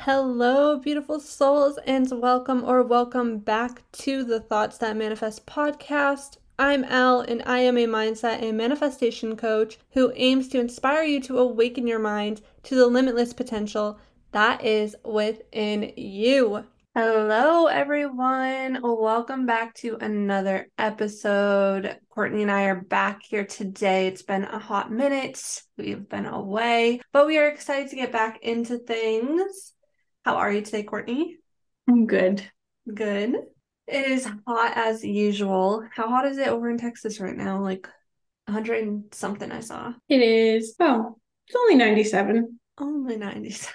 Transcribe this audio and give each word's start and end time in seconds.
Hello, 0.00 0.78
beautiful 0.78 1.18
souls, 1.18 1.78
and 1.86 2.06
welcome 2.20 2.62
or 2.62 2.82
welcome 2.82 3.38
back 3.38 3.90
to 3.92 4.22
the 4.22 4.38
Thoughts 4.38 4.76
That 4.76 4.98
Manifest 4.98 5.46
podcast. 5.46 6.36
I'm 6.58 6.84
Ell, 6.84 7.22
and 7.22 7.42
I 7.46 7.60
am 7.60 7.78
a 7.78 7.86
mindset 7.86 8.42
and 8.42 8.58
manifestation 8.58 9.34
coach 9.34 9.78
who 9.92 10.12
aims 10.14 10.48
to 10.48 10.60
inspire 10.60 11.04
you 11.04 11.20
to 11.22 11.38
awaken 11.38 11.86
your 11.86 12.00
mind 12.00 12.42
to 12.64 12.74
the 12.74 12.86
limitless 12.86 13.32
potential 13.32 13.98
that 14.32 14.62
is 14.62 14.94
within 15.06 15.94
you. 15.96 16.64
Hello, 16.94 17.66
everyone. 17.66 18.80
Welcome 18.82 19.46
back 19.46 19.74
to 19.76 19.98
another 20.00 20.68
episode. 20.78 21.96
Courtney 22.08 22.42
and 22.42 22.50
I 22.50 22.64
are 22.64 22.80
back 22.80 23.20
here 23.22 23.44
today. 23.44 24.08
It's 24.08 24.22
been 24.22 24.42
a 24.42 24.58
hot 24.58 24.90
minute. 24.90 25.62
We've 25.76 26.08
been 26.08 26.26
away, 26.26 27.00
but 27.12 27.26
we 27.26 27.38
are 27.38 27.48
excited 27.48 27.90
to 27.90 27.96
get 27.96 28.10
back 28.10 28.42
into 28.42 28.78
things. 28.78 29.74
How 30.24 30.36
are 30.36 30.50
you 30.50 30.62
today, 30.62 30.82
Courtney? 30.82 31.36
I'm 31.88 32.06
good. 32.06 32.42
Good. 32.92 33.36
It 33.86 34.06
is 34.06 34.28
hot 34.46 34.72
as 34.76 35.04
usual. 35.04 35.86
How 35.94 36.08
hot 36.08 36.26
is 36.26 36.38
it 36.38 36.48
over 36.48 36.68
in 36.68 36.78
Texas 36.78 37.20
right 37.20 37.36
now? 37.36 37.62
Like 37.62 37.86
100 38.46 38.82
and 38.82 39.04
something 39.12 39.52
I 39.52 39.60
saw. 39.60 39.92
It 40.08 40.20
is. 40.20 40.74
Oh, 40.80 41.16
it's 41.46 41.56
only 41.56 41.76
97. 41.76 42.58
Only 42.78 43.16
97. 43.16 43.74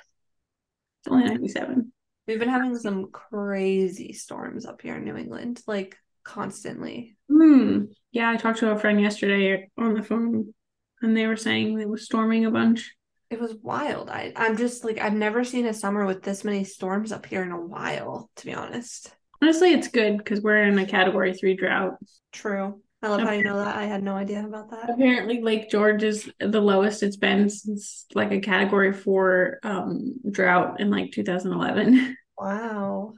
It's 1.05 1.07
only 1.07 1.23
97. 1.25 1.92
We've 2.27 2.39
been 2.39 2.49
having 2.49 2.77
some 2.77 3.11
crazy 3.11 4.13
storms 4.13 4.65
up 4.65 4.81
here 4.81 4.95
in 4.95 5.03
New 5.03 5.17
England, 5.17 5.61
like 5.67 5.97
constantly. 6.23 7.15
Hmm. 7.29 7.85
Yeah, 8.11 8.29
I 8.29 8.37
talked 8.37 8.59
to 8.59 8.71
a 8.71 8.79
friend 8.79 9.01
yesterday 9.01 9.69
on 9.77 9.93
the 9.93 10.03
phone 10.03 10.53
and 11.01 11.17
they 11.17 11.27
were 11.27 11.35
saying 11.35 11.79
it 11.79 11.89
was 11.89 12.05
storming 12.05 12.45
a 12.45 12.51
bunch. 12.51 12.95
It 13.29 13.41
was 13.41 13.55
wild. 13.61 14.09
I, 14.09 14.31
I'm 14.35 14.57
just 14.57 14.85
like, 14.85 14.99
I've 14.99 15.13
never 15.13 15.43
seen 15.43 15.65
a 15.65 15.73
summer 15.73 16.05
with 16.05 16.21
this 16.21 16.43
many 16.43 16.63
storms 16.63 17.11
up 17.11 17.25
here 17.25 17.43
in 17.43 17.51
a 17.51 17.59
while, 17.59 18.29
to 18.37 18.45
be 18.45 18.53
honest. 18.53 19.13
Honestly, 19.41 19.73
it's 19.73 19.89
good 19.89 20.17
because 20.17 20.41
we're 20.41 20.63
in 20.63 20.79
a 20.79 20.85
category 20.85 21.33
three 21.33 21.55
drought. 21.55 21.95
True. 22.31 22.81
I 23.03 23.09
love 23.09 23.21
how 23.21 23.31
you 23.33 23.43
know 23.43 23.57
that. 23.57 23.75
I 23.75 23.83
had 23.83 24.01
no 24.01 24.15
idea 24.15 24.45
about 24.45 24.71
that. 24.71 24.89
Apparently, 24.89 25.41
Lake 25.41 25.69
George 25.69 26.03
is 26.03 26.31
the 26.39 26.61
lowest 26.61 27.03
it's 27.03 27.17
been 27.17 27.49
since 27.49 28.05
like 28.15 28.31
a 28.31 28.39
category 28.39 28.93
four 28.93 29.59
um, 29.61 30.15
drought 30.31 30.79
in 30.79 30.89
like 30.89 31.11
2011. 31.11 32.15
Wow. 32.37 33.13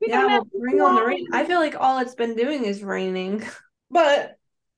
Yeah, 0.00 0.26
well, 0.26 0.46
bring 0.58 0.80
on 0.80 0.94
the 0.94 1.04
rain. 1.04 1.28
I 1.32 1.44
feel 1.44 1.60
like 1.60 1.76
all 1.78 1.98
it's 1.98 2.14
been 2.14 2.34
doing 2.34 2.64
is 2.64 2.82
raining. 2.82 3.44
But 3.90 4.36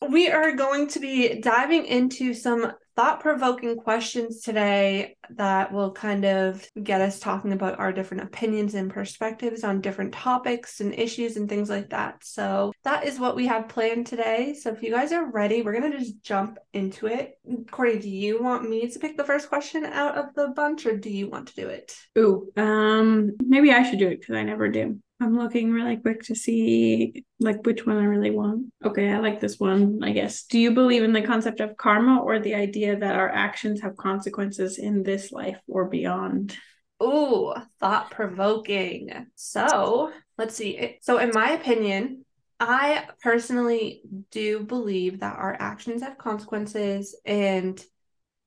we 0.09 0.31
are 0.31 0.57
going 0.57 0.89
to 0.89 1.01
be 1.01 1.41
diving 1.41 1.85
into 1.85 2.35
some 2.35 2.73
thought 2.97 3.21
provoking 3.21 3.77
questions 3.77 4.41
today 4.41 5.17
that 5.31 5.73
will 5.73 5.93
kind 5.93 6.25
of 6.25 6.67
get 6.83 7.01
us 7.01 7.19
talking 7.19 7.53
about 7.53 7.79
our 7.79 7.93
different 7.93 8.23
opinions 8.23 8.75
and 8.75 8.91
perspectives 8.91 9.65
on 9.65 9.81
different 9.81 10.13
topics 10.13 10.81
and 10.81 10.95
issues 10.95 11.37
and 11.37 11.49
things 11.49 11.71
like 11.71 11.91
that. 11.91 12.23
So, 12.25 12.73
that 12.85 13.05
is 13.07 13.19
what 13.19 13.37
we 13.37 13.47
have 13.47 13.69
planned 13.69 14.07
today. 14.07 14.55
So, 14.55 14.71
if 14.71 14.83
you 14.83 14.91
guys 14.91 15.13
are 15.13 15.31
ready, 15.31 15.63
we're 15.63 15.79
going 15.79 15.93
to 15.93 15.99
just 15.99 16.23
jump 16.23 16.59
into 16.73 17.07
it. 17.07 17.39
Corey, 17.71 17.99
do 17.99 18.09
you 18.09 18.43
want 18.43 18.69
me 18.69 18.89
to 18.89 18.99
pick 18.99 19.17
the 19.17 19.25
first 19.25 19.49
question 19.49 19.85
out 19.85 20.17
of 20.17 20.35
the 20.35 20.49
bunch 20.49 20.87
or 20.87 20.97
do 20.97 21.11
you 21.11 21.29
want 21.29 21.49
to 21.49 21.55
do 21.55 21.69
it? 21.69 21.97
Ooh, 22.19 22.53
um, 22.57 23.33
maybe 23.43 23.73
I 23.73 23.83
should 23.83 23.99
do 23.99 24.09
it 24.09 24.21
because 24.21 24.37
I 24.37 24.43
never 24.43 24.69
do. 24.69 25.01
I'm 25.23 25.39
looking 25.39 25.71
really 25.71 25.97
quick 25.97 26.23
to 26.25 26.35
see 26.35 27.25
like 27.39 27.65
which 27.65 27.87
one 27.87 27.97
I 27.97 28.05
really 28.05 28.31
want. 28.31 28.73
Okay, 28.85 29.11
I 29.13 29.19
like 29.19 29.41
this 29.41 29.59
one, 29.59 30.01
I 30.03 30.13
guess. 30.13 30.45
Do 30.45 30.59
you 30.59 30.73
believe 30.73 31.03
in 31.03 31.13
the 31.13 31.23
concept 31.23 31.61
of 31.61 31.77
karma 31.77 32.21
or 32.21 32.39
the 32.39 32.55
idea 32.55 32.99
that 32.99 33.15
our 33.15 33.29
actions 33.29 33.81
have 33.83 33.97
consequences 33.97 34.79
in 34.79 35.03
this 35.03 35.31
life 35.31 35.59
or 35.69 35.89
beyond? 35.89 36.57
Ooh, 37.03 37.55
thought 37.81 38.11
provoking. 38.11 39.27
So, 39.35 40.13
let's 40.39 40.55
see. 40.55 40.99
So, 41.03 41.19
in 41.19 41.31
my 41.33 41.51
opinion, 41.51 42.25
I 42.61 43.09
personally 43.23 44.03
do 44.31 44.61
believe 44.61 45.21
that 45.21 45.37
our 45.37 45.57
actions 45.59 46.03
have 46.03 46.19
consequences 46.19 47.19
and 47.25 47.83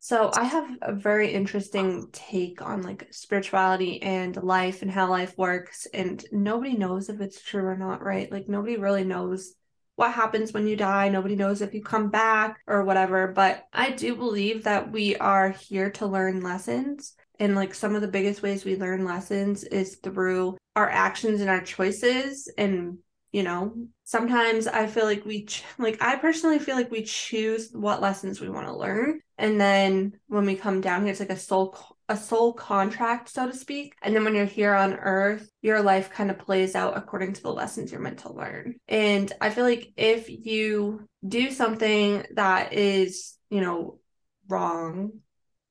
so 0.06 0.30
I 0.36 0.44
have 0.44 0.70
a 0.84 0.94
very 0.94 1.34
interesting 1.34 2.10
take 2.12 2.62
on 2.62 2.84
like 2.84 3.08
spirituality 3.10 4.00
and 4.04 4.36
life 4.38 4.84
and 4.84 4.92
how 4.92 5.10
life 5.10 5.36
works 5.36 5.88
and 5.96 6.24
nobody 6.32 6.78
knows 6.78 7.10
if 7.10 7.22
it's 7.22 7.42
true 7.42 7.66
or 7.66 7.76
not, 7.76 8.04
right? 8.04 8.32
Like 8.32 8.48
nobody 8.48 8.78
really 8.78 9.04
knows 9.04 9.56
what 9.96 10.14
happens 10.14 10.54
when 10.54 10.68
you 10.68 10.76
die. 10.76 11.10
Nobody 11.10 11.36
knows 11.36 11.64
if 11.64 11.74
you 11.74 11.82
come 11.82 12.12
back 12.12 12.60
or 12.68 12.84
whatever, 12.84 13.30
but 13.30 13.66
I 13.74 13.90
do 13.90 14.16
believe 14.16 14.66
that 14.66 14.92
we 14.92 15.16
are 15.16 15.50
here 15.50 15.90
to 15.94 16.06
learn 16.06 16.44
lessons. 16.44 17.16
And 17.40 17.56
like 17.56 17.74
some 17.74 17.96
of 17.96 18.02
the 18.02 18.08
biggest 18.08 18.44
ways 18.44 18.64
we 18.64 18.76
learn 18.76 19.06
lessons 19.06 19.64
is 19.64 19.96
through 20.04 20.56
our 20.76 20.88
actions 20.88 21.42
and 21.42 21.50
our 21.50 21.62
choices 21.62 22.48
and 22.60 23.00
you 23.36 23.44
know 23.44 23.74
sometimes 24.06 24.66
i 24.66 24.88
feel 24.88 25.04
like 25.04 25.26
we 25.26 25.44
ch- 25.44 25.66
like 25.78 26.02
i 26.02 26.16
personally 26.16 26.58
feel 26.58 26.78
like 26.78 26.90
we 26.90 27.04
choose 27.04 27.70
what 27.74 28.02
lessons 28.02 28.40
we 28.40 28.48
want 28.48 28.66
to 28.66 28.74
learn. 28.74 29.20
And 29.38 29.60
then 29.60 30.14
when 30.28 30.46
we 30.46 30.56
come 30.56 30.80
down 30.80 31.02
here 31.02 31.12
it's 31.12 31.20
like 31.20 31.30
a 31.30 31.36
soul 31.36 31.78
a 32.08 32.16
soul 32.16 32.54
contract 32.54 33.28
so 33.28 33.46
to 33.46 33.54
speak. 33.54 33.94
And 34.02 34.16
then 34.16 34.24
when 34.24 34.36
you're 34.36 34.46
here 34.46 34.74
on 34.74 34.94
earth 34.94 35.52
your 35.62 35.82
life 35.82 36.12
kind 36.12 36.32
of 36.32 36.40
plays 36.40 36.76
out 36.76 36.96
according 36.96 37.34
to 37.34 37.42
the 37.42 37.52
lessons 37.52 37.92
you're 37.92 38.00
meant 38.00 38.20
to 38.20 38.32
learn. 38.32 38.78
And 38.88 39.34
i 39.42 39.50
feel 39.50 39.66
like 39.66 39.92
if 39.98 40.30
you 40.30 41.06
do 41.28 41.52
something 41.52 42.24
that 42.36 42.72
is 42.72 43.36
you 43.50 43.60
know 43.60 44.00
wrong 44.48 45.12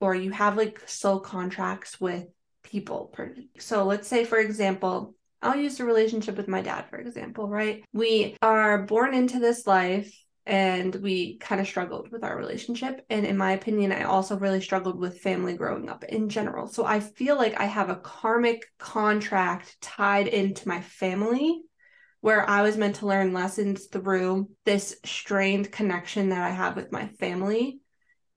or 0.00 0.14
you 0.14 0.32
have 0.32 0.58
like 0.58 0.86
soul 0.86 1.18
contracts 1.18 1.98
with 1.98 2.26
people 2.62 3.14
so 3.58 3.84
let's 3.84 4.08
say 4.08 4.26
for 4.26 4.38
example 4.38 5.14
I'll 5.44 5.56
use 5.56 5.76
the 5.76 5.84
relationship 5.84 6.36
with 6.36 6.48
my 6.48 6.62
dad, 6.62 6.86
for 6.88 6.96
example, 6.98 7.48
right? 7.48 7.84
We 7.92 8.36
are 8.42 8.82
born 8.82 9.14
into 9.14 9.38
this 9.38 9.66
life 9.66 10.12
and 10.46 10.94
we 10.96 11.38
kind 11.38 11.60
of 11.60 11.66
struggled 11.66 12.10
with 12.10 12.24
our 12.24 12.36
relationship. 12.36 13.04
And 13.08 13.24
in 13.24 13.36
my 13.36 13.52
opinion, 13.52 13.92
I 13.92 14.04
also 14.04 14.38
really 14.38 14.60
struggled 14.60 14.98
with 14.98 15.20
family 15.20 15.54
growing 15.54 15.88
up 15.88 16.04
in 16.04 16.28
general. 16.28 16.66
So 16.66 16.84
I 16.84 17.00
feel 17.00 17.36
like 17.36 17.60
I 17.60 17.64
have 17.64 17.90
a 17.90 17.96
karmic 17.96 18.64
contract 18.78 19.76
tied 19.80 20.28
into 20.28 20.68
my 20.68 20.80
family 20.80 21.62
where 22.20 22.48
I 22.48 22.62
was 22.62 22.78
meant 22.78 22.96
to 22.96 23.06
learn 23.06 23.34
lessons 23.34 23.86
through 23.86 24.48
this 24.64 24.96
strained 25.04 25.70
connection 25.70 26.30
that 26.30 26.42
I 26.42 26.50
have 26.50 26.74
with 26.74 26.90
my 26.90 27.08
family. 27.08 27.80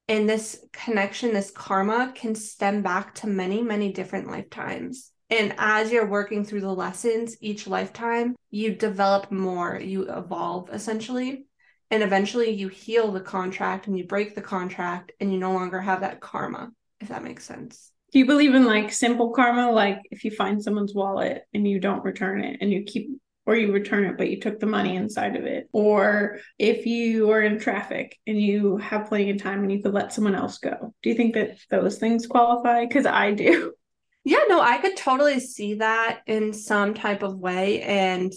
And 0.09 0.29
this 0.29 0.61
connection, 0.73 1.33
this 1.33 1.51
karma 1.51 2.11
can 2.15 2.35
stem 2.35 2.81
back 2.81 3.15
to 3.15 3.27
many, 3.27 3.61
many 3.61 3.91
different 3.91 4.27
lifetimes. 4.27 5.11
And 5.29 5.53
as 5.57 5.91
you're 5.91 6.07
working 6.07 6.45
through 6.45 6.61
the 6.61 6.73
lessons 6.73 7.35
each 7.41 7.67
lifetime, 7.67 8.35
you 8.49 8.75
develop 8.75 9.31
more, 9.31 9.79
you 9.79 10.09
evolve 10.09 10.69
essentially. 10.71 11.45
And 11.91 12.03
eventually 12.03 12.51
you 12.51 12.67
heal 12.67 13.11
the 13.11 13.21
contract 13.21 13.87
and 13.87 13.97
you 13.97 14.05
break 14.05 14.35
the 14.35 14.41
contract 14.41 15.11
and 15.19 15.31
you 15.31 15.39
no 15.39 15.53
longer 15.53 15.79
have 15.79 16.01
that 16.01 16.19
karma, 16.19 16.71
if 16.99 17.09
that 17.09 17.23
makes 17.23 17.45
sense. 17.45 17.91
Do 18.11 18.19
you 18.19 18.25
believe 18.25 18.55
in 18.55 18.65
like 18.65 18.91
simple 18.91 19.31
karma? 19.31 19.71
Like 19.71 19.99
if 20.11 20.23
you 20.23 20.31
find 20.31 20.63
someone's 20.63 20.93
wallet 20.93 21.43
and 21.53 21.67
you 21.67 21.79
don't 21.79 22.03
return 22.03 22.43
it 22.43 22.57
and 22.61 22.71
you 22.71 22.83
keep, 22.83 23.09
or 23.45 23.55
you 23.55 23.71
return 23.71 24.05
it, 24.05 24.17
but 24.17 24.29
you 24.29 24.39
took 24.39 24.59
the 24.59 24.65
money 24.65 24.95
inside 24.95 25.37
of 25.37 25.45
it. 25.45 25.69
Or 25.71 26.39
if 26.59 26.85
you 26.85 27.31
are 27.31 27.41
in 27.41 27.59
traffic 27.59 28.17
and 28.27 28.41
you 28.41 28.77
have 28.77 29.07
plenty 29.07 29.29
of 29.31 29.41
time 29.41 29.61
and 29.63 29.71
you 29.71 29.81
could 29.81 29.93
let 29.93 30.11
someone 30.11 30.35
else 30.35 30.57
go. 30.57 30.93
Do 31.01 31.09
you 31.09 31.15
think 31.15 31.35
that 31.35 31.57
those 31.69 31.97
things 31.97 32.27
qualify? 32.27 32.85
Because 32.85 33.05
I 33.05 33.31
do. 33.31 33.73
Yeah, 34.27 34.43
no, 34.49 34.59
I 34.59 34.79
could 34.79 34.97
totally 34.97 35.39
see 35.39 35.75
that 35.75 36.19
in 36.27 36.51
some 36.51 36.93
type 36.93 37.23
of 37.23 37.37
way. 37.37 37.81
And, 37.81 38.33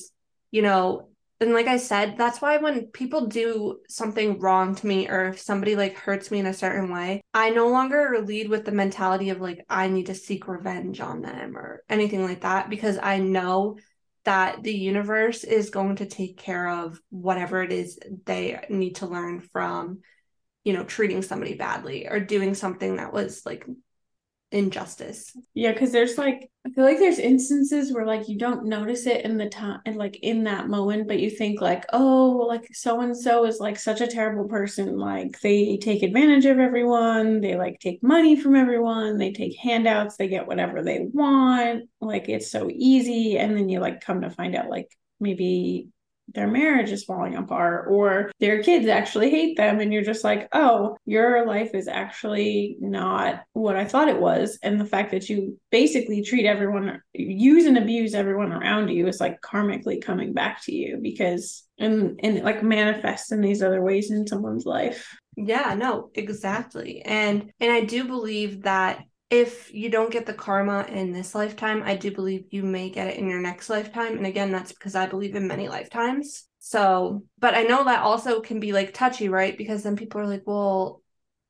you 0.53 0.63
know, 0.63 1.09
and 1.41 1.53
like 1.53 1.67
I 1.67 1.79
said, 1.79 2.17
that's 2.17 2.41
why 2.41 2.59
when 2.59 2.87
people 2.93 3.27
do 3.27 3.81
something 3.89 4.39
wrong 4.39 4.77
to 4.77 4.87
me 4.87 5.09
or 5.09 5.31
if 5.31 5.41
somebody 5.41 5.75
like 5.75 5.97
hurts 5.97 6.31
me 6.31 6.39
in 6.39 6.47
a 6.47 6.55
certain 6.55 6.93
way, 6.93 7.23
I 7.35 7.51
no 7.51 7.71
longer 7.71 8.23
lead 8.25 8.49
with 8.49 8.65
the 8.65 8.71
mentality 8.71 9.31
of 9.31 9.41
like, 9.41 9.65
I 9.69 9.89
need 9.89 10.07
to 10.07 10.15
seek 10.15 10.47
revenge 10.47 11.01
on 11.01 11.23
them 11.23 11.57
or 11.57 11.83
anything 11.89 12.23
like 12.23 12.43
that 12.43 12.71
because 12.71 12.97
I 13.03 13.19
know 13.19 13.77
that 14.25 14.63
the 14.63 14.73
universe 14.73 15.43
is 15.43 15.71
going 15.71 15.97
to 15.97 16.07
take 16.07 16.37
care 16.37 16.69
of 16.69 17.01
whatever 17.11 17.65
it 17.65 17.73
is 17.73 17.99
they 18.27 18.65
need 18.71 18.95
to 18.97 19.09
learn 19.09 19.41
from, 19.41 20.03
you 20.63 20.73
know, 20.73 20.85
treating 20.85 21.23
somebody 21.23 21.55
badly 21.55 22.07
or 22.07 22.21
doing 22.21 22.55
something 22.55 22.99
that 22.99 23.13
was 23.13 23.45
like 23.45 23.67
injustice. 24.53 25.37
Yeah, 25.55 25.73
because 25.73 25.93
there's 25.93 26.19
like 26.19 26.51
I 26.67 26.71
feel 26.71 26.85
like 26.85 26.99
there's 26.99 27.19
instances 27.19 27.93
where 27.93 28.05
like 28.05 28.29
you 28.29 28.37
don't 28.37 28.67
notice 28.67 29.07
it 29.07 29.25
in 29.25 29.39
the 29.39 29.49
time 29.49 29.81
and 29.87 29.97
like 29.97 30.17
in 30.23 30.45
that 30.45 30.69
moment, 30.69 31.09
but 31.09 31.19
you 31.19 31.31
think 31.31 31.61
like, 31.61 31.87
oh, 31.93 32.45
like 32.49 32.69
so 32.75 33.01
and 33.01 33.17
so 33.17 33.47
is 33.47 33.61
like 33.61 33.79
such 33.79 34.01
a 34.01 34.07
terrible 34.07 34.49
person. 34.49 34.99
Like 34.99 35.41
they 35.41 35.79
take 35.79 36.03
advantage 36.03 36.45
of 36.45 36.59
everyone, 36.59 37.41
they 37.41 37.57
like 37.57 37.81
take 37.81 38.03
money 38.03 38.39
from 38.39 38.57
everyone, 38.57 39.17
they 39.17 39.33
take 39.33 39.57
handouts, 39.57 40.17
they 40.17 40.29
get 40.29 40.47
whatever 40.47 40.83
they 40.83 41.07
want. 41.13 41.89
Like 42.01 42.29
it's 42.29 42.51
so 42.51 42.69
easy. 42.71 43.39
And 43.39 43.57
then 43.57 43.69
you 43.69 43.81
like 43.81 44.01
come 44.01 44.21
to 44.23 44.31
find 44.31 44.55
out 44.55 44.69
like 44.69 44.89
maybe 45.19 45.89
their 46.35 46.49
marriage 46.49 46.91
is 46.91 47.05
falling 47.05 47.37
apart 47.37 47.87
or 47.91 48.31
their 48.41 48.63
kids 48.63 48.87
actually 48.87 49.31
hate 49.31 49.57
them 49.57 49.81
and 49.81 49.93
you're 49.93 50.03
just 50.03 50.25
like 50.25 50.49
oh 50.53 50.97
your 51.05 51.47
life 51.47 51.75
is 51.75 51.89
actually 51.89 52.77
not 52.81 53.43
what 53.53 53.77
i 53.77 53.85
thought 53.85 54.09
it 54.09 54.21
was. 54.21 54.59
And 54.63 54.81
the 54.81 54.87
fact 54.87 55.11
that 55.11 55.29
you 55.29 55.59
basically 55.71 56.23
treat 56.23 56.47
everyone 56.47 57.03
use 57.13 57.67
and 57.67 57.77
abuse 57.77 58.15
everyone 58.15 58.53
around 58.53 58.89
you 58.89 59.07
is 59.07 59.21
like 59.21 59.41
karmically 59.41 60.03
coming 60.03 60.33
back 60.33 60.63
to 60.65 60.75
you 60.75 60.99
because 61.01 61.65
and 61.79 62.21
and 62.23 62.43
like 62.43 62.63
manifests 62.63 63.33
in 63.33 63.41
these 63.41 63.63
other 63.63 63.83
ways 63.83 64.11
in 64.11 64.27
someone's 64.27 64.67
life. 64.67 65.17
Yeah 65.37 65.75
no 65.75 66.11
exactly. 66.15 67.03
And 67.03 67.53
and 67.61 67.73
i 67.73 67.83
do 67.83 68.05
believe 68.05 68.63
that 68.63 69.05
if 69.31 69.73
you 69.73 69.89
don't 69.89 70.11
get 70.11 70.27
the 70.27 70.35
karma 70.35 70.85
in 70.89 71.13
this 71.13 71.35
lifetime, 71.35 71.83
I 71.85 71.95
do 71.95 72.11
believe 72.11 72.47
you 72.51 72.65
may 72.65 72.91
get 72.91 73.07
it 73.07 73.17
in 73.17 73.29
your 73.29 73.41
next 73.41 73.71
lifetime. 73.71 74.17
And 74.17 74.27
again, 74.27 74.51
that's 74.51 74.73
because 74.73 74.97
I 74.97 75.07
believe 75.07 75.37
in 75.37 75.47
many 75.47 75.69
lifetimes. 75.69 76.49
So, 76.59 77.23
but 77.39 77.55
I 77.55 77.63
know 77.63 77.85
that 77.85 78.01
also 78.01 78.41
can 78.41 78.59
be 78.59 78.73
like 78.73 78.93
touchy, 78.93 79.29
right? 79.29 79.57
Because 79.57 79.85
then 79.85 79.97
people 79.97 80.21
are 80.21 80.27
like, 80.27 80.43
well, 80.47 81.01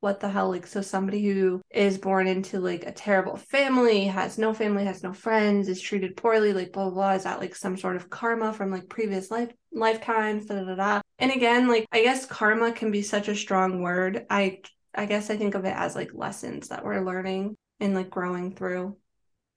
what 0.01 0.21
the 0.21 0.29
hell? 0.29 0.51
Like, 0.51 0.67
so 0.67 0.83
somebody 0.83 1.25
who 1.27 1.63
is 1.71 1.99
born 1.99 2.27
into 2.27 2.61
like 2.61 2.85
a 2.85 2.93
terrible 2.93 3.37
family, 3.37 4.05
has 4.05 4.39
no 4.39 4.53
family, 4.53 4.85
has 4.85 5.03
no 5.03 5.13
friends, 5.13 5.69
is 5.69 5.81
treated 5.81 6.17
poorly, 6.17 6.53
like 6.53 6.73
blah 6.73 6.85
blah 6.85 6.95
blah. 6.95 7.13
Is 7.13 7.25
that 7.25 7.41
like 7.41 7.55
some 7.55 7.77
sort 7.77 7.97
of 7.97 8.11
karma 8.11 8.53
from 8.53 8.71
like 8.71 8.89
previous 8.89 9.31
life 9.31 9.51
lifetimes? 9.73 10.47
Da, 10.47 10.57
da, 10.57 10.65
da, 10.65 10.75
da. 10.75 11.01
And 11.19 11.33
again, 11.33 11.69
like 11.69 11.87
I 11.93 12.03
guess 12.03 12.27
karma 12.27 12.73
can 12.73 12.91
be 12.91 13.03
such 13.03 13.29
a 13.29 13.35
strong 13.35 13.83
word. 13.83 14.27
I 14.31 14.61
I 14.95 15.07
guess 15.07 15.31
I 15.31 15.37
think 15.37 15.55
of 15.55 15.65
it 15.65 15.75
as 15.77 15.95
like 15.95 16.11
lessons 16.15 16.69
that 16.69 16.85
we're 16.85 17.05
learning 17.05 17.57
and 17.81 17.95
like 17.95 18.11
growing 18.11 18.55
through. 18.55 18.97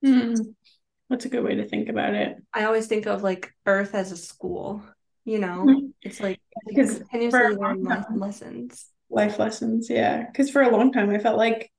Mm, 0.04 0.56
that's 1.10 1.26
a 1.26 1.30
good 1.30 1.44
way 1.44 1.56
to 1.56 1.68
think 1.68 1.90
about 1.90 2.14
it. 2.14 2.38
I 2.54 2.66
always 2.66 2.88
think 2.88 3.06
of 3.06 3.24
like 3.24 3.54
Earth 3.66 3.94
as 3.94 4.12
a 4.12 4.18
school. 4.18 4.84
You 5.26 5.40
know, 5.40 5.66
mm-hmm. 5.66 5.88
it's 6.02 6.20
like 6.20 6.40
because 6.68 6.98
continuously 6.98 7.56
learn 7.56 7.84
life 7.84 8.06
lessons. 8.14 8.88
Life 9.10 9.40
lessons, 9.40 9.90
yeah. 9.90 10.26
Because 10.26 10.50
for 10.50 10.62
a 10.62 10.72
long 10.72 10.92
time, 10.92 11.10
I 11.12 11.20
felt 11.20 11.38
like 11.38 11.72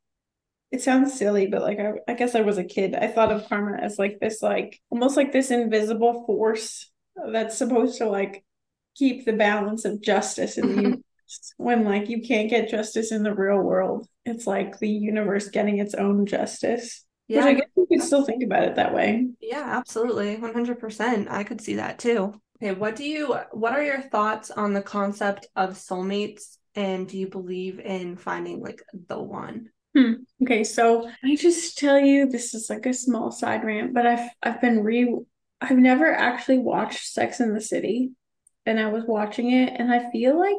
it 0.70 0.82
sounds 0.82 1.19
silly, 1.19 1.46
but 1.46 1.62
like 1.62 1.79
I, 1.79 1.93
I 2.08 2.14
guess 2.14 2.35
I 2.35 2.41
was 2.41 2.58
a 2.58 2.64
kid. 2.64 2.94
I 2.94 3.06
thought 3.06 3.32
of 3.32 3.49
karma 3.49 3.76
as 3.76 3.99
like 3.99 4.19
this, 4.20 4.43
like 4.43 4.81
almost 4.91 5.17
like 5.17 5.32
this 5.32 5.50
invisible 5.50 6.25
force 6.26 6.91
that's 7.32 7.58
supposed 7.58 7.99
to 7.99 8.08
like 8.08 8.44
keep 8.94 9.25
the 9.25 9.32
balance 9.32 9.85
of 9.85 10.00
justice 10.00 10.56
in 10.56 10.69
the 10.69 10.75
universe 10.82 11.00
when 11.56 11.85
like 11.85 12.09
you 12.09 12.23
can't 12.23 12.50
get 12.50 12.71
justice 12.71 13.12
in 13.12 13.23
the 13.23 13.35
real 13.35 13.59
world. 13.59 14.06
It's 14.25 14.47
like 14.47 14.79
the 14.79 14.88
universe 14.88 15.49
getting 15.49 15.79
its 15.79 15.94
own 15.94 16.26
justice. 16.26 17.05
Yeah. 17.29 17.38
Which 17.38 17.47
I 17.47 17.55
guess 17.55 17.69
you 17.76 17.87
could 17.91 18.03
still 18.03 18.25
think 18.25 18.43
about 18.43 18.65
it 18.65 18.76
that 18.76 18.94
way. 18.94 19.29
Yeah, 19.41 19.65
absolutely. 19.65 20.37
100%. 20.37 21.31
I 21.31 21.44
could 21.44 21.61
see 21.61 21.76
that 21.76 21.99
too. 21.99 22.35
Okay, 22.62 22.73
what 22.73 22.97
do 22.97 23.05
you 23.05 23.37
what 23.53 23.73
are 23.73 23.82
your 23.82 24.00
thoughts 24.00 24.50
on 24.50 24.73
the 24.73 24.82
concept 24.82 25.49
of 25.56 25.71
soulmates 25.71 26.56
and 26.75 27.09
do 27.09 27.19
you 27.19 27.29
believe 27.29 27.81
in 27.81 28.17
finding 28.17 28.61
like 28.61 28.82
the 29.09 29.20
one? 29.20 29.70
Hmm. 29.97 30.12
Okay, 30.43 30.65
so 30.65 31.09
I 31.23 31.37
just 31.37 31.79
tell 31.79 31.99
you 31.99 32.29
this 32.29 32.55
is 32.55 32.69
like 32.69 32.87
a 32.87 32.93
small 32.93 33.31
side 33.31 33.65
rant, 33.65 33.94
but 33.94 34.06
I've 34.06 34.31
I've 34.43 34.61
been 34.61 34.82
re 34.82 35.17
I've 35.61 35.79
never 35.79 36.12
actually 36.12 36.59
watched 36.59 37.06
Sex 37.06 37.41
in 37.41 37.55
the 37.55 37.61
City 37.61 38.12
and 38.66 38.81
I 38.81 38.88
was 38.88 39.05
watching 39.06 39.52
it 39.52 39.75
and 39.76 39.93
I 39.93 40.11
feel 40.11 40.38
like 40.38 40.56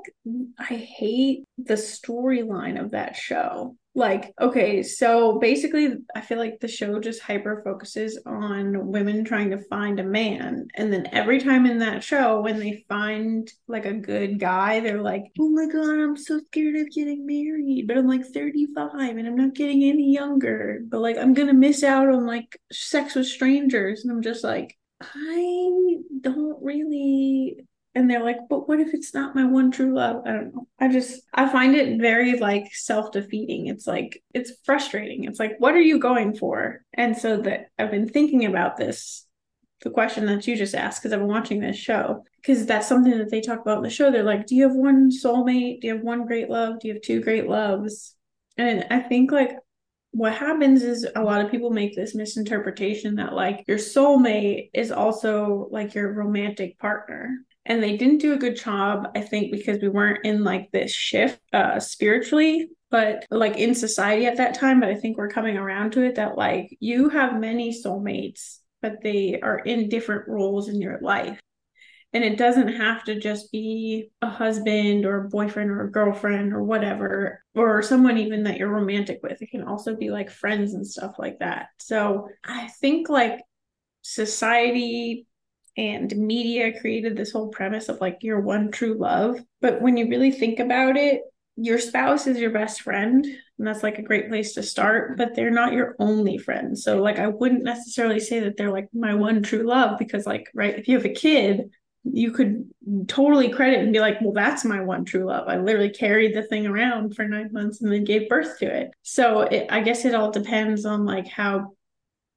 I 0.60 0.76
hate 0.76 1.46
the 1.58 1.74
storyline 1.74 2.80
of 2.80 2.92
that 2.92 3.16
show. 3.16 3.76
Like, 3.98 4.34
okay, 4.42 4.84
so 4.84 5.40
basically, 5.40 5.94
I 6.14 6.20
feel 6.20 6.38
like 6.38 6.60
the 6.60 6.68
show 6.68 7.00
just 7.00 7.22
hyper 7.22 7.62
focuses 7.64 8.20
on 8.26 8.88
women 8.92 9.24
trying 9.24 9.52
to 9.52 9.64
find 9.70 10.02
a 10.02 10.04
man. 10.04 10.68
And 10.76 10.92
then 10.92 11.08
every 11.14 11.40
time 11.40 11.66
in 11.66 11.80
that 11.80 12.04
show, 12.04 12.42
when 12.42 12.60
they 12.60 12.84
find 12.90 13.50
like 13.70 13.86
a 13.86 13.94
good 13.94 14.38
guy, 14.38 14.82
they're 14.82 15.02
like, 15.02 15.24
oh 15.40 15.48
my 15.48 15.68
God, 15.68 15.98
I'm 15.98 16.18
so 16.18 16.42
scared 16.48 16.76
of 16.76 16.92
getting 16.92 17.26
married. 17.26 17.88
But 17.88 17.98
I'm 17.98 18.08
like 18.08 18.26
35 18.26 19.16
and 19.16 19.28
I'm 19.28 19.38
not 19.38 19.56
getting 19.56 19.84
any 19.84 20.12
younger. 20.12 20.82
But 20.86 21.00
like, 21.00 21.18
I'm 21.18 21.34
going 21.34 21.48
to 21.48 21.54
miss 21.54 21.82
out 21.82 22.10
on 22.10 22.26
like 22.26 22.60
sex 22.74 23.16
with 23.16 23.28
strangers. 23.28 24.04
And 24.04 24.12
I'm 24.12 24.22
just 24.22 24.44
like, 24.44 24.78
I 25.00 25.80
don't 26.20 26.62
really 26.62 27.66
and 27.96 28.10
they're 28.10 28.24
like 28.24 28.38
but 28.50 28.68
what 28.68 28.80
if 28.80 28.94
it's 28.94 29.14
not 29.14 29.36
my 29.36 29.46
one 29.46 29.72
true 29.72 29.96
love? 29.96 30.24
I 30.26 30.32
don't 30.34 30.54
know. 30.54 30.68
I 30.80 30.90
just 30.90 31.22
i 31.34 31.48
find 31.48 31.76
it 31.76 32.00
very 32.00 32.38
like 32.38 32.74
self-defeating. 32.74 33.68
It's 33.68 33.88
like 33.88 34.22
it's 34.34 34.52
frustrating. 34.66 35.24
It's 35.24 35.40
like 35.40 35.54
what 35.60 35.74
are 35.74 35.82
you 35.82 36.00
going 36.00 36.36
for? 36.36 36.84
And 36.94 37.18
so 37.18 37.38
that 37.38 37.68
i've 37.80 37.92
been 37.92 38.10
thinking 38.10 38.46
about 38.46 38.78
this 38.78 39.26
the 39.82 39.90
question 39.90 40.26
that 40.26 40.46
you 40.48 40.56
just 40.56 40.76
asked 40.76 41.02
because 41.02 41.14
i've 41.14 41.20
been 41.20 41.28
watching 41.28 41.60
this 41.60 41.78
show 41.78 42.24
because 42.42 42.66
that's 42.66 42.88
something 42.88 43.18
that 43.18 43.30
they 43.30 43.42
talk 43.42 43.62
about 43.62 43.78
in 43.78 43.84
the 43.84 43.90
show. 43.90 44.12
They're 44.12 44.24
like 44.24 44.46
do 44.46 44.56
you 44.56 44.64
have 44.64 44.76
one 44.76 45.10
soulmate? 45.10 45.82
Do 45.82 45.88
you 45.88 45.96
have 45.96 46.04
one 46.04 46.26
great 46.28 46.50
love? 46.50 46.80
Do 46.80 46.90
you 46.90 46.96
have 46.96 47.04
two 47.04 47.22
great 47.22 47.48
loves? 47.48 48.16
And 48.58 48.86
i 48.90 49.00
think 49.00 49.32
like 49.32 49.52
what 50.12 50.34
happens 50.34 50.82
is 50.82 51.06
a 51.18 51.22
lot 51.22 51.42
of 51.42 51.52
people 51.52 51.72
make 51.72 51.94
this 51.94 52.16
misinterpretation 52.16 53.16
that 53.16 53.34
like 53.34 53.66
your 53.68 53.78
soulmate 53.78 54.70
is 54.74 54.90
also 54.90 55.68
like 55.72 55.94
your 55.94 56.14
romantic 56.14 56.80
partner 56.80 57.40
and 57.66 57.82
they 57.82 57.98
didn't 57.98 58.22
do 58.22 58.34
a 58.34 58.38
good 58.38 58.56
job 58.56 59.08
i 59.16 59.22
think 59.22 59.52
because 59.52 59.80
we 59.82 59.90
weren't 59.90 60.26
in 60.26 60.44
like 60.44 60.70
this 60.72 60.92
shift 60.92 61.40
uh 61.54 61.80
spiritually 61.80 62.70
but 62.92 63.26
like 63.32 63.58
in 63.58 63.74
society 63.74 64.26
at 64.26 64.38
that 64.38 64.56
time 64.56 64.80
but 64.80 64.90
i 64.90 64.96
think 64.96 65.18
we're 65.18 65.30
coming 65.30 65.58
around 65.58 65.92
to 65.92 66.04
it 66.04 66.16
that 66.16 66.38
like 66.38 66.76
you 66.80 67.10
have 67.10 67.40
many 67.40 67.72
soulmates 67.74 68.60
but 68.86 69.02
they 69.02 69.40
are 69.42 69.58
in 69.58 69.90
different 69.90 70.28
roles 70.28 70.70
in 70.70 70.80
your 70.80 71.00
life. 71.02 71.40
And 72.14 72.24
it 72.24 72.38
doesn't 72.38 72.68
have 72.68 73.04
to 73.06 73.20
just 73.20 73.52
be 73.52 74.12
a 74.22 74.30
husband 74.30 75.08
or 75.08 75.26
a 75.26 75.30
boyfriend 75.30 75.72
or 75.72 75.82
a 75.82 75.92
girlfriend 75.92 76.54
or 76.54 76.62
whatever 76.62 77.42
or 77.56 77.82
someone 77.82 78.20
even 78.20 78.44
that 78.44 78.58
you're 78.58 78.70
romantic 78.70 79.22
with. 79.24 79.42
It 79.42 79.50
can 79.50 79.64
also 79.64 79.96
be 79.96 80.12
like 80.12 80.30
friends 80.30 80.76
and 80.76 80.86
stuff 80.86 81.16
like 81.18 81.40
that. 81.40 81.70
So 81.80 82.30
i 82.46 82.68
think 82.80 83.10
like 83.10 83.42
society 84.04 85.26
and 85.78 86.16
media 86.16 86.80
created 86.80 87.18
this 87.18 87.32
whole 87.32 87.50
premise 87.50 87.90
of 87.90 88.00
like 88.02 88.20
your 88.22 88.40
one 88.40 88.72
true 88.72 88.96
love. 88.98 89.40
But 89.62 89.82
when 89.82 89.98
you 89.98 90.10
really 90.10 90.32
think 90.32 90.60
about 90.60 90.96
it, 90.96 91.22
your 91.58 91.80
spouse 91.80 92.28
is 92.28 92.38
your 92.38 92.52
best 92.52 92.82
friend, 92.82 93.26
and 93.26 93.68
that's 93.68 93.84
like 93.84 93.98
a 93.98 94.04
great 94.04 94.28
place 94.28 94.54
to 94.54 94.64
start, 94.64 95.18
but 95.18 95.36
they're 95.36 95.52
not 95.52 95.74
your 95.74 95.96
only 96.00 96.38
friend. 96.38 96.78
So, 96.78 97.02
like, 97.02 97.18
I 97.18 97.28
wouldn't 97.28 97.64
necessarily 97.64 98.20
say 98.20 98.42
that 98.42 98.58
they're 98.58 98.72
like 98.72 98.90
my 98.94 99.14
one 99.14 99.42
true 99.42 99.64
love 99.64 99.98
because, 99.98 100.26
like, 100.26 100.50
right, 100.54 100.78
if 100.78 100.88
you 100.88 100.98
have 100.98 101.06
a 101.06 101.14
kid, 101.14 101.70
you 102.04 102.32
could 102.32 102.70
totally 103.08 103.50
credit 103.50 103.80
and 103.80 103.94
be 103.94 104.00
like, 104.00 104.20
well, 104.22 104.34
that's 104.34 104.66
my 104.66 104.82
one 104.82 105.06
true 105.06 105.26
love. 105.26 105.48
I 105.48 105.58
literally 105.58 105.90
carried 105.90 106.36
the 106.36 106.44
thing 106.44 106.68
around 106.68 107.16
for 107.16 107.26
nine 107.26 107.52
months 107.54 107.82
and 107.82 107.92
then 107.92 108.04
gave 108.04 108.30
birth 108.30 108.60
to 108.60 108.66
it. 108.66 108.92
So, 109.04 109.42
it, 109.42 109.68
I 109.70 109.80
guess 109.80 110.04
it 110.04 110.14
all 110.14 110.32
depends 110.32 110.86
on 110.86 111.06
like 111.06 111.28
how 111.28 111.72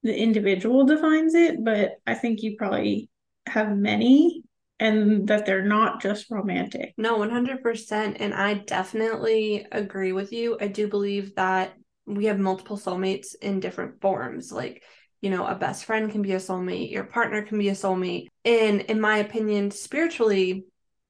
the 0.04 0.16
individual 0.16 0.84
defines 0.84 1.34
it, 1.34 1.64
but 1.64 1.96
I 2.06 2.14
think 2.14 2.42
you 2.42 2.54
probably 2.56 3.08
have 3.48 3.76
many 3.76 4.42
and 4.80 5.26
that 5.28 5.44
they're 5.44 5.64
not 5.64 6.00
just 6.00 6.30
romantic. 6.30 6.94
No, 6.96 7.18
100%. 7.18 8.16
And 8.20 8.32
I 8.32 8.54
definitely 8.54 9.66
agree 9.72 10.12
with 10.12 10.32
you. 10.32 10.56
I 10.60 10.68
do 10.68 10.88
believe 10.88 11.34
that 11.34 11.74
we 12.06 12.26
have 12.26 12.38
multiple 12.38 12.78
soulmates 12.78 13.34
in 13.40 13.60
different 13.60 14.00
forms. 14.00 14.52
Like, 14.52 14.82
you 15.20 15.30
know, 15.30 15.46
a 15.46 15.54
best 15.54 15.84
friend 15.84 16.10
can 16.10 16.22
be 16.22 16.32
a 16.32 16.36
soulmate, 16.36 16.92
your 16.92 17.04
partner 17.04 17.42
can 17.42 17.58
be 17.58 17.68
a 17.68 17.72
soulmate. 17.72 18.26
And 18.44 18.82
in 18.82 19.00
my 19.00 19.18
opinion, 19.18 19.72
spiritually, 19.72 20.64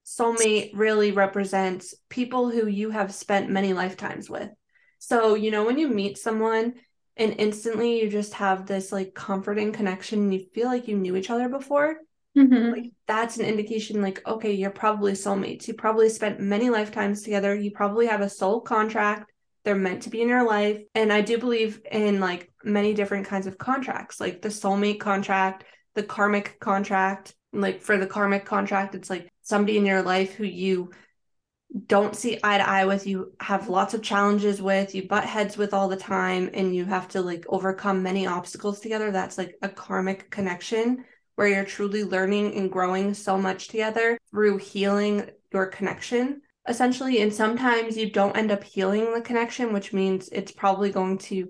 soulmate 0.07 0.71
really 0.73 1.12
represents 1.12 1.95
people 2.09 2.49
who 2.49 2.66
you 2.66 2.90
have 2.90 3.12
spent 3.12 3.50
many 3.50 3.75
lifetimes 3.75 4.30
with. 4.30 4.49
So, 4.99 5.35
you 5.35 5.50
know, 5.50 5.64
when 5.64 5.78
you 5.78 5.88
meet 5.88 6.16
someone 6.16 6.75
and 7.18 7.35
instantly 7.38 8.00
you 8.00 8.09
just 8.09 8.35
have 8.35 8.66
this 8.66 8.90
like 8.90 9.14
comforting 9.14 9.73
connection 9.73 10.21
and 10.21 10.35
you 10.35 10.47
feel 10.54 10.66
like 10.66 10.88
you 10.88 10.97
knew 10.97 11.16
each 11.16 11.30
other 11.30 11.49
before, 11.49 11.99
Mm-hmm. 12.37 12.73
Like 12.73 12.92
that's 13.06 13.38
an 13.38 13.47
indication 13.47 14.02
like 14.02 14.26
okay, 14.26 14.52
you're 14.52 14.70
probably 14.70 15.12
soulmates. 15.12 15.66
You 15.66 15.75
probably 15.75 16.08
spent 16.08 16.40
many 16.40 16.70
lifetimes 16.70 17.23
together. 17.23 17.54
You 17.54 17.70
probably 17.70 18.06
have 18.06 18.20
a 18.20 18.28
soul 18.28 18.61
contract. 18.61 19.30
They're 19.64 19.75
meant 19.75 20.02
to 20.04 20.11
be 20.11 20.23
in 20.23 20.28
your 20.28 20.47
life. 20.47 20.82
And 20.94 21.12
I 21.12 21.20
do 21.20 21.38
believe 21.38 21.80
in 21.90 22.20
like 22.20 22.50
many 22.62 22.94
different 22.94 23.26
kinds 23.26 23.47
of 23.47 23.58
contracts, 23.58 24.20
like 24.20 24.40
the 24.40 24.49
soulmate 24.49 25.00
contract, 25.00 25.64
the 25.94 26.02
karmic 26.02 26.61
contract. 26.61 27.35
Like 27.52 27.80
for 27.80 27.97
the 27.97 28.06
karmic 28.06 28.44
contract, 28.44 28.94
it's 28.94 29.08
like 29.08 29.28
somebody 29.42 29.78
in 29.78 29.87
your 29.87 30.02
life 30.02 30.35
who 30.35 30.44
you 30.44 30.90
don't 31.87 32.16
see 32.16 32.38
eye 32.42 32.58
to 32.58 32.68
eye 32.68 32.85
with, 32.85 33.06
you 33.06 33.32
have 33.40 33.68
lots 33.68 33.94
of 33.94 34.02
challenges 34.02 34.61
with, 34.61 34.94
you 34.94 35.06
butt 35.06 35.25
heads 35.25 35.56
with 35.56 35.75
all 35.75 35.88
the 35.88 35.97
time, 35.97 36.50
and 36.54 36.75
you 36.75 36.85
have 36.85 37.08
to 37.08 37.20
like 37.20 37.44
overcome 37.49 38.02
many 38.02 38.26
obstacles 38.26 38.80
together. 38.80 39.11
That's 39.11 39.38
like 39.38 39.54
a 39.62 39.68
karmic 39.68 40.30
connection 40.30 41.04
where 41.38 41.49
you're 41.49 41.64
truly 41.64 42.02
learning 42.02 42.54
and 42.54 42.73
growing 42.73 43.14
so 43.14 43.38
much 43.38 43.68
together 43.68 44.18
through 44.30 44.57
healing 44.57 45.30
your 45.52 45.66
connection 45.66 46.42
essentially 46.66 47.23
and 47.23 47.33
sometimes 47.33 47.97
you 47.97 48.11
don't 48.11 48.37
end 48.37 48.50
up 48.50 48.64
healing 48.64 49.14
the 49.14 49.21
connection 49.21 49.73
which 49.73 49.92
means 49.92 50.28
it's 50.33 50.50
probably 50.50 50.90
going 50.90 51.16
to 51.16 51.49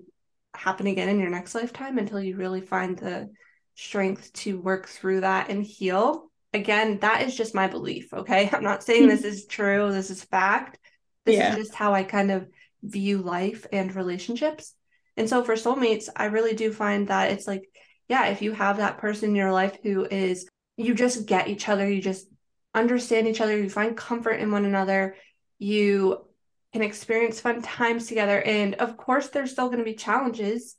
happen 0.53 0.85
again 0.87 1.09
in 1.09 1.19
your 1.19 1.29
next 1.29 1.55
lifetime 1.55 1.97
until 1.97 2.21
you 2.21 2.35
really 2.35 2.61
find 2.61 2.99
the 2.99 3.29
strength 3.75 4.31
to 4.33 4.61
work 4.61 4.87
through 4.87 5.21
that 5.21 5.49
and 5.49 5.63
heal 5.63 6.29
again, 6.53 6.99
that 6.99 7.21
is 7.21 7.35
just 7.35 7.55
my 7.55 7.67
belief. 7.67 8.13
Okay. 8.13 8.49
I'm 8.53 8.63
not 8.63 8.83
saying 8.83 9.07
this 9.07 9.23
is 9.23 9.45
true, 9.45 9.91
this 9.91 10.09
is 10.09 10.23
fact. 10.23 10.77
This 11.25 11.35
yeah. 11.35 11.51
is 11.51 11.57
just 11.57 11.75
how 11.75 11.93
I 11.93 12.03
kind 12.03 12.31
of 12.31 12.47
view 12.83 13.19
life 13.19 13.65
and 13.71 13.93
relationships. 13.93 14.73
And 15.17 15.27
so 15.27 15.43
for 15.43 15.55
soulmates, 15.55 16.07
I 16.15 16.25
really 16.25 16.55
do 16.55 16.71
find 16.71 17.09
that 17.09 17.31
it's 17.31 17.45
like, 17.47 17.63
yeah, 18.09 18.25
if 18.25 18.41
you 18.41 18.51
have 18.51 18.77
that 18.77 18.97
person 18.97 19.29
in 19.29 19.35
your 19.35 19.51
life 19.51 19.77
who 19.81 20.05
is, 20.05 20.49
you 20.75 20.95
just 20.95 21.25
get 21.25 21.47
each 21.47 21.69
other, 21.69 21.89
you 21.89 22.01
just 22.01 22.27
understand 22.73 23.27
each 23.27 23.39
other, 23.39 23.57
you 23.57 23.69
find 23.69 23.95
comfort 23.95 24.39
in 24.39 24.51
one 24.51 24.65
another, 24.65 25.15
you 25.59 26.25
can 26.73 26.81
experience 26.81 27.39
fun 27.39 27.61
times 27.61 28.07
together. 28.07 28.41
And 28.41 28.75
of 28.75 28.97
course, 28.97 29.29
there's 29.29 29.51
still 29.51 29.67
going 29.67 29.79
to 29.79 29.83
be 29.83 29.93
challenges 29.93 30.75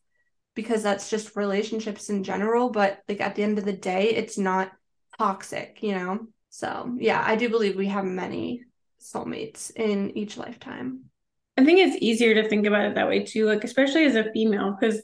because 0.55 0.83
that's 0.83 1.09
just 1.09 1.37
relationships 1.37 2.11
in 2.11 2.25
general. 2.25 2.71
But 2.71 3.01
like 3.09 3.21
at 3.21 3.37
the 3.37 3.43
end 3.43 3.59
of 3.59 3.65
the 3.65 3.73
day, 3.73 4.11
it's 4.11 4.37
not 4.37 4.73
toxic, 5.19 5.79
you 5.83 5.93
know? 5.93 6.27
So 6.51 6.97
yeah, 6.99 7.23
I 7.25 7.37
do 7.37 7.49
believe 7.49 7.77
we 7.77 7.87
have 7.87 8.05
many 8.05 8.65
soulmates 9.01 9.71
in 9.75 10.17
each 10.17 10.37
lifetime. 10.37 11.05
I 11.57 11.65
think 11.65 11.79
it's 11.79 12.03
easier 12.03 12.35
to 12.35 12.49
think 12.49 12.67
about 12.67 12.87
it 12.87 12.95
that 12.95 13.09
way 13.09 13.25
too, 13.25 13.47
like 13.47 13.65
especially 13.65 14.05
as 14.05 14.17
a 14.17 14.33
female, 14.33 14.77
because 14.79 15.03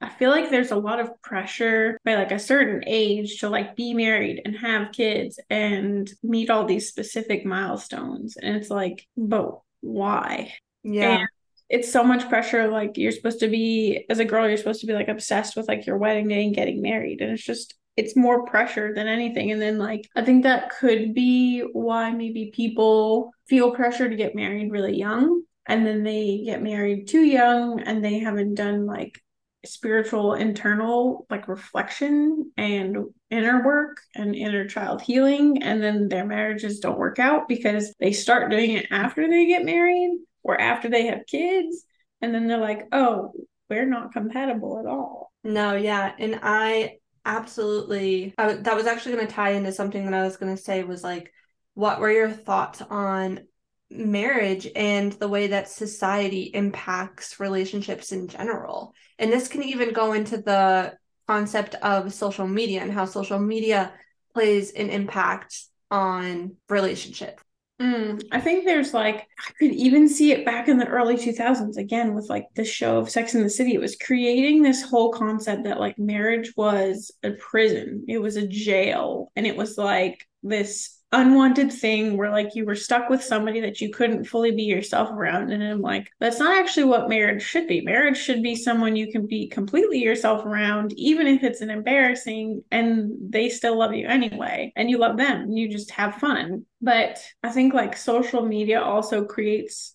I 0.00 0.10
feel 0.10 0.30
like 0.30 0.50
there's 0.50 0.72
a 0.72 0.76
lot 0.76 1.00
of 1.00 1.22
pressure 1.22 1.98
by 2.04 2.16
like 2.16 2.30
a 2.30 2.38
certain 2.38 2.84
age 2.86 3.40
to 3.40 3.48
like 3.48 3.76
be 3.76 3.94
married 3.94 4.42
and 4.44 4.56
have 4.56 4.92
kids 4.92 5.40
and 5.48 6.10
meet 6.22 6.50
all 6.50 6.66
these 6.66 6.88
specific 6.88 7.46
milestones. 7.46 8.36
And 8.36 8.56
it's 8.56 8.68
like, 8.68 9.06
but 9.16 9.58
why? 9.80 10.52
Yeah. 10.82 11.20
And 11.20 11.28
it's 11.70 11.90
so 11.90 12.04
much 12.04 12.28
pressure. 12.28 12.68
Like 12.68 12.98
you're 12.98 13.12
supposed 13.12 13.40
to 13.40 13.48
be, 13.48 14.04
as 14.10 14.18
a 14.18 14.24
girl, 14.24 14.46
you're 14.46 14.58
supposed 14.58 14.82
to 14.82 14.86
be 14.86 14.92
like 14.92 15.08
obsessed 15.08 15.56
with 15.56 15.66
like 15.66 15.86
your 15.86 15.96
wedding 15.96 16.28
day 16.28 16.44
and 16.44 16.54
getting 16.54 16.82
married. 16.82 17.22
And 17.22 17.32
it's 17.32 17.44
just, 17.44 17.74
it's 17.96 18.14
more 18.14 18.44
pressure 18.44 18.92
than 18.94 19.08
anything. 19.08 19.50
And 19.50 19.60
then, 19.60 19.78
like, 19.78 20.06
I 20.14 20.22
think 20.22 20.42
that 20.42 20.68
could 20.68 21.14
be 21.14 21.60
why 21.60 22.10
maybe 22.10 22.52
people 22.54 23.32
feel 23.48 23.70
pressure 23.70 24.08
to 24.08 24.16
get 24.16 24.34
married 24.34 24.70
really 24.70 24.96
young 24.98 25.42
and 25.66 25.86
then 25.86 26.02
they 26.02 26.42
get 26.44 26.62
married 26.62 27.08
too 27.08 27.24
young 27.24 27.80
and 27.80 28.04
they 28.04 28.18
haven't 28.18 28.54
done 28.54 28.84
like 28.84 29.18
spiritual 29.66 30.34
internal 30.34 31.26
like 31.30 31.48
reflection 31.48 32.52
and 32.56 32.96
inner 33.30 33.64
work 33.64 33.98
and 34.14 34.34
inner 34.34 34.66
child 34.66 35.02
healing 35.02 35.62
and 35.62 35.82
then 35.82 36.08
their 36.08 36.24
marriages 36.24 36.80
don't 36.80 36.98
work 36.98 37.18
out 37.18 37.48
because 37.48 37.94
they 38.00 38.12
start 38.12 38.50
doing 38.50 38.72
it 38.72 38.86
after 38.90 39.28
they 39.28 39.46
get 39.46 39.64
married 39.64 40.18
or 40.42 40.60
after 40.60 40.88
they 40.88 41.06
have 41.06 41.26
kids 41.26 41.84
and 42.20 42.34
then 42.34 42.46
they're 42.46 42.58
like 42.58 42.86
oh 42.92 43.32
we're 43.68 43.84
not 43.84 44.12
compatible 44.12 44.78
at 44.78 44.86
all. 44.86 45.32
No 45.42 45.74
yeah 45.74 46.12
and 46.18 46.38
i 46.42 46.98
absolutely 47.24 48.32
I, 48.38 48.54
that 48.54 48.76
was 48.76 48.86
actually 48.86 49.16
going 49.16 49.26
to 49.26 49.32
tie 49.32 49.50
into 49.50 49.72
something 49.72 50.04
that 50.04 50.14
i 50.14 50.22
was 50.22 50.36
going 50.36 50.54
to 50.54 50.62
say 50.62 50.84
was 50.84 51.02
like 51.02 51.32
what 51.74 51.98
were 52.00 52.10
your 52.10 52.30
thoughts 52.30 52.80
on 52.82 53.40
marriage 53.90 54.68
and 54.74 55.12
the 55.12 55.28
way 55.28 55.48
that 55.48 55.68
society 55.68 56.50
impacts 56.54 57.38
relationships 57.38 58.12
in 58.12 58.28
general. 58.28 58.94
And 59.18 59.32
this 59.32 59.48
can 59.48 59.62
even 59.62 59.92
go 59.92 60.12
into 60.12 60.38
the 60.38 60.94
concept 61.26 61.74
of 61.76 62.12
social 62.12 62.46
media 62.46 62.82
and 62.82 62.92
how 62.92 63.04
social 63.04 63.38
media 63.38 63.92
plays 64.34 64.72
an 64.72 64.90
impact 64.90 65.64
on 65.90 66.56
relationships. 66.68 67.42
Mm, 67.80 68.22
I 68.32 68.40
think 68.40 68.64
there's 68.64 68.94
like 68.94 69.16
I 69.16 69.52
could 69.58 69.72
even 69.72 70.08
see 70.08 70.32
it 70.32 70.46
back 70.46 70.68
in 70.68 70.78
the 70.78 70.86
early 70.86 71.16
2000s 71.16 71.76
again 71.76 72.14
with 72.14 72.30
like 72.30 72.46
the 72.54 72.64
show 72.64 72.98
of 72.98 73.10
Sex 73.10 73.34
in 73.34 73.42
the 73.42 73.50
City. 73.50 73.74
It 73.74 73.80
was 73.80 73.96
creating 73.96 74.62
this 74.62 74.82
whole 74.82 75.12
concept 75.12 75.64
that 75.64 75.78
like 75.78 75.98
marriage 75.98 76.54
was 76.56 77.12
a 77.22 77.32
prison, 77.32 78.06
it 78.08 78.16
was 78.18 78.36
a 78.36 78.46
jail, 78.46 79.30
and 79.36 79.46
it 79.46 79.56
was 79.56 79.76
like 79.76 80.26
this 80.42 80.95
unwanted 81.12 81.72
thing 81.72 82.16
where 82.16 82.30
like 82.30 82.54
you 82.54 82.64
were 82.64 82.74
stuck 82.74 83.08
with 83.08 83.22
somebody 83.22 83.60
that 83.60 83.80
you 83.80 83.90
couldn't 83.90 84.24
fully 84.24 84.50
be 84.50 84.64
yourself 84.64 85.10
around. 85.10 85.52
And 85.52 85.62
I'm 85.62 85.80
like 85.80 86.10
that's 86.18 86.38
not 86.38 86.58
actually 86.58 86.84
what 86.84 87.08
marriage 87.08 87.42
should 87.42 87.68
be. 87.68 87.80
Marriage 87.80 88.18
should 88.18 88.42
be 88.42 88.56
someone 88.56 88.96
you 88.96 89.10
can 89.12 89.26
be 89.26 89.48
completely 89.48 89.98
yourself 89.98 90.44
around 90.44 90.92
even 90.96 91.26
if 91.26 91.44
it's 91.44 91.60
an 91.60 91.70
embarrassing 91.70 92.62
and 92.70 93.12
they 93.20 93.48
still 93.48 93.78
love 93.78 93.94
you 93.94 94.06
anyway 94.06 94.72
and 94.74 94.90
you 94.90 94.98
love 94.98 95.16
them. 95.16 95.42
And 95.42 95.58
you 95.58 95.68
just 95.68 95.92
have 95.92 96.16
fun. 96.16 96.66
But 96.82 97.22
I 97.42 97.50
think 97.50 97.72
like 97.72 97.96
social 97.96 98.44
media 98.44 98.80
also 98.80 99.24
creates 99.24 99.94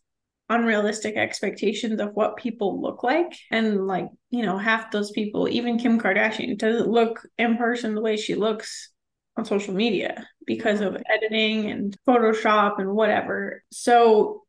unrealistic 0.49 1.15
expectations 1.15 2.01
of 2.01 2.13
what 2.13 2.37
people 2.37 2.81
look 2.81 3.03
like. 3.03 3.37
And 3.51 3.85
like 3.85 4.07
you 4.29 4.45
know 4.45 4.57
half 4.57 4.91
those 4.91 5.11
people 5.11 5.49
even 5.49 5.77
kim 5.77 5.99
kardashian 5.99 6.57
doesn't 6.57 6.89
look 6.89 7.21
in 7.37 7.57
person 7.57 7.95
the 7.95 8.01
way 8.01 8.15
she 8.15 8.35
looks 8.35 8.91
on 9.35 9.45
social 9.45 9.73
media 9.73 10.27
because 10.45 10.81
of 10.81 10.97
editing 11.09 11.69
and 11.69 11.95
Photoshop 12.07 12.79
and 12.79 12.93
whatever. 12.93 13.63
So 13.71 14.43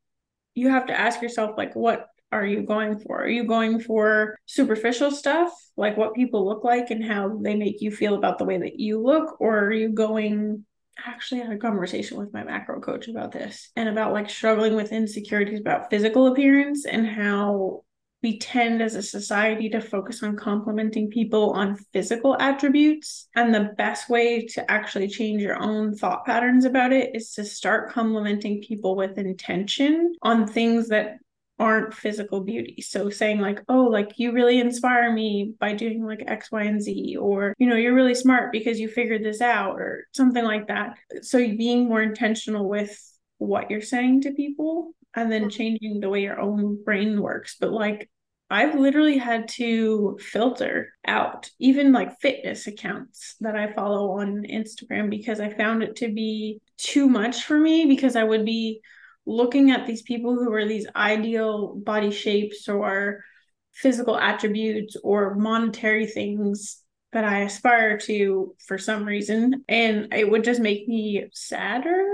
you 0.54 0.68
have 0.68 0.86
to 0.86 0.98
ask 0.98 1.22
yourself, 1.22 1.56
like, 1.56 1.74
what 1.74 2.06
are 2.30 2.46
you 2.46 2.62
going 2.62 2.98
for? 2.98 3.22
Are 3.22 3.28
you 3.28 3.44
going 3.44 3.80
for 3.80 4.38
superficial 4.46 5.10
stuff, 5.10 5.52
like 5.76 5.96
what 5.96 6.14
people 6.14 6.46
look 6.46 6.64
like 6.64 6.90
and 6.90 7.04
how 7.04 7.38
they 7.42 7.54
make 7.54 7.82
you 7.82 7.90
feel 7.90 8.14
about 8.14 8.38
the 8.38 8.44
way 8.44 8.58
that 8.58 8.80
you 8.80 9.02
look? 9.02 9.40
Or 9.40 9.58
are 9.66 9.72
you 9.72 9.90
going 9.90 10.64
I 10.98 11.10
actually 11.10 11.40
had 11.40 11.52
a 11.52 11.58
conversation 11.58 12.18
with 12.18 12.32
my 12.32 12.44
macro 12.44 12.80
coach 12.80 13.08
about 13.08 13.32
this 13.32 13.70
and 13.76 13.88
about 13.88 14.12
like 14.12 14.28
struggling 14.28 14.74
with 14.74 14.92
insecurities 14.92 15.60
about 15.60 15.90
physical 15.90 16.26
appearance 16.26 16.84
and 16.84 17.06
how 17.06 17.84
we 18.22 18.38
tend 18.38 18.80
as 18.80 18.94
a 18.94 19.02
society 19.02 19.68
to 19.70 19.80
focus 19.80 20.22
on 20.22 20.36
complimenting 20.36 21.10
people 21.10 21.50
on 21.50 21.76
physical 21.92 22.36
attributes. 22.40 23.28
And 23.34 23.54
the 23.54 23.72
best 23.76 24.08
way 24.08 24.46
to 24.46 24.70
actually 24.70 25.08
change 25.08 25.42
your 25.42 25.60
own 25.60 25.94
thought 25.94 26.24
patterns 26.24 26.64
about 26.64 26.92
it 26.92 27.14
is 27.14 27.32
to 27.34 27.44
start 27.44 27.90
complimenting 27.90 28.62
people 28.62 28.94
with 28.94 29.18
intention 29.18 30.14
on 30.22 30.46
things 30.46 30.88
that 30.88 31.18
aren't 31.58 31.94
physical 31.94 32.40
beauty. 32.40 32.80
So 32.80 33.10
saying 33.10 33.40
like, 33.40 33.62
oh, 33.68 33.84
like 33.84 34.18
you 34.18 34.32
really 34.32 34.58
inspire 34.58 35.12
me 35.12 35.54
by 35.60 35.74
doing 35.74 36.04
like 36.04 36.24
X, 36.26 36.50
Y, 36.50 36.62
and 36.62 36.82
Z, 36.82 37.16
or 37.16 37.54
you 37.58 37.68
know, 37.68 37.76
you're 37.76 37.94
really 37.94 38.14
smart 38.14 38.52
because 38.52 38.80
you 38.80 38.88
figured 38.88 39.24
this 39.24 39.40
out, 39.40 39.80
or 39.80 40.06
something 40.12 40.44
like 40.44 40.68
that. 40.68 40.96
So 41.22 41.38
being 41.38 41.88
more 41.88 42.02
intentional 42.02 42.68
with 42.68 42.98
what 43.38 43.70
you're 43.70 43.80
saying 43.80 44.22
to 44.22 44.32
people 44.32 44.92
and 45.14 45.30
then 45.30 45.42
mm-hmm. 45.42 45.50
changing 45.50 46.00
the 46.00 46.08
way 46.08 46.22
your 46.22 46.40
own 46.40 46.82
brain 46.82 47.20
works. 47.20 47.56
But 47.60 47.72
like 47.72 48.08
I've 48.52 48.74
literally 48.74 49.16
had 49.16 49.48
to 49.52 50.18
filter 50.20 50.92
out 51.06 51.48
even 51.58 51.92
like 51.92 52.20
fitness 52.20 52.66
accounts 52.66 53.34
that 53.40 53.56
I 53.56 53.72
follow 53.72 54.20
on 54.20 54.44
Instagram 54.44 55.08
because 55.08 55.40
I 55.40 55.48
found 55.48 55.82
it 55.82 55.96
to 55.96 56.12
be 56.12 56.60
too 56.76 57.08
much 57.08 57.44
for 57.44 57.58
me 57.58 57.86
because 57.86 58.14
I 58.14 58.24
would 58.24 58.44
be 58.44 58.82
looking 59.24 59.70
at 59.70 59.86
these 59.86 60.02
people 60.02 60.34
who 60.34 60.52
are 60.52 60.68
these 60.68 60.86
ideal 60.94 61.76
body 61.76 62.10
shapes 62.10 62.68
or 62.68 63.24
physical 63.72 64.18
attributes 64.18 64.96
or 65.02 65.34
monetary 65.34 66.06
things 66.06 66.82
that 67.12 67.24
I 67.24 67.44
aspire 67.44 67.96
to 68.00 68.54
for 68.66 68.76
some 68.76 69.06
reason. 69.06 69.64
And 69.66 70.12
it 70.12 70.30
would 70.30 70.44
just 70.44 70.60
make 70.60 70.86
me 70.86 71.26
sadder 71.32 72.04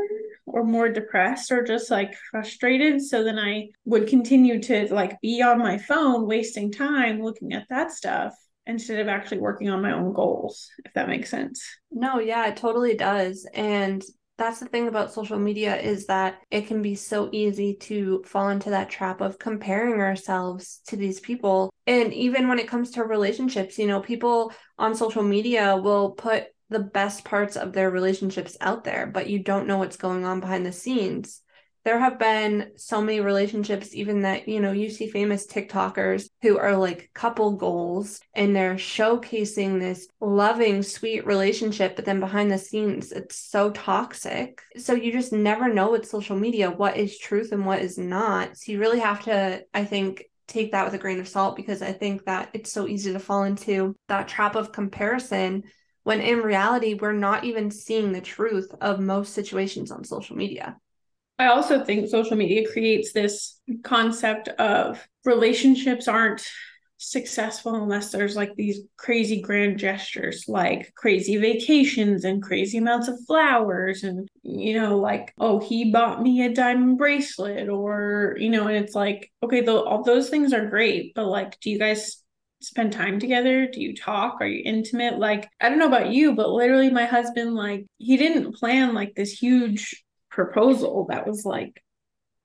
or 0.52 0.64
more 0.64 0.88
depressed 0.88 1.50
or 1.50 1.62
just 1.62 1.90
like 1.90 2.14
frustrated. 2.30 3.02
So 3.02 3.24
then 3.24 3.38
I 3.38 3.68
would 3.84 4.08
continue 4.08 4.60
to 4.62 4.92
like 4.92 5.20
be 5.20 5.42
on 5.42 5.58
my 5.58 5.78
phone, 5.78 6.26
wasting 6.26 6.72
time 6.72 7.22
looking 7.22 7.52
at 7.52 7.66
that 7.70 7.92
stuff 7.92 8.34
instead 8.66 9.00
of 9.00 9.08
actually 9.08 9.38
working 9.38 9.70
on 9.70 9.82
my 9.82 9.92
own 9.92 10.12
goals, 10.12 10.70
if 10.84 10.92
that 10.94 11.08
makes 11.08 11.30
sense. 11.30 11.62
No, 11.90 12.18
yeah, 12.18 12.46
it 12.48 12.56
totally 12.56 12.94
does. 12.94 13.48
And 13.54 14.04
that's 14.36 14.60
the 14.60 14.66
thing 14.66 14.86
about 14.86 15.12
social 15.12 15.38
media 15.38 15.76
is 15.76 16.06
that 16.06 16.38
it 16.50 16.68
can 16.68 16.80
be 16.80 16.94
so 16.94 17.28
easy 17.32 17.74
to 17.74 18.22
fall 18.24 18.50
into 18.50 18.70
that 18.70 18.88
trap 18.88 19.20
of 19.20 19.38
comparing 19.38 20.00
ourselves 20.00 20.80
to 20.86 20.96
these 20.96 21.18
people. 21.18 21.72
And 21.86 22.14
even 22.14 22.46
when 22.46 22.60
it 22.60 22.68
comes 22.68 22.92
to 22.92 23.04
relationships, 23.04 23.78
you 23.78 23.88
know, 23.88 24.00
people 24.00 24.52
on 24.78 24.94
social 24.94 25.24
media 25.24 25.76
will 25.76 26.12
put 26.12 26.44
the 26.70 26.80
best 26.80 27.24
parts 27.24 27.56
of 27.56 27.72
their 27.72 27.90
relationships 27.90 28.56
out 28.60 28.84
there, 28.84 29.06
but 29.06 29.28
you 29.28 29.38
don't 29.38 29.66
know 29.66 29.78
what's 29.78 29.96
going 29.96 30.24
on 30.24 30.40
behind 30.40 30.66
the 30.66 30.72
scenes. 30.72 31.42
There 31.84 31.98
have 31.98 32.18
been 32.18 32.72
so 32.76 33.00
many 33.00 33.20
relationships, 33.20 33.94
even 33.94 34.22
that, 34.22 34.46
you 34.46 34.60
know, 34.60 34.72
you 34.72 34.90
see 34.90 35.08
famous 35.08 35.46
TikTokers 35.46 36.28
who 36.42 36.58
are 36.58 36.76
like 36.76 37.08
couple 37.14 37.52
goals 37.52 38.20
and 38.34 38.54
they're 38.54 38.74
showcasing 38.74 39.80
this 39.80 40.06
loving, 40.20 40.82
sweet 40.82 41.24
relationship, 41.24 41.96
but 41.96 42.04
then 42.04 42.20
behind 42.20 42.50
the 42.50 42.58
scenes, 42.58 43.10
it's 43.12 43.36
so 43.36 43.70
toxic. 43.70 44.60
So 44.76 44.92
you 44.92 45.12
just 45.12 45.32
never 45.32 45.72
know 45.72 45.92
with 45.92 46.06
social 46.06 46.36
media 46.36 46.70
what 46.70 46.98
is 46.98 47.16
truth 47.16 47.52
and 47.52 47.64
what 47.64 47.80
is 47.80 47.96
not. 47.96 48.58
So 48.58 48.72
you 48.72 48.80
really 48.80 49.00
have 49.00 49.24
to, 49.24 49.62
I 49.72 49.84
think, 49.84 50.24
take 50.46 50.72
that 50.72 50.84
with 50.84 50.94
a 50.94 50.98
grain 50.98 51.20
of 51.20 51.28
salt 51.28 51.56
because 51.56 51.80
I 51.80 51.92
think 51.92 52.24
that 52.24 52.50
it's 52.54 52.72
so 52.72 52.88
easy 52.88 53.12
to 53.12 53.18
fall 53.20 53.44
into 53.44 53.94
that 54.08 54.28
trap 54.28 54.56
of 54.56 54.72
comparison 54.72 55.62
when 56.08 56.22
in 56.22 56.38
reality, 56.38 56.94
we're 56.94 57.12
not 57.12 57.44
even 57.44 57.70
seeing 57.70 58.12
the 58.12 58.20
truth 58.22 58.74
of 58.80 58.98
most 58.98 59.34
situations 59.34 59.90
on 59.90 60.04
social 60.04 60.36
media. 60.36 60.78
I 61.38 61.48
also 61.48 61.84
think 61.84 62.08
social 62.08 62.34
media 62.34 62.66
creates 62.66 63.12
this 63.12 63.60
concept 63.82 64.48
of 64.48 65.06
relationships 65.26 66.08
aren't 66.08 66.42
successful 66.96 67.74
unless 67.74 68.10
there's 68.10 68.36
like 68.36 68.54
these 68.54 68.80
crazy 68.96 69.42
grand 69.42 69.78
gestures 69.78 70.46
like 70.48 70.92
crazy 70.96 71.36
vacations 71.36 72.24
and 72.24 72.42
crazy 72.42 72.78
amounts 72.78 73.06
of 73.06 73.14
flowers 73.26 74.02
and 74.02 74.26
you 74.42 74.74
know 74.80 74.98
like 74.98 75.32
oh 75.38 75.60
he 75.60 75.92
bought 75.92 76.20
me 76.20 76.42
a 76.42 76.52
diamond 76.52 76.98
bracelet 76.98 77.68
or 77.68 78.34
you 78.40 78.50
know 78.50 78.66
and 78.66 78.84
it's 78.84 78.96
like 78.96 79.30
okay 79.44 79.60
the, 79.60 79.72
all 79.72 80.02
those 80.02 80.28
things 80.28 80.52
are 80.52 80.66
great 80.66 81.14
but 81.14 81.26
like 81.26 81.60
do 81.60 81.70
you 81.70 81.78
guys 81.78 82.20
spend 82.60 82.92
time 82.92 83.18
together? 83.18 83.68
Do 83.68 83.80
you 83.80 83.94
talk? 83.94 84.38
Are 84.40 84.46
you 84.46 84.62
intimate? 84.64 85.18
Like 85.18 85.48
i 85.60 85.68
don't 85.68 85.78
know 85.78 85.86
about 85.86 86.10
you 86.10 86.34
but 86.34 86.50
literally 86.50 86.90
my 86.90 87.04
husband 87.04 87.54
like 87.54 87.86
he 87.98 88.16
didn't 88.16 88.54
plan 88.54 88.94
like 88.94 89.14
this 89.14 89.32
huge 89.32 90.04
proposal 90.30 91.06
that 91.08 91.26
was 91.26 91.44
like 91.44 91.82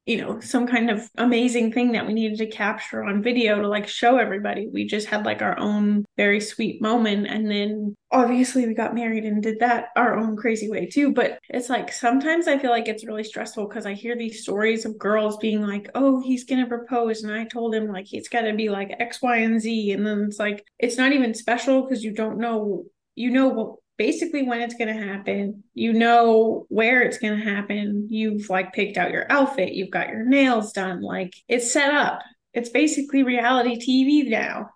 you 0.06 0.18
know 0.18 0.40
some 0.40 0.68
kind 0.68 0.90
of 0.90 1.10
amazing 1.18 1.72
thing 1.72 1.94
that 1.94 2.06
we 2.06 2.14
needed 2.14 2.38
to 2.38 2.48
capture 2.48 3.04
on 3.04 3.24
video 3.24 3.62
to 3.62 3.68
like 3.68 3.88
show 3.88 4.18
everybody. 4.18 4.68
We 4.72 4.86
just 4.86 5.08
had 5.08 5.26
like 5.26 5.42
our 5.42 5.58
own 5.60 6.06
very 6.18 6.40
sweet 6.40 6.82
moment 6.82 7.28
and 7.28 7.50
then 7.50 7.96
obviously 8.12 8.68
we 8.68 8.74
got 8.74 8.94
married 8.94 9.24
and 9.24 9.42
did 9.42 9.60
that 9.60 9.88
our 9.96 10.18
own 10.18 10.36
crazy 10.36 10.70
way 10.70 10.88
too. 10.88 11.14
But 11.14 11.40
it's 11.50 11.70
like 11.70 11.92
sometimes 11.92 12.48
i 12.48 12.58
feel 12.58 12.72
like 12.72 12.88
it's 12.88 13.06
really 13.06 13.24
stressful 13.24 13.68
because 13.68 13.86
i 13.86 13.94
hear 13.94 14.18
these 14.18 14.42
stories 14.42 14.86
of 14.86 14.98
girls 14.98 15.38
being 15.38 15.62
like 15.62 15.90
oh 15.96 16.22
he's 16.22 16.44
gonna 16.44 16.68
propose 16.68 17.24
and 17.24 17.34
i 17.34 17.46
told 17.46 17.74
him 17.74 17.88
like 17.88 18.14
it's 18.14 18.30
gotta 18.30 18.54
be 18.54 18.70
like 18.70 18.96
x 19.00 19.22
y 19.22 19.38
and 19.38 19.62
z 19.62 19.92
and 19.92 20.06
then 20.06 20.26
it's 20.28 20.40
like 20.40 20.66
it's 20.80 20.98
not 20.98 21.14
even 21.14 21.34
special 21.34 21.84
because 21.84 22.04
you 22.04 22.14
don't 22.14 22.38
know 22.38 22.84
you 23.16 23.30
know 23.30 23.80
basically 24.04 24.44
when 24.44 24.60
it's 24.60 24.76
going 24.76 24.94
to 24.94 25.02
happen. 25.02 25.64
You 25.74 25.94
know 25.94 26.66
where 26.68 27.04
it's 27.04 27.20
going 27.20 27.40
to 27.40 27.46
happen. 27.46 28.08
You've 28.10 28.50
like 28.50 28.74
picked 28.74 28.98
out 28.98 29.12
your 29.12 29.32
outfit, 29.32 29.72
you've 29.72 29.92
got 29.92 30.10
your 30.10 30.26
nails 30.26 30.74
done. 30.74 31.02
Like 31.02 31.34
it's 31.48 31.72
set 31.72 31.94
up. 31.94 32.20
It's 32.54 32.68
basically 32.68 33.24
reality 33.24 33.78
TV 33.80 34.30
now. 34.30 34.72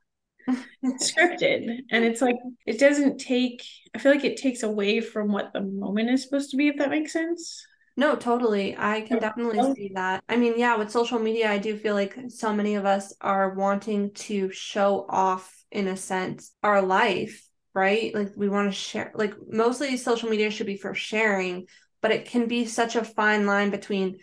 scripted. 0.85 1.79
And 1.91 2.05
it's 2.05 2.21
like, 2.21 2.37
it 2.65 2.79
doesn't 2.79 3.17
take, 3.17 3.65
I 3.93 3.99
feel 3.99 4.13
like 4.13 4.23
it 4.23 4.37
takes 4.37 4.63
away 4.63 5.01
from 5.01 5.33
what 5.33 5.51
the 5.51 5.59
moment 5.59 6.09
is 6.09 6.23
supposed 6.23 6.51
to 6.51 6.57
be, 6.57 6.69
if 6.69 6.77
that 6.77 6.89
makes 6.89 7.11
sense. 7.11 7.67
No, 7.97 8.15
totally. 8.15 8.77
I 8.77 9.01
can 9.01 9.19
definitely 9.19 9.73
see 9.75 9.91
that. 9.95 10.23
I 10.29 10.37
mean, 10.37 10.53
yeah, 10.55 10.77
with 10.77 10.89
social 10.89 11.19
media, 11.19 11.51
I 11.51 11.57
do 11.57 11.75
feel 11.75 11.95
like 11.95 12.17
so 12.29 12.53
many 12.53 12.75
of 12.75 12.85
us 12.85 13.13
are 13.19 13.55
wanting 13.55 14.13
to 14.13 14.49
show 14.53 15.05
off, 15.09 15.53
in 15.69 15.89
a 15.89 15.97
sense, 15.97 16.53
our 16.63 16.81
life 16.81 17.46
right? 17.77 18.13
Like 18.15 18.31
we 18.35 18.49
want 18.49 18.67
to 18.67 18.75
share, 18.75 19.11
like 19.13 19.35
mostly 19.47 19.95
social 19.97 20.29
media 20.29 20.49
should 20.49 20.65
be 20.65 20.77
for 20.77 20.95
sharing, 20.95 21.67
but 22.01 22.09
it 22.09 22.25
can 22.25 22.47
be 22.47 22.65
such 22.65 22.95
a 22.95 23.03
fine 23.03 23.45
line 23.45 23.69
between 23.69 24.17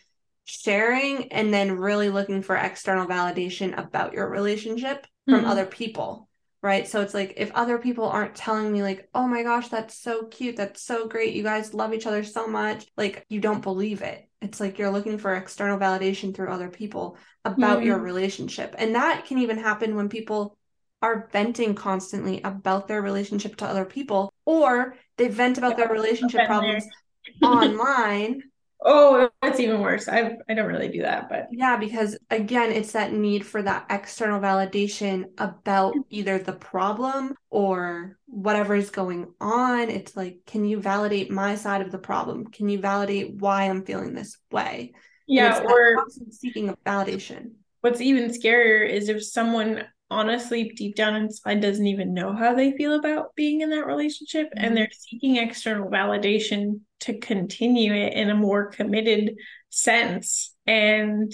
sharing 0.44 1.32
and 1.32 1.54
then 1.54 1.70
really 1.70 2.11
looking 2.11 2.42
for 2.42 2.56
external 2.56 3.06
validation 3.06 3.78
about 3.78 4.12
your 4.12 4.28
relationship 4.28 5.06
from 5.25 5.37
mm-hmm. 5.37 5.46
other 5.46 5.64
people 5.64 6.28
right 6.61 6.87
so 6.87 7.00
it's 7.00 7.14
like 7.14 7.32
if 7.38 7.50
other 7.52 7.78
people 7.78 8.06
aren't 8.06 8.34
telling 8.34 8.70
me 8.70 8.82
like 8.82 9.08
oh 9.14 9.26
my 9.26 9.42
gosh 9.42 9.68
that's 9.68 9.99
so 9.99 10.25
cute 10.26 10.54
that's 10.56 10.82
so 10.82 11.08
great 11.08 11.34
you 11.34 11.42
guys 11.42 11.73
love 11.73 11.94
each 11.94 12.06
other 12.06 12.23
so 12.23 12.46
much 12.46 12.84
like 12.99 13.25
you 13.30 13.40
don't 13.40 13.62
believe 13.62 14.02
it 14.02 14.28
it's 14.42 14.61
like 14.61 14.78
you're 14.78 14.90
looking 14.90 15.16
for 15.16 15.34
external 15.34 15.78
validation 15.78 16.34
through 16.34 16.50
other 16.50 16.68
people 16.68 17.16
about 17.46 17.78
mm-hmm. 17.78 17.87
your 17.87 17.99
relationship 17.99 18.75
and 18.76 18.94
that 18.96 19.25
can 19.25 19.38
even 19.38 19.56
happen 19.56 19.96
when 19.96 20.11
people 20.11 20.58
are 21.04 21.28
venting 21.32 21.75
constantly 21.75 22.40
about 22.44 22.88
their 22.88 23.02
relationship 23.02 23.56
to 23.56 23.66
other 23.66 23.84
people, 23.84 24.32
or 24.46 24.96
they 25.18 25.28
vent 25.28 25.58
about 25.58 25.76
their 25.76 25.90
relationship 25.90 26.46
problems 26.46 26.87
online. 27.42 28.42
Oh, 28.87 29.28
that's 29.42 29.61
even 29.61 29.80
worse. 29.80 30.08
I 30.08 30.37
I 30.49 30.54
don't 30.54 30.66
really 30.66 30.88
do 30.88 31.02
that, 31.02 31.28
but 31.28 31.49
yeah, 31.52 31.76
because 31.76 32.16
again, 32.30 32.73
it's 32.73 32.92
that 32.92 33.12
need 33.12 33.44
for 33.44 33.61
that 33.61 33.84
external 33.90 34.40
validation 34.40 35.25
about 35.37 35.94
either 36.08 36.38
the 36.38 36.54
problem 36.54 37.34
or 37.50 38.16
whatever 38.25 38.75
is 38.75 38.88
going 38.88 39.26
on. 39.42 39.90
It's 39.90 40.16
like, 40.16 40.38
can 40.46 40.64
you 40.64 40.80
validate 40.80 41.30
my 41.30 41.54
side 41.54 41.82
of 41.82 41.92
the 41.92 41.99
problem? 41.99 42.46
Can 42.46 42.70
you 42.70 42.78
validate 42.78 43.34
why 43.34 43.64
I'm 43.64 43.84
feeling 43.84 44.14
this 44.14 44.38
way? 44.50 44.94
Yeah, 45.26 45.62
or 45.62 46.06
seeking 46.30 46.70
a 46.70 46.76
validation. 46.76 47.52
What's 47.82 48.00
even 48.00 48.30
scarier 48.30 48.88
is 48.88 49.11
if 49.11 49.23
someone 49.23 49.85
honestly 50.10 50.70
deep 50.76 50.96
down 50.96 51.16
inside 51.16 51.60
doesn't 51.60 51.86
even 51.86 52.14
know 52.14 52.32
how 52.32 52.54
they 52.54 52.76
feel 52.76 52.94
about 52.94 53.34
being 53.34 53.62
in 53.62 53.70
that 53.70 53.86
relationship 53.86 54.46
mm-hmm. 54.48 54.64
and 54.64 54.76
they're 54.76 54.90
seeking 54.92 55.36
external 55.36 55.90
validation 55.90 56.80
to 57.00 57.18
continue 57.18 57.92
it 57.92 58.12
in 58.12 58.30
a 58.30 58.34
more 58.34 58.66
committed 58.66 59.36
sense. 59.70 60.54
And 60.66 61.32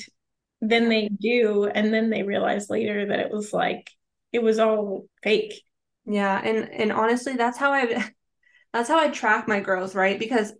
then 0.60 0.88
they 0.88 1.08
do 1.08 1.64
and 1.66 1.92
then 1.92 2.10
they 2.10 2.22
realize 2.22 2.68
later 2.68 3.06
that 3.06 3.20
it 3.20 3.30
was 3.30 3.52
like 3.52 3.90
it 4.32 4.42
was 4.42 4.58
all 4.58 5.06
fake. 5.22 5.62
Yeah 6.06 6.40
and 6.42 6.70
and 6.72 6.92
honestly 6.92 7.36
that's 7.36 7.58
how 7.58 7.72
i 7.72 8.10
that's 8.72 8.88
how 8.88 8.98
i 8.98 9.08
track 9.08 9.48
my 9.48 9.60
growth 9.60 9.94
right? 9.94 10.18
Because 10.18 10.52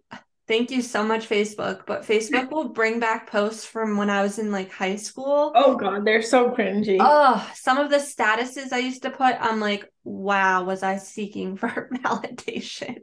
Thank 0.51 0.73
you 0.73 0.83
so 0.83 1.05
much, 1.05 1.29
Facebook. 1.29 1.83
But 1.87 2.03
Facebook 2.03 2.51
will 2.51 2.71
bring 2.71 2.99
back 2.99 3.31
posts 3.31 3.65
from 3.65 3.97
when 3.97 4.11
I 4.11 4.21
was 4.21 4.41
in 4.41 4.51
like 4.51 4.73
high 4.73 4.97
school. 4.97 5.53
Oh 5.55 5.77
God, 5.77 6.05
they're 6.05 6.23
so 6.23 6.51
cringy. 6.51 6.97
Oh, 6.99 7.49
some 7.55 7.79
of 7.79 7.89
the 7.89 7.99
statuses 7.99 8.73
I 8.73 8.79
used 8.79 9.03
to 9.03 9.11
put, 9.11 9.37
I'm 9.39 9.61
like, 9.61 9.89
wow, 10.03 10.65
was 10.65 10.83
I 10.83 10.97
seeking 10.97 11.57
for 11.57 11.89
validation? 12.03 12.97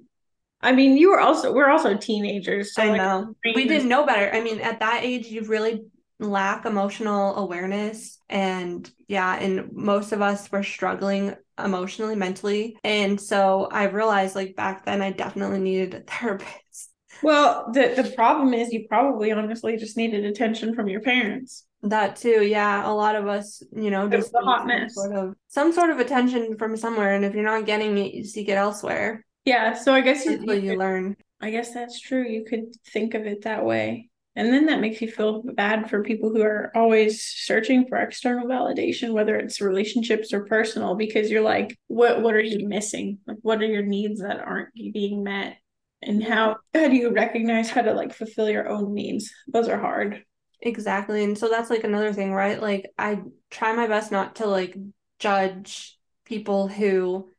I 0.60 0.74
mean, 0.74 0.98
you 0.98 1.12
were 1.12 1.22
also 1.22 1.54
we're 1.54 1.70
also 1.70 1.96
teenagers. 1.96 2.74
So 2.74 2.84
I 2.84 2.88
like, 2.88 2.98
know 2.98 3.34
we 3.56 3.66
didn't 3.66 3.88
know 3.88 4.06
better. 4.06 4.30
I 4.36 4.42
mean, 4.42 4.60
at 4.60 4.82
that 4.82 5.06
age, 5.06 5.28
you 5.28 5.44
really 5.44 5.86
lack 6.20 6.66
emotional 6.66 7.38
awareness, 7.38 8.20
and 8.28 8.92
yeah, 9.08 9.40
and 9.40 9.72
most 9.72 10.12
of 10.12 10.22
us 10.22 10.52
were 10.52 10.64
struggling 10.64 11.34
emotionally, 11.58 12.16
mentally, 12.16 12.76
and 12.84 13.22
so 13.22 13.70
I 13.72 13.86
realized 13.86 14.36
like 14.36 14.58
back 14.58 14.84
then, 14.84 15.02
I 15.02 15.12
definitely 15.14 15.62
needed 15.62 15.94
a 15.94 16.00
therapist. 16.02 16.87
Well, 17.22 17.70
the 17.74 17.94
the 18.02 18.12
problem 18.16 18.54
is 18.54 18.72
you 18.72 18.86
probably 18.88 19.32
honestly 19.32 19.78
just 19.78 19.98
needed 19.98 20.26
attention 20.26 20.76
from 20.76 20.88
your 20.88 21.02
parents. 21.02 21.66
That 21.84 22.16
too, 22.16 22.44
yeah. 22.44 22.90
A 22.90 22.94
lot 22.94 23.16
of 23.16 23.28
us, 23.28 23.62
you 23.72 23.92
know, 23.92 24.10
just 24.10 24.34
mess. 24.66 24.96
Sort 24.96 25.16
of 25.16 25.36
some 25.48 25.72
sort 25.72 25.90
of 25.90 26.00
attention 26.00 26.58
from 26.58 26.76
somewhere, 26.78 27.14
and 27.14 27.24
if 27.24 27.34
you're 27.34 27.44
not 27.44 27.66
getting 27.66 27.98
it, 27.98 28.14
you 28.14 28.24
seek 28.24 28.50
it 28.50 28.54
elsewhere. 28.54 29.26
Yeah. 29.46 29.74
So 29.74 29.94
I 29.94 30.02
guess 30.02 30.26
you, 30.26 30.44
you, 30.44 30.54
you 30.54 30.78
learn. 30.78 31.16
I 31.40 31.52
guess 31.52 31.74
that's 31.74 32.02
true. 32.02 32.28
You 32.28 32.44
could 32.46 32.76
think 32.92 33.14
of 33.14 33.26
it 33.26 33.44
that 33.44 33.64
way. 33.64 34.10
And 34.36 34.54
then 34.54 34.68
that 34.68 34.82
makes 34.82 35.02
you 35.02 35.10
feel 35.10 35.42
bad 35.42 35.90
for 35.90 36.04
people 36.04 36.30
who 36.30 36.44
are 36.44 36.72
always 36.76 37.24
searching 37.24 37.88
for 37.88 37.98
external 37.98 38.48
validation, 38.48 39.14
whether 39.14 39.36
it's 39.36 39.62
relationships 39.62 40.32
or 40.32 40.46
personal, 40.46 40.94
because 40.94 41.32
you're 41.32 41.42
like, 41.42 41.76
what 41.88 42.22
what 42.22 42.36
are 42.36 42.42
you 42.42 42.68
missing? 42.68 43.18
Like 43.26 43.38
what 43.42 43.62
are 43.62 43.66
your 43.66 43.82
needs 43.82 44.22
that 44.22 44.40
aren't 44.40 44.74
being 44.76 45.24
met? 45.24 45.58
And 46.02 46.24
how 46.24 46.58
how 46.74 46.88
do 46.88 46.96
you 46.96 47.12
recognize 47.12 47.70
how 47.70 47.82
to 47.82 47.94
like 47.94 48.14
fulfill 48.14 48.50
your 48.50 48.70
own 48.70 48.94
needs? 48.94 49.32
Those 49.48 49.68
are 49.68 49.80
hard. 49.80 50.24
Exactly. 50.62 51.24
And 51.24 51.38
so 51.38 51.50
that's 51.50 51.70
like 51.70 51.84
another 51.84 52.14
thing 52.14 52.34
right? 52.34 52.62
Like 52.62 52.88
i 52.98 53.22
try 53.50 53.74
my 53.74 53.88
best 53.88 54.12
not 54.12 54.38
to 54.38 54.48
like 54.48 54.76
judge 55.20 55.98
people 56.26 56.68
who 56.68 57.30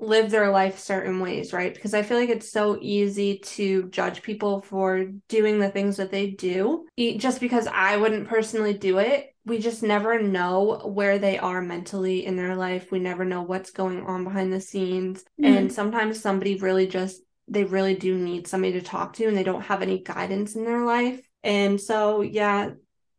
live 0.00 0.30
their 0.30 0.50
life 0.50 0.78
certain 0.78 1.18
ways 1.20 1.52
right? 1.52 1.74
Because 1.74 1.94
i 1.94 2.02
feel 2.02 2.18
like 2.18 2.30
it's 2.30 2.52
so 2.52 2.78
easy 2.80 3.38
to 3.38 3.88
judge 3.88 4.22
people 4.22 4.60
for 4.62 5.06
doing 5.28 5.58
the 5.58 5.70
things 5.70 5.96
that 5.96 6.10
they 6.10 6.30
do. 6.30 6.86
Just 7.16 7.40
because 7.40 7.66
i 7.66 7.96
wouldn't 7.96 8.28
personally 8.28 8.74
do 8.74 8.98
it 8.98 9.34
we 9.48 9.58
just 9.58 9.82
never 9.82 10.20
know 10.20 10.82
where 10.84 11.18
they 11.18 11.38
are 11.38 11.62
mentally 11.62 12.26
in 12.26 12.36
their 12.36 12.54
life. 12.54 12.92
We 12.92 12.98
never 12.98 13.24
know 13.24 13.40
what's 13.40 13.70
going 13.70 14.04
on 14.04 14.24
behind 14.24 14.52
the 14.52 14.60
scenes. 14.60 15.24
Mm-hmm. 15.40 15.44
and 15.44 15.72
sometimes 15.72 16.20
somebody 16.20 16.56
really 16.56 16.86
just 16.86 17.22
they 17.48 17.64
really 17.64 17.94
do 17.94 18.16
need 18.16 18.46
somebody 18.46 18.74
to 18.74 18.82
talk 18.82 19.14
to 19.14 19.26
and 19.26 19.36
they 19.36 19.42
don't 19.42 19.62
have 19.62 19.82
any 19.82 19.98
guidance 19.98 20.54
in 20.54 20.64
their 20.64 20.84
life. 20.84 21.20
And 21.42 21.80
so 21.80 22.20
yeah 22.22 22.70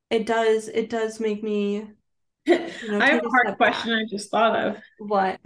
it 0.09 0.25
does 0.25 0.67
it 0.67 0.89
does 0.89 1.19
make 1.19 1.43
me 1.43 1.87
you 2.45 2.57
know, 2.87 2.99
i 2.99 3.09
have 3.09 3.23
a 3.23 3.29
hard 3.29 3.57
question 3.57 3.91
back. 3.91 4.01
i 4.01 4.09
just 4.09 4.31
thought 4.31 4.55
of. 4.55 4.77
What? 4.97 5.39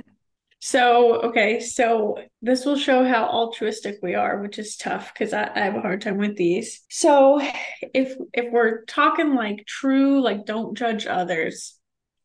So 0.60 1.22
okay 1.24 1.60
so 1.60 2.18
this 2.42 2.66
will 2.66 2.78
show 2.78 3.04
how 3.04 3.26
altruistic 3.26 3.98
we 4.02 4.16
are 4.16 4.42
which 4.42 4.58
is 4.58 4.78
tough 4.78 5.14
because 5.14 5.34
I, 5.34 5.52
I 5.54 5.60
have 5.60 5.76
a 5.76 5.82
hard 5.82 6.02
time 6.02 6.18
with 6.18 6.38
these. 6.38 6.82
So 6.90 7.42
if 7.94 8.16
if 8.34 8.52
we're 8.52 8.86
talking 8.86 9.36
like 9.36 9.66
true 9.68 10.22
like 10.22 10.46
don't 10.46 10.78
judge 10.78 11.06
others 11.06 11.78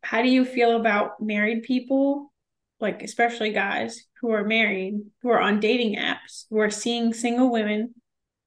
how 0.03 0.23
do 0.23 0.29
you 0.29 0.45
feel 0.45 0.77
about 0.77 1.21
married 1.21 1.65
people? 1.65 2.33
Like 2.81 3.03
especially 3.03 3.53
guys 3.53 4.05
who 4.21 4.33
are 4.33 4.45
married, 4.45 5.01
who 5.23 5.31
are 5.31 5.41
on 5.41 5.61
dating 5.61 5.97
apps, 5.97 6.45
who 6.51 6.59
are 6.59 6.71
seeing 6.71 7.13
single 7.13 7.51
women 7.51 7.95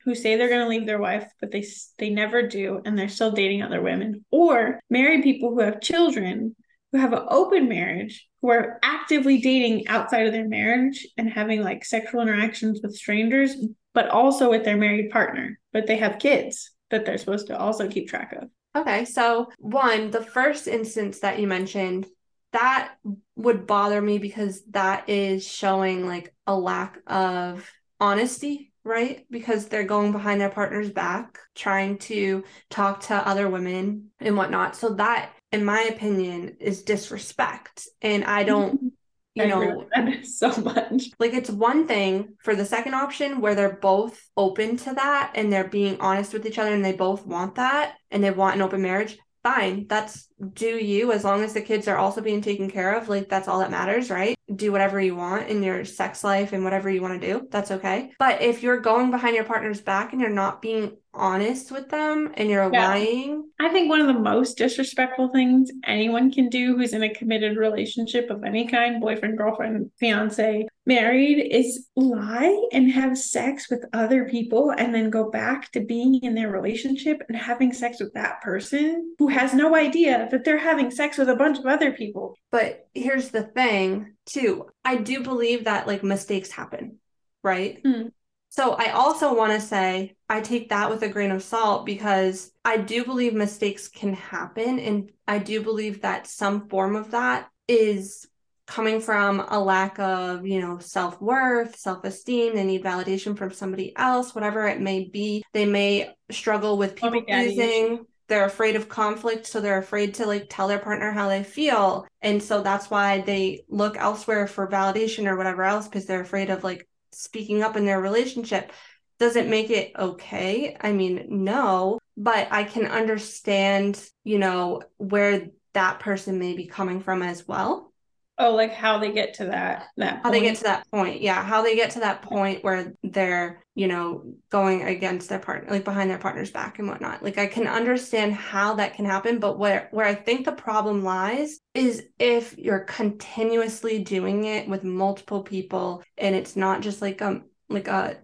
who 0.04 0.16
say 0.16 0.36
they're 0.36 0.50
going 0.50 0.62
to 0.62 0.68
leave 0.68 0.86
their 0.86 1.00
wife 1.00 1.30
but 1.40 1.52
they 1.52 1.64
they 1.98 2.10
never 2.10 2.48
do 2.48 2.82
and 2.86 2.98
they're 2.98 3.10
still 3.10 3.32
dating 3.32 3.62
other 3.62 3.82
women. 3.82 4.26
Or 4.32 4.80
married 4.90 5.24
people 5.24 5.52
who 5.52 5.60
have 5.62 5.82
children 5.82 6.56
who 6.92 7.00
have 7.00 7.14
an 7.14 7.26
open 7.30 7.70
marriage 7.70 8.28
who 8.42 8.50
are 8.50 8.80
actively 8.84 9.40
dating 9.40 9.88
outside 9.88 10.28
of 10.28 10.34
their 10.34 10.48
marriage 10.48 11.08
and 11.18 11.30
having 11.30 11.62
like 11.62 11.86
sexual 11.86 12.22
interactions 12.22 12.82
with 12.82 12.96
strangers 12.96 13.56
but 13.94 14.10
also 14.10 14.50
with 14.50 14.64
their 14.64 14.78
married 14.78 15.12
partner 15.12 15.60
but 15.72 15.88
they 15.88 15.98
have 15.98 16.20
kids 16.20 16.72
that 16.90 17.06
they're 17.06 17.18
supposed 17.18 17.48
to 17.48 17.58
also 17.58 17.88
keep 17.88 18.10
track 18.10 18.34
of. 18.34 18.50
Okay 18.76 19.06
so 19.06 19.48
one 19.60 20.12
the 20.12 20.24
first 20.24 20.68
instance 20.68 21.20
that 21.20 21.40
you 21.40 21.48
mentioned 21.48 22.08
that 22.52 22.96
would 23.36 23.66
bother 23.66 24.02
me 24.02 24.18
because 24.18 24.64
that 24.72 25.10
is 25.10 25.48
showing 25.48 26.08
like 26.08 26.34
a 26.48 26.56
lack 26.56 27.00
of 27.08 27.70
honesty 28.00 28.72
right? 28.84 29.26
Because 29.30 29.68
they're 29.68 29.84
going 29.84 30.12
behind 30.12 30.42
their 30.42 30.50
partner's 30.50 30.90
back, 30.90 31.38
trying 31.56 31.98
to 32.00 32.44
talk 32.70 33.02
to 33.02 33.16
other 33.16 33.50
women 33.50 34.10
and 34.20 34.36
whatnot. 34.36 34.76
So 34.76 34.96
that, 34.96 35.34
in 35.52 35.64
my 35.64 35.82
opinion, 35.82 36.58
is 36.60 36.84
disrespect. 36.84 37.88
And 38.02 38.24
I 38.24 38.44
don't. 38.44 38.94
You 39.34 39.48
know, 39.48 39.88
so 40.24 40.52
much. 40.58 41.06
Like 41.18 41.32
it's 41.34 41.50
one 41.50 41.88
thing 41.88 42.34
for 42.44 42.54
the 42.54 42.66
second 42.66 42.96
option 42.96 43.40
where 43.40 43.56
they're 43.56 43.78
both 43.78 44.30
open 44.36 44.76
to 44.76 44.94
that 44.94 45.32
and 45.36 45.54
they're 45.54 45.70
being 45.70 46.02
honest 46.02 46.34
with 46.34 46.46
each 46.46 46.60
other 46.60 46.74
and 46.74 46.84
they 46.84 46.92
both 46.92 47.26
want 47.26 47.56
that 47.56 47.96
and 48.12 48.22
they 48.22 48.30
want 48.30 48.56
an 48.56 48.62
open 48.62 48.82
marriage 48.82 49.18
fine 49.44 49.88
that's 49.88 50.30
do 50.54 50.78
you 50.78 51.12
as 51.12 51.24
long 51.24 51.44
as 51.44 51.54
the 51.54 51.62
kids 51.62 51.88
are 51.88 51.98
also 51.98 52.22
being 52.22 52.42
taken 52.42 52.70
care 52.70 52.94
of 52.94 53.10
like 53.10 53.28
that's 53.30 53.48
all 53.48 53.60
that 53.60 53.72
matters 53.72 54.10
right? 54.10 54.38
Do 54.54 54.72
whatever 54.72 55.00
you 55.00 55.16
want 55.16 55.48
in 55.48 55.64
your 55.64 55.86
sex 55.86 56.24
life 56.24 56.54
and 56.54 56.64
whatever 56.64 56.90
you 56.90 57.02
want 57.02 57.20
to 57.20 57.34
do 57.34 57.48
that's 57.50 57.72
okay. 57.72 58.12
But 58.20 58.42
if 58.42 58.64
you're 58.64 58.80
going 58.80 59.12
behind 59.12 59.36
your 59.36 59.46
partner's 59.46 59.82
back 59.82 60.12
and 60.12 60.22
you're 60.22 60.30
not 60.30 60.62
being 60.62 60.98
honest 61.14 61.72
with 61.72 61.90
them 61.90 62.32
and 62.36 62.50
you're 62.50 62.72
yeah. 62.72 62.88
lying 62.88 63.50
i 63.60 63.70
think 63.70 63.90
one 63.90 64.00
of 64.00 64.08
the 64.08 64.14
most 64.14 64.58
disrespectful 64.58 65.30
things 65.30 65.70
anyone 65.86 66.32
can 66.32 66.48
do 66.48 66.78
who's 66.78 66.94
in 66.94 67.04
a 67.04 67.14
committed 67.14 67.58
relationship 67.58 68.30
of 68.30 68.44
any 68.44 68.68
kind 68.68 69.02
boyfriend 69.02 69.38
girlfriend 69.38 69.92
fiance 70.00 70.66
married 70.86 71.40
is 71.52 71.88
lie 71.96 72.68
and 72.72 72.92
have 72.92 73.18
sex 73.18 73.70
with 73.70 73.86
other 73.94 74.26
people 74.26 74.72
and 74.72 74.94
then 74.94 75.10
go 75.10 75.30
back 75.30 75.72
to 75.72 75.80
being 75.80 76.16
in 76.24 76.34
their 76.34 76.50
relationship 76.50 77.22
and 77.28 77.38
having 77.38 77.72
sex 77.72 78.00
with 78.00 78.14
that 78.14 78.42
person 78.42 79.16
who 79.20 79.28
has 79.28 79.54
no 79.54 79.76
idea 79.76 80.28
that 80.32 80.44
they're 80.44 80.58
having 80.58 80.90
sex 80.90 81.18
with 81.18 81.30
a 81.30 81.36
bunch 81.36 81.60
of 81.60 81.66
other 81.66 81.92
people. 81.92 82.36
But 82.52 82.88
here's 82.94 83.30
the 83.30 83.44
thing, 83.44 84.16
too. 84.26 84.68
I 84.84 84.96
do 84.96 85.24
believe 85.24 85.66
that 85.66 85.88
like 85.88 86.04
mistakes 86.04 86.52
happen, 86.52 86.98
right? 87.44 87.82
Mm. 87.84 88.12
So 88.52 88.74
I 88.74 88.92
also 88.92 89.34
want 89.34 89.54
to 89.54 89.66
say 89.66 90.16
I 90.28 90.42
take 90.42 90.70
that 90.70 90.90
with 90.90 91.02
a 91.04 91.10
grain 91.10 91.32
of 91.32 91.42
salt 91.42 91.86
because 91.86 92.52
I 92.66 92.76
do 92.76 93.06
believe 93.06 93.34
mistakes 93.34 93.88
can 93.88 94.14
happen 94.14 94.78
and 94.78 95.10
I 95.26 95.40
do 95.40 95.64
believe 95.64 96.02
that 96.02 96.28
some 96.28 96.68
form 96.68 96.98
of 96.98 97.12
that 97.12 97.48
is 97.70 98.28
coming 98.68 99.00
from 99.00 99.40
a 99.40 99.58
lack 99.58 100.00
of, 100.00 100.46
you 100.46 100.60
know, 100.60 100.80
self 100.80 101.22
worth, 101.22 101.78
self 101.78 102.04
esteem. 102.04 102.54
They 102.54 102.66
need 102.66 102.84
validation 102.84 103.38
from 103.38 103.52
somebody 103.52 103.96
else, 103.96 104.36
whatever 104.36 104.68
it 104.68 104.82
may 104.82 105.06
be. 105.06 105.44
They 105.54 105.66
may 105.66 106.14
struggle 106.30 106.78
with 106.78 106.98
people 106.98 107.22
pleasing. 107.22 108.06
They're 108.28 108.46
afraid 108.46 108.76
of 108.76 108.90
conflict, 108.90 109.48
so 109.48 109.62
they're 109.62 109.78
afraid 109.78 110.14
to 110.16 110.26
like 110.26 110.48
tell 110.50 110.68
their 110.68 110.80
partner 110.80 111.12
how 111.12 111.30
they 111.30 111.44
feel. 111.44 112.06
And 112.22 112.44
so 112.44 112.62
that's 112.62 112.90
why 112.90 113.22
they 113.22 113.64
look 113.70 113.96
elsewhere 113.98 114.46
for 114.48 114.68
validation 114.68 115.26
or 115.26 115.38
whatever 115.38 115.64
else 115.64 115.88
because 115.88 116.06
they're 116.06 116.22
afraid 116.22 116.50
of 116.50 116.66
like 116.66 116.88
speaking 117.12 117.64
up 117.64 117.76
in 117.76 117.86
their 117.86 118.02
relationship. 118.02 118.72
Does 119.20 119.36
it 119.36 119.48
make 119.48 119.70
it 119.70 119.92
okay? 119.98 120.76
I 120.80 120.92
mean, 120.94 121.28
no, 121.44 122.00
but 122.18 122.48
I 122.52 122.64
can 122.64 122.86
understand, 122.88 124.04
you 124.24 124.40
know, 124.40 124.82
where 124.98 125.48
that 125.74 126.00
person 126.00 126.40
may 126.40 126.54
be 126.56 126.68
coming 126.68 127.00
from 127.00 127.22
as 127.22 127.48
well 127.48 127.92
Oh, 128.38 128.56
like 128.56 128.74
how 128.74 128.98
they 128.98 129.12
get 129.12 129.36
to 129.36 129.46
that 129.46 129.88
that 129.98 130.22
how 130.24 130.32
point. 130.32 130.34
they 130.34 130.42
get 130.42 130.58
to 130.58 130.64
that 130.64 130.88
point. 130.92 131.22
Yeah, 131.22 131.44
how 131.44 131.62
they 131.62 131.76
get 131.76 131.92
to 131.92 132.00
that 132.00 132.22
point 132.24 132.64
where 132.64 132.94
they're, 133.04 133.61
you 133.74 133.88
know, 133.88 134.24
going 134.50 134.84
against 134.84 135.30
their 135.30 135.40
partner, 135.40 135.72
like 135.72 135.86
behind 135.86 136.10
their 136.10 136.18
partner's 136.18 136.52
back 136.52 136.80
and 136.80 136.88
whatnot. 136.88 137.24
Like 137.24 137.38
I 137.38 137.48
can 137.48 137.68
understand 137.68 138.34
how 138.34 138.76
that 138.76 138.96
can 138.96 139.06
happen, 139.06 139.40
but 139.40 139.58
where 139.58 139.88
where 139.92 140.06
I 140.06 140.14
think 140.14 140.46
the 140.46 140.52
problem 140.52 141.04
lies 141.04 141.60
is 141.74 142.04
if 142.20 142.58
you're 142.58 142.80
continuously 142.82 144.04
doing 144.04 144.44
it 144.46 144.68
with 144.68 144.84
multiple 144.84 145.42
people 145.42 146.04
and 146.18 146.36
it's 146.36 146.56
not 146.56 146.82
just 146.82 147.02
like 147.02 147.22
um 147.22 147.46
like 147.70 147.88
a 147.88 148.18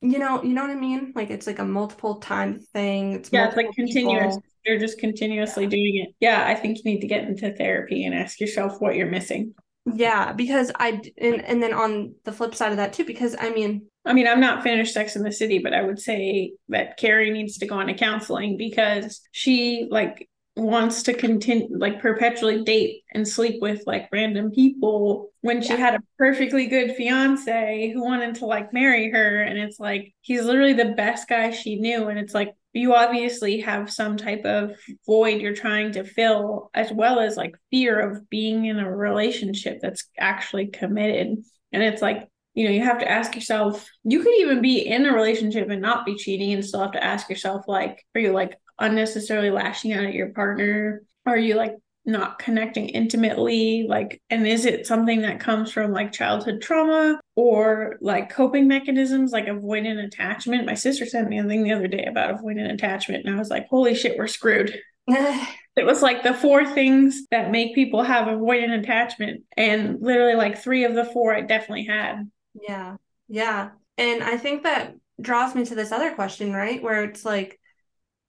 you 0.00 0.18
know, 0.18 0.42
you 0.42 0.52
know 0.52 0.60
what 0.60 0.70
I 0.70 0.74
mean? 0.74 1.12
Like 1.16 1.30
it's 1.30 1.46
like 1.46 1.58
a 1.58 1.64
multiple 1.64 2.16
time 2.16 2.60
thing. 2.60 3.14
It's 3.14 3.32
yeah, 3.32 3.48
it's 3.48 3.56
like 3.56 3.72
continuous. 3.74 4.36
People 4.36 4.48
you're 4.64 4.78
just 4.78 4.98
continuously 4.98 5.66
doing 5.66 6.04
it. 6.06 6.14
Yeah, 6.20 6.46
I 6.46 6.54
think 6.54 6.78
you 6.78 6.84
need 6.84 7.00
to 7.00 7.06
get 7.06 7.24
into 7.24 7.52
therapy 7.52 8.04
and 8.04 8.14
ask 8.14 8.40
yourself 8.40 8.80
what 8.80 8.94
you're 8.94 9.10
missing. 9.10 9.54
Yeah, 9.92 10.32
because 10.32 10.72
I 10.74 11.00
and 11.18 11.44
and 11.44 11.62
then 11.62 11.74
on 11.74 12.14
the 12.24 12.32
flip 12.32 12.54
side 12.54 12.70
of 12.70 12.78
that 12.78 12.92
too, 12.92 13.04
because 13.04 13.36
I 13.38 13.50
mean, 13.50 13.86
I 14.04 14.12
mean, 14.12 14.26
I'm 14.26 14.40
not 14.40 14.62
finished 14.62 14.92
Sex 14.92 15.16
in 15.16 15.22
the 15.22 15.32
City, 15.32 15.58
but 15.58 15.72
I 15.72 15.82
would 15.82 15.98
say 15.98 16.52
that 16.68 16.98
Carrie 16.98 17.30
needs 17.30 17.58
to 17.58 17.66
go 17.66 17.80
into 17.80 17.94
counseling 17.94 18.56
because 18.56 19.22
she 19.32 19.88
like 19.90 20.28
wants 20.56 21.02
to 21.04 21.14
continue 21.14 21.68
like 21.76 22.00
perpetually 22.00 22.62
date 22.62 23.02
and 23.12 23.26
sleep 23.26 23.60
with 23.60 23.82
like 23.86 24.08
random 24.12 24.52
people 24.52 25.30
when 25.40 25.60
she 25.60 25.70
yeah. 25.70 25.78
had 25.78 25.94
a 25.94 26.02
perfectly 26.16 26.66
good 26.66 26.94
fiance 26.94 27.90
who 27.92 28.04
wanted 28.04 28.36
to 28.36 28.46
like 28.46 28.72
marry 28.72 29.10
her. 29.10 29.42
And 29.42 29.58
it's 29.58 29.80
like 29.80 30.14
he's 30.20 30.44
literally 30.44 30.74
the 30.74 30.94
best 30.96 31.28
guy 31.28 31.50
she 31.50 31.76
knew. 31.76 32.08
And 32.08 32.18
it's 32.18 32.34
like 32.34 32.54
you 32.72 32.94
obviously 32.94 33.60
have 33.60 33.90
some 33.90 34.16
type 34.16 34.44
of 34.44 34.76
void 35.06 35.40
you're 35.40 35.54
trying 35.54 35.92
to 35.92 36.04
fill 36.04 36.70
as 36.74 36.92
well 36.92 37.20
as 37.20 37.36
like 37.36 37.56
fear 37.70 37.98
of 37.98 38.28
being 38.30 38.64
in 38.66 38.78
a 38.78 38.96
relationship 38.96 39.78
that's 39.80 40.04
actually 40.18 40.68
committed. 40.68 41.36
And 41.72 41.82
it's 41.82 42.02
like 42.02 42.28
you 42.54 42.64
know 42.64 42.70
you 42.70 42.82
have 42.82 42.98
to 42.98 43.10
ask 43.10 43.34
yourself 43.34 43.88
you 44.04 44.22
could 44.22 44.34
even 44.34 44.62
be 44.62 44.78
in 44.78 45.06
a 45.06 45.12
relationship 45.12 45.68
and 45.70 45.82
not 45.82 46.06
be 46.06 46.14
cheating 46.14 46.52
and 46.52 46.64
still 46.64 46.80
have 46.80 46.92
to 46.92 47.02
ask 47.02 47.28
yourself 47.28 47.66
like 47.68 48.04
are 48.14 48.20
you 48.20 48.32
like 48.32 48.56
unnecessarily 48.78 49.50
lashing 49.50 49.92
out 49.92 50.04
at 50.04 50.14
your 50.14 50.30
partner? 50.30 51.02
Are 51.26 51.38
you 51.38 51.54
like 51.54 51.76
not 52.04 52.38
connecting 52.38 52.88
intimately? 52.88 53.86
Like, 53.88 54.20
and 54.30 54.46
is 54.46 54.66
it 54.66 54.86
something 54.86 55.22
that 55.22 55.40
comes 55.40 55.72
from 55.72 55.92
like 55.92 56.12
childhood 56.12 56.60
trauma 56.60 57.20
or 57.34 57.96
like 58.00 58.30
coping 58.30 58.68
mechanisms 58.68 59.32
like 59.32 59.46
avoidant 59.46 60.04
attachment? 60.04 60.66
My 60.66 60.74
sister 60.74 61.06
sent 61.06 61.28
me 61.28 61.38
a 61.38 61.44
thing 61.44 61.62
the 61.62 61.72
other 61.72 61.88
day 61.88 62.04
about 62.04 62.36
avoidant 62.36 62.72
attachment, 62.72 63.24
and 63.24 63.34
I 63.34 63.38
was 63.38 63.50
like, 63.50 63.68
holy 63.68 63.94
shit, 63.94 64.18
we're 64.18 64.26
screwed. 64.26 64.78
it 65.08 65.84
was 65.84 66.02
like 66.02 66.22
the 66.22 66.34
four 66.34 66.66
things 66.66 67.26
that 67.30 67.50
make 67.50 67.74
people 67.74 68.02
have 68.02 68.26
avoidant 68.26 68.78
attachment. 68.78 69.44
And 69.56 69.98
literally, 70.00 70.34
like 70.34 70.58
three 70.58 70.84
of 70.84 70.94
the 70.94 71.04
four 71.04 71.34
I 71.34 71.42
definitely 71.42 71.86
had. 71.86 72.30
Yeah. 72.54 72.96
Yeah. 73.28 73.70
And 73.98 74.22
I 74.22 74.36
think 74.36 74.62
that 74.62 74.94
draws 75.20 75.54
me 75.54 75.64
to 75.66 75.74
this 75.74 75.92
other 75.92 76.12
question, 76.14 76.52
right? 76.52 76.82
Where 76.82 77.04
it's 77.04 77.24
like, 77.24 77.60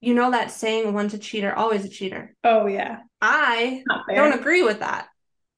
you 0.02 0.14
know 0.14 0.32
that 0.32 0.52
saying 0.52 0.94
once 0.94 1.14
a 1.14 1.18
cheater 1.18 1.54
always 1.54 1.84
a 1.84 1.90
cheater. 1.90 2.36
Oh 2.44 2.68
yeah. 2.68 3.00
I 3.22 3.84
don't 4.14 4.40
agree 4.40 4.62
with 4.62 4.80
that. 4.80 5.08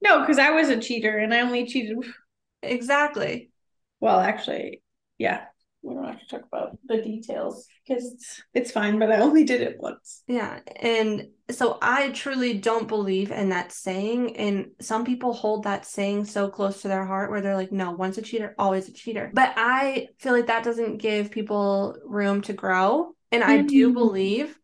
No 0.01 0.21
because 0.21 0.39
i 0.39 0.51
was 0.51 0.69
a 0.69 0.79
cheater 0.79 1.17
and 1.17 1.33
i 1.33 1.41
only 1.41 1.65
cheated 1.65 1.97
exactly. 2.63 3.51
Well 3.99 4.19
actually 4.19 4.81
yeah. 5.17 5.45
We 5.81 5.95
don't 5.95 6.05
have 6.05 6.19
to 6.19 6.27
talk 6.27 6.45
about 6.51 6.77
the 6.87 7.01
details 7.01 7.67
because 7.85 8.13
it's, 8.13 8.43
it's 8.53 8.71
fine 8.71 8.99
but 8.99 9.11
i 9.11 9.17
only 9.17 9.43
did 9.43 9.61
it 9.61 9.77
once. 9.79 10.23
Yeah. 10.27 10.59
And 10.77 11.27
so 11.49 11.77
i 11.81 12.09
truly 12.09 12.55
don't 12.55 12.87
believe 12.87 13.31
in 13.31 13.49
that 13.49 13.71
saying 13.71 14.35
and 14.37 14.71
some 14.81 15.05
people 15.05 15.33
hold 15.33 15.63
that 15.63 15.85
saying 15.85 16.25
so 16.25 16.49
close 16.49 16.81
to 16.81 16.87
their 16.87 17.05
heart 17.05 17.31
where 17.31 17.41
they're 17.41 17.55
like 17.55 17.71
no 17.71 17.91
once 17.91 18.17
a 18.17 18.21
cheater 18.21 18.53
always 18.57 18.89
a 18.89 18.93
cheater 18.93 19.31
but 19.33 19.53
i 19.55 20.07
feel 20.19 20.33
like 20.33 20.47
that 20.47 20.63
doesn't 20.63 20.97
give 20.97 21.31
people 21.31 21.95
room 22.05 22.41
to 22.41 22.53
grow 22.53 23.13
and 23.31 23.43
mm-hmm. 23.43 23.51
I 23.51 23.61
do 23.61 23.87
mm-hmm. 23.87 23.93
believe 23.93 24.59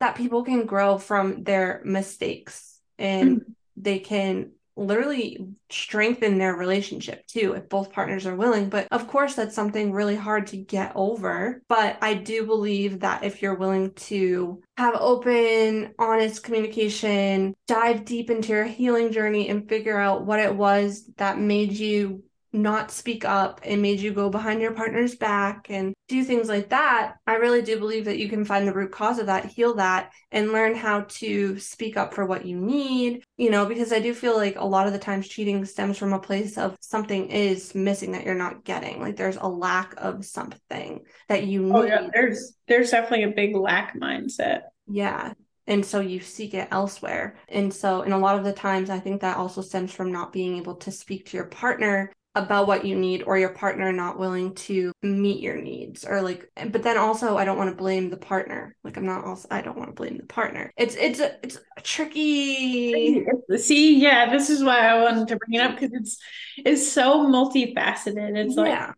that 0.00 0.16
people 0.16 0.44
can 0.44 0.66
grow 0.66 0.98
from 0.98 1.44
their 1.44 1.80
mistakes 1.84 2.78
and 2.98 3.40
mm-hmm. 3.40 3.52
they 3.76 3.98
can 3.98 4.52
literally 4.76 5.46
strengthen 5.70 6.38
their 6.38 6.54
relationship 6.54 7.26
too 7.26 7.52
if 7.54 7.68
both 7.68 7.92
partners 7.92 8.26
are 8.26 8.36
willing. 8.36 8.68
But 8.68 8.88
of 8.90 9.08
course 9.08 9.34
that's 9.34 9.54
something 9.54 9.92
really 9.92 10.16
hard 10.16 10.46
to 10.48 10.56
get 10.56 10.92
over. 10.94 11.62
But 11.68 11.98
i 12.02 12.14
do 12.14 12.46
believe 12.46 13.00
that 13.00 13.24
if 13.24 13.42
you're 13.42 13.54
willing 13.54 13.92
to 13.94 14.62
have 14.76 14.94
open 14.98 15.94
honest 15.98 16.42
communication 16.42 17.54
dive 17.66 18.04
deep 18.04 18.30
into 18.30 18.52
your 18.52 18.64
healing 18.64 19.12
journey 19.12 19.48
and 19.48 19.68
figure 19.68 19.98
out 19.98 20.24
what 20.26 20.40
it 20.40 20.54
was 20.54 21.08
that 21.16 21.38
made 21.38 21.72
you 21.72 22.22
not 22.52 22.90
speak 22.90 23.24
up 23.24 23.60
and 23.64 23.80
made 23.80 24.00
you 24.00 24.12
go 24.12 24.28
behind 24.28 24.60
your 24.60 24.72
partner's 24.72 25.14
back 25.14 25.70
and 25.70 25.94
do 26.08 26.22
things 26.22 26.48
like 26.48 26.68
that, 26.68 27.14
I 27.26 27.36
really 27.36 27.62
do 27.62 27.78
believe 27.78 28.04
that 28.04 28.18
you 28.18 28.28
can 28.28 28.44
find 28.44 28.68
the 28.68 28.74
root 28.74 28.92
cause 28.92 29.18
of 29.18 29.26
that, 29.26 29.46
heal 29.46 29.74
that, 29.74 30.12
and 30.30 30.52
learn 30.52 30.74
how 30.74 31.02
to 31.08 31.58
speak 31.58 31.96
up 31.96 32.12
for 32.12 32.26
what 32.26 32.44
you 32.44 32.58
need, 32.58 33.24
you 33.38 33.50
know, 33.50 33.64
because 33.64 33.92
I 33.92 34.00
do 34.00 34.12
feel 34.12 34.36
like 34.36 34.56
a 34.56 34.64
lot 34.64 34.86
of 34.86 34.92
the 34.92 34.98
times 34.98 35.28
cheating 35.28 35.64
stems 35.64 35.96
from 35.96 36.12
a 36.12 36.18
place 36.18 36.58
of 36.58 36.76
something 36.80 37.30
is 37.30 37.74
missing 37.74 38.12
that 38.12 38.24
you're 38.24 38.34
not 38.34 38.64
getting. 38.64 39.00
Like 39.00 39.16
there's 39.16 39.36
a 39.36 39.48
lack 39.48 39.94
of 39.96 40.24
something 40.24 41.00
that 41.28 41.46
you 41.46 41.62
need. 41.62 41.74
Oh, 41.74 41.84
yeah. 41.84 42.08
There's 42.12 42.54
there's 42.68 42.90
definitely 42.90 43.24
a 43.24 43.34
big 43.34 43.56
lack 43.56 43.98
mindset. 43.98 44.62
Yeah 44.86 45.32
and 45.68 45.86
so 45.86 46.00
you 46.00 46.18
seek 46.18 46.54
it 46.54 46.66
elsewhere 46.72 47.36
and 47.48 47.72
so 47.72 48.02
and 48.02 48.12
a 48.12 48.18
lot 48.18 48.36
of 48.36 48.44
the 48.44 48.52
times 48.52 48.90
i 48.90 48.98
think 48.98 49.20
that 49.20 49.36
also 49.36 49.60
stems 49.60 49.92
from 49.92 50.10
not 50.10 50.32
being 50.32 50.56
able 50.56 50.74
to 50.74 50.90
speak 50.90 51.24
to 51.24 51.36
your 51.36 51.46
partner 51.46 52.10
about 52.34 52.66
what 52.66 52.84
you 52.84 52.96
need 52.96 53.22
or 53.24 53.36
your 53.36 53.50
partner 53.50 53.92
not 53.92 54.18
willing 54.18 54.54
to 54.54 54.90
meet 55.02 55.40
your 55.40 55.60
needs 55.60 56.04
or 56.04 56.22
like 56.22 56.50
but 56.70 56.82
then 56.82 56.96
also 56.96 57.36
I 57.36 57.44
don't 57.44 57.58
want 57.58 57.68
to 57.70 57.76
blame 57.76 58.08
the 58.08 58.16
partner. 58.16 58.74
Like 58.82 58.96
I'm 58.96 59.04
not 59.04 59.24
also 59.24 59.46
I 59.50 59.60
don't 59.60 59.76
want 59.76 59.90
to 59.90 59.94
blame 59.94 60.16
the 60.16 60.26
partner. 60.26 60.72
It's 60.78 60.94
it's 60.96 61.20
a 61.20 61.36
it's 61.42 61.58
a 61.76 61.80
tricky 61.82 63.26
see 63.56 64.00
yeah 64.00 64.30
this 64.30 64.48
is 64.48 64.64
why 64.64 64.78
I 64.78 65.02
wanted 65.02 65.28
to 65.28 65.36
bring 65.36 65.60
it 65.60 65.62
up 65.62 65.78
because 65.78 65.90
it's 65.92 66.18
it's 66.56 66.90
so 66.90 67.26
multifaceted. 67.26 68.36
It's 68.36 68.56
like 68.56 68.68
yeah. 68.68 68.92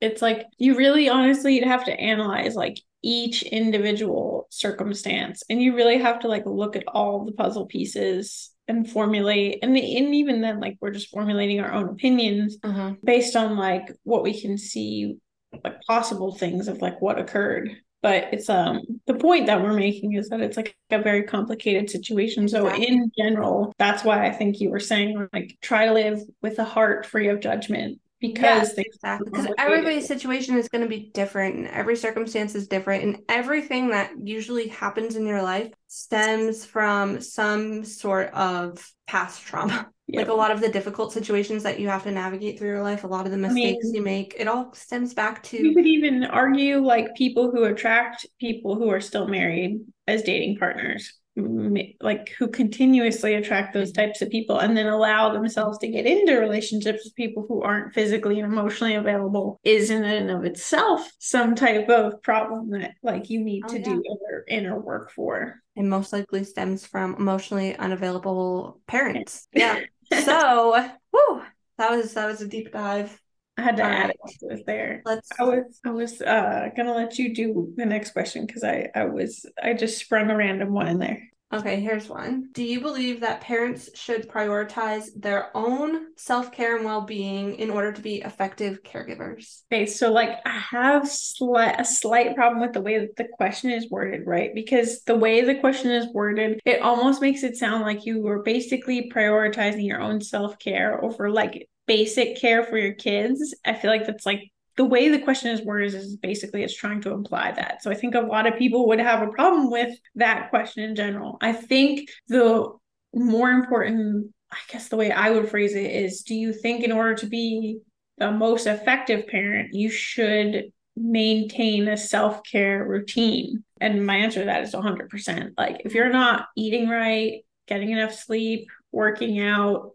it's 0.00 0.22
like 0.22 0.46
you 0.58 0.76
really 0.76 1.08
honestly 1.08 1.56
you'd 1.56 1.64
have 1.66 1.84
to 1.86 2.00
analyze 2.00 2.54
like 2.54 2.80
each 3.02 3.42
individual 3.42 4.46
circumstance 4.50 5.42
and 5.50 5.60
you 5.60 5.74
really 5.74 5.98
have 5.98 6.20
to 6.20 6.28
like 6.28 6.46
look 6.46 6.76
at 6.76 6.86
all 6.86 7.24
the 7.24 7.32
puzzle 7.32 7.66
pieces 7.66 8.51
and 8.68 8.88
formulate 8.88 9.58
and, 9.62 9.76
and 9.76 10.14
even 10.14 10.40
then 10.40 10.60
like 10.60 10.76
we're 10.80 10.90
just 10.90 11.10
formulating 11.10 11.60
our 11.60 11.72
own 11.72 11.88
opinions 11.88 12.58
uh-huh. 12.62 12.92
based 13.02 13.34
on 13.34 13.56
like 13.56 13.90
what 14.04 14.22
we 14.22 14.40
can 14.40 14.56
see 14.56 15.16
like 15.64 15.82
possible 15.82 16.34
things 16.34 16.68
of 16.68 16.80
like 16.80 17.00
what 17.00 17.18
occurred 17.18 17.70
but 18.02 18.28
it's 18.32 18.48
um 18.48 18.80
the 19.06 19.14
point 19.14 19.46
that 19.46 19.62
we're 19.62 19.72
making 19.72 20.14
is 20.14 20.28
that 20.28 20.40
it's 20.40 20.56
like 20.56 20.76
a 20.90 20.98
very 20.98 21.24
complicated 21.24 21.90
situation 21.90 22.48
so 22.48 22.66
exactly. 22.66 22.86
in 22.86 23.10
general 23.18 23.72
that's 23.78 24.04
why 24.04 24.26
i 24.26 24.30
think 24.30 24.60
you 24.60 24.70
were 24.70 24.80
saying 24.80 25.28
like 25.32 25.56
try 25.60 25.86
to 25.86 25.92
live 25.92 26.20
with 26.40 26.58
a 26.58 26.64
heart 26.64 27.04
free 27.04 27.28
of 27.28 27.40
judgment 27.40 27.98
because 28.22 28.68
yes, 28.68 28.74
exactly. 28.78 29.30
because 29.30 29.48
everybody's 29.58 30.06
situation 30.06 30.56
is 30.56 30.68
going 30.68 30.80
to 30.80 30.88
be 30.88 31.10
different 31.12 31.56
and 31.56 31.66
every 31.66 31.96
circumstance 31.96 32.54
is 32.54 32.68
different 32.68 33.02
and 33.02 33.18
everything 33.28 33.90
that 33.90 34.12
usually 34.22 34.68
happens 34.68 35.16
in 35.16 35.26
your 35.26 35.42
life 35.42 35.72
stems 35.88 36.64
from 36.64 37.20
some 37.20 37.84
sort 37.84 38.32
of 38.32 38.90
past 39.06 39.42
trauma. 39.42 39.90
Yep. 40.08 40.26
like 40.26 40.34
a 40.34 40.36
lot 40.36 40.50
of 40.50 40.60
the 40.60 40.68
difficult 40.68 41.12
situations 41.12 41.62
that 41.62 41.80
you 41.80 41.88
have 41.88 42.02
to 42.02 42.10
navigate 42.10 42.58
through 42.58 42.68
your 42.68 42.82
life 42.82 43.04
a 43.04 43.06
lot 43.06 43.24
of 43.24 43.30
the 43.30 43.38
mistakes 43.38 43.84
I 43.84 43.86
mean, 43.86 43.94
you 43.94 44.02
make 44.02 44.34
it 44.36 44.46
all 44.46 44.74
stems 44.74 45.14
back 45.14 45.42
to 45.44 45.56
you 45.56 45.74
could 45.74 45.86
even 45.86 46.24
argue 46.24 46.84
like 46.84 47.14
people 47.14 47.50
who 47.50 47.64
attract 47.64 48.26
people 48.38 48.74
who 48.74 48.90
are 48.90 49.00
still 49.00 49.26
married 49.26 49.80
as 50.06 50.22
dating 50.22 50.58
partners 50.58 51.14
like 51.34 52.30
who 52.38 52.46
continuously 52.48 53.34
attract 53.34 53.72
those 53.72 53.90
mm-hmm. 53.92 54.02
types 54.02 54.20
of 54.20 54.28
people 54.28 54.58
and 54.58 54.76
then 54.76 54.86
allow 54.86 55.32
themselves 55.32 55.78
to 55.78 55.88
get 55.88 56.06
into 56.06 56.38
relationships 56.38 57.04
with 57.04 57.14
people 57.14 57.44
who 57.48 57.62
aren't 57.62 57.94
physically 57.94 58.40
and 58.40 58.52
emotionally 58.52 58.94
available 58.94 59.58
is 59.64 59.90
in 59.90 60.04
and 60.04 60.30
of 60.30 60.44
itself 60.44 61.10
some 61.18 61.54
type 61.54 61.88
of 61.88 62.22
problem 62.22 62.70
that 62.70 62.92
like 63.02 63.30
you 63.30 63.42
need 63.42 63.62
oh, 63.66 63.68
to 63.68 63.78
yeah. 63.78 63.84
do 63.84 64.02
inner, 64.04 64.44
inner 64.48 64.80
work 64.80 65.10
for. 65.10 65.62
And 65.74 65.88
most 65.88 66.12
likely 66.12 66.44
stems 66.44 66.86
from 66.86 67.14
emotionally 67.14 67.74
unavailable 67.76 68.80
parents. 68.86 69.48
Yeah. 69.54 69.80
So 70.24 70.72
whoo, 71.12 71.42
that 71.78 71.90
was 71.90 72.12
that 72.12 72.26
was 72.26 72.42
a 72.42 72.48
deep 72.48 72.72
dive 72.72 73.18
I 73.56 73.62
had 73.62 73.76
to 73.76 73.84
All 73.84 73.90
add 73.90 74.06
right. 74.06 74.16
it 74.24 74.38
to 74.40 74.46
it 74.54 74.66
there. 74.66 75.02
Let's 75.04 75.28
I 75.38 75.44
was 75.44 75.80
I 75.84 75.90
was 75.90 76.20
uh 76.22 76.70
gonna 76.76 76.94
let 76.94 77.18
you 77.18 77.34
do 77.34 77.72
the 77.76 77.86
next 77.86 78.12
question 78.12 78.46
because 78.46 78.64
I 78.64 78.88
I 78.94 79.04
was 79.04 79.46
I 79.62 79.74
just 79.74 79.98
sprung 79.98 80.30
a 80.30 80.36
random 80.36 80.72
one 80.72 80.88
in 80.88 80.98
there. 80.98 81.22
Okay, 81.52 81.80
here's 81.80 82.08
one. 82.08 82.48
Do 82.52 82.64
you 82.64 82.80
believe 82.80 83.20
that 83.20 83.42
parents 83.42 83.90
should 83.94 84.26
prioritize 84.26 85.08
their 85.14 85.54
own 85.54 86.06
self 86.16 86.50
care 86.50 86.76
and 86.76 86.84
well 86.84 87.02
being 87.02 87.56
in 87.56 87.68
order 87.68 87.92
to 87.92 88.00
be 88.00 88.22
effective 88.22 88.82
caregivers? 88.82 89.60
Okay, 89.70 89.84
so 89.84 90.10
like 90.10 90.38
I 90.46 90.58
have 90.70 91.06
slight, 91.06 91.78
a 91.78 91.84
slight 91.84 92.34
problem 92.34 92.62
with 92.62 92.72
the 92.72 92.80
way 92.80 93.00
that 93.00 93.16
the 93.16 93.28
question 93.36 93.70
is 93.70 93.90
worded, 93.90 94.26
right? 94.26 94.54
Because 94.54 95.02
the 95.02 95.14
way 95.14 95.42
the 95.42 95.56
question 95.56 95.90
is 95.90 96.06
worded, 96.14 96.58
it 96.64 96.80
almost 96.80 97.20
makes 97.20 97.42
it 97.42 97.58
sound 97.58 97.82
like 97.82 98.06
you 98.06 98.22
were 98.22 98.42
basically 98.42 99.10
prioritizing 99.10 99.86
your 99.86 100.00
own 100.00 100.22
self 100.22 100.58
care 100.58 101.04
over 101.04 101.30
like 101.30 101.68
basic 101.92 102.40
care 102.40 102.64
for 102.64 102.78
your 102.78 102.94
kids. 102.94 103.54
I 103.66 103.74
feel 103.74 103.90
like 103.90 104.06
that's 104.06 104.24
like 104.24 104.50
the 104.78 104.84
way 104.86 105.10
the 105.10 105.18
question 105.18 105.50
is 105.50 105.60
worded 105.60 105.92
is 105.92 106.16
basically 106.16 106.62
it's 106.62 106.74
trying 106.74 107.02
to 107.02 107.12
imply 107.12 107.52
that. 107.52 107.82
So 107.82 107.90
I 107.90 107.94
think 107.94 108.14
a 108.14 108.20
lot 108.20 108.46
of 108.46 108.56
people 108.56 108.88
would 108.88 108.98
have 108.98 109.20
a 109.20 109.30
problem 109.30 109.70
with 109.70 109.94
that 110.14 110.48
question 110.48 110.84
in 110.84 110.96
general. 110.96 111.36
I 111.42 111.52
think 111.52 112.08
the 112.28 112.70
more 113.14 113.50
important, 113.50 114.32
I 114.50 114.56
guess 114.70 114.88
the 114.88 114.96
way 114.96 115.12
I 115.12 115.32
would 115.32 115.50
phrase 115.50 115.74
it 115.74 115.90
is 115.90 116.22
do 116.22 116.34
you 116.34 116.54
think 116.54 116.82
in 116.82 116.92
order 116.92 117.14
to 117.16 117.26
be 117.26 117.80
the 118.16 118.32
most 118.32 118.66
effective 118.66 119.26
parent, 119.26 119.74
you 119.74 119.90
should 119.90 120.72
maintain 120.96 121.88
a 121.88 121.98
self 121.98 122.40
care 122.50 122.86
routine? 122.86 123.64
And 123.82 124.06
my 124.06 124.16
answer 124.16 124.40
to 124.40 124.46
that 124.46 124.62
is 124.62 124.72
100%. 124.72 125.50
Like 125.58 125.82
if 125.84 125.92
you're 125.92 126.08
not 126.08 126.46
eating 126.56 126.88
right, 126.88 127.42
getting 127.68 127.90
enough 127.90 128.14
sleep, 128.14 128.68
working 128.92 129.40
out, 129.40 129.90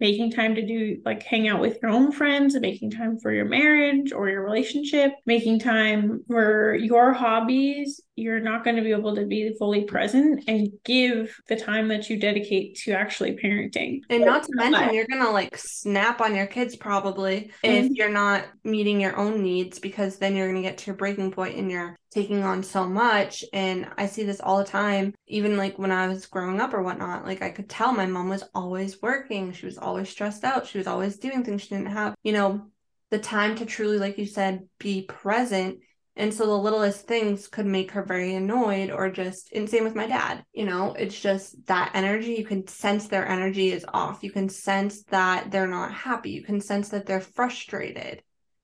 making 0.00 0.30
time 0.30 0.54
to 0.54 0.66
do 0.66 1.00
like 1.04 1.22
hang 1.22 1.48
out 1.48 1.60
with 1.60 1.78
your 1.82 1.90
own 1.90 2.12
friends, 2.12 2.58
making 2.60 2.90
time 2.90 3.18
for 3.18 3.32
your 3.32 3.44
marriage 3.44 4.12
or 4.12 4.28
your 4.28 4.44
relationship, 4.44 5.12
making 5.26 5.58
time 5.58 6.22
for 6.28 6.74
your 6.74 7.12
hobbies, 7.12 8.00
you're 8.18 8.40
not 8.40 8.64
going 8.64 8.76
to 8.76 8.82
be 8.82 8.90
able 8.90 9.14
to 9.14 9.24
be 9.24 9.54
fully 9.58 9.84
present 9.84 10.44
and 10.48 10.70
give 10.84 11.34
the 11.48 11.56
time 11.56 11.88
that 11.88 12.10
you 12.10 12.18
dedicate 12.18 12.76
to 12.76 12.92
actually 12.92 13.36
parenting. 13.36 14.00
And 14.10 14.24
not 14.24 14.42
to 14.44 14.50
mention, 14.54 14.92
you're 14.92 15.06
going 15.06 15.24
to 15.24 15.30
like 15.30 15.56
snap 15.56 16.20
on 16.20 16.34
your 16.34 16.46
kids 16.46 16.76
probably 16.76 17.50
mm-hmm. 17.64 17.86
if 17.86 17.90
you're 17.92 18.08
not 18.08 18.44
meeting 18.64 19.00
your 19.00 19.16
own 19.16 19.42
needs 19.42 19.78
because 19.78 20.18
then 20.18 20.34
you're 20.34 20.50
going 20.50 20.62
to 20.62 20.68
get 20.68 20.78
to 20.78 20.86
your 20.86 20.96
breaking 20.96 21.30
point 21.30 21.56
and 21.56 21.70
you're 21.70 21.96
taking 22.10 22.42
on 22.42 22.62
so 22.62 22.86
much. 22.86 23.44
And 23.52 23.88
I 23.96 24.06
see 24.06 24.24
this 24.24 24.40
all 24.40 24.58
the 24.58 24.64
time, 24.64 25.14
even 25.26 25.56
like 25.56 25.78
when 25.78 25.92
I 25.92 26.08
was 26.08 26.26
growing 26.26 26.60
up 26.60 26.74
or 26.74 26.82
whatnot. 26.82 27.24
Like 27.24 27.42
I 27.42 27.50
could 27.50 27.68
tell 27.68 27.92
my 27.92 28.06
mom 28.06 28.28
was 28.28 28.44
always 28.54 29.00
working, 29.00 29.52
she 29.52 29.66
was 29.66 29.78
always 29.78 30.08
stressed 30.08 30.44
out, 30.44 30.66
she 30.66 30.78
was 30.78 30.86
always 30.86 31.18
doing 31.18 31.44
things 31.44 31.62
she 31.62 31.68
didn't 31.68 31.92
have, 31.92 32.14
you 32.22 32.32
know, 32.32 32.66
the 33.10 33.18
time 33.18 33.54
to 33.56 33.64
truly, 33.64 33.98
like 33.98 34.18
you 34.18 34.26
said, 34.26 34.68
be 34.78 35.02
present 35.02 35.78
and 36.18 36.34
so 36.34 36.46
the 36.46 36.52
littlest 36.52 37.06
things 37.06 37.46
could 37.46 37.64
make 37.64 37.92
her 37.92 38.02
very 38.02 38.34
annoyed 38.34 38.90
or 38.90 39.08
just, 39.08 39.52
and 39.52 39.70
same 39.70 39.84
with 39.84 39.94
my 39.94 40.08
dad, 40.08 40.44
you 40.52 40.66
know, 40.66 40.92
it's 40.94 41.18
just 41.18 41.64
that 41.66 41.92
energy. 41.94 42.34
You 42.34 42.44
can 42.44 42.66
sense 42.66 43.06
their 43.06 43.26
energy 43.26 43.70
is 43.70 43.86
off. 43.94 44.24
You 44.24 44.32
can 44.32 44.48
sense 44.48 45.04
that 45.04 45.52
they're 45.52 45.68
not 45.68 45.94
happy. 45.94 46.30
You 46.30 46.42
can 46.42 46.60
sense 46.60 46.88
that 46.88 47.06
they're 47.06 47.20
frustrated. 47.20 48.20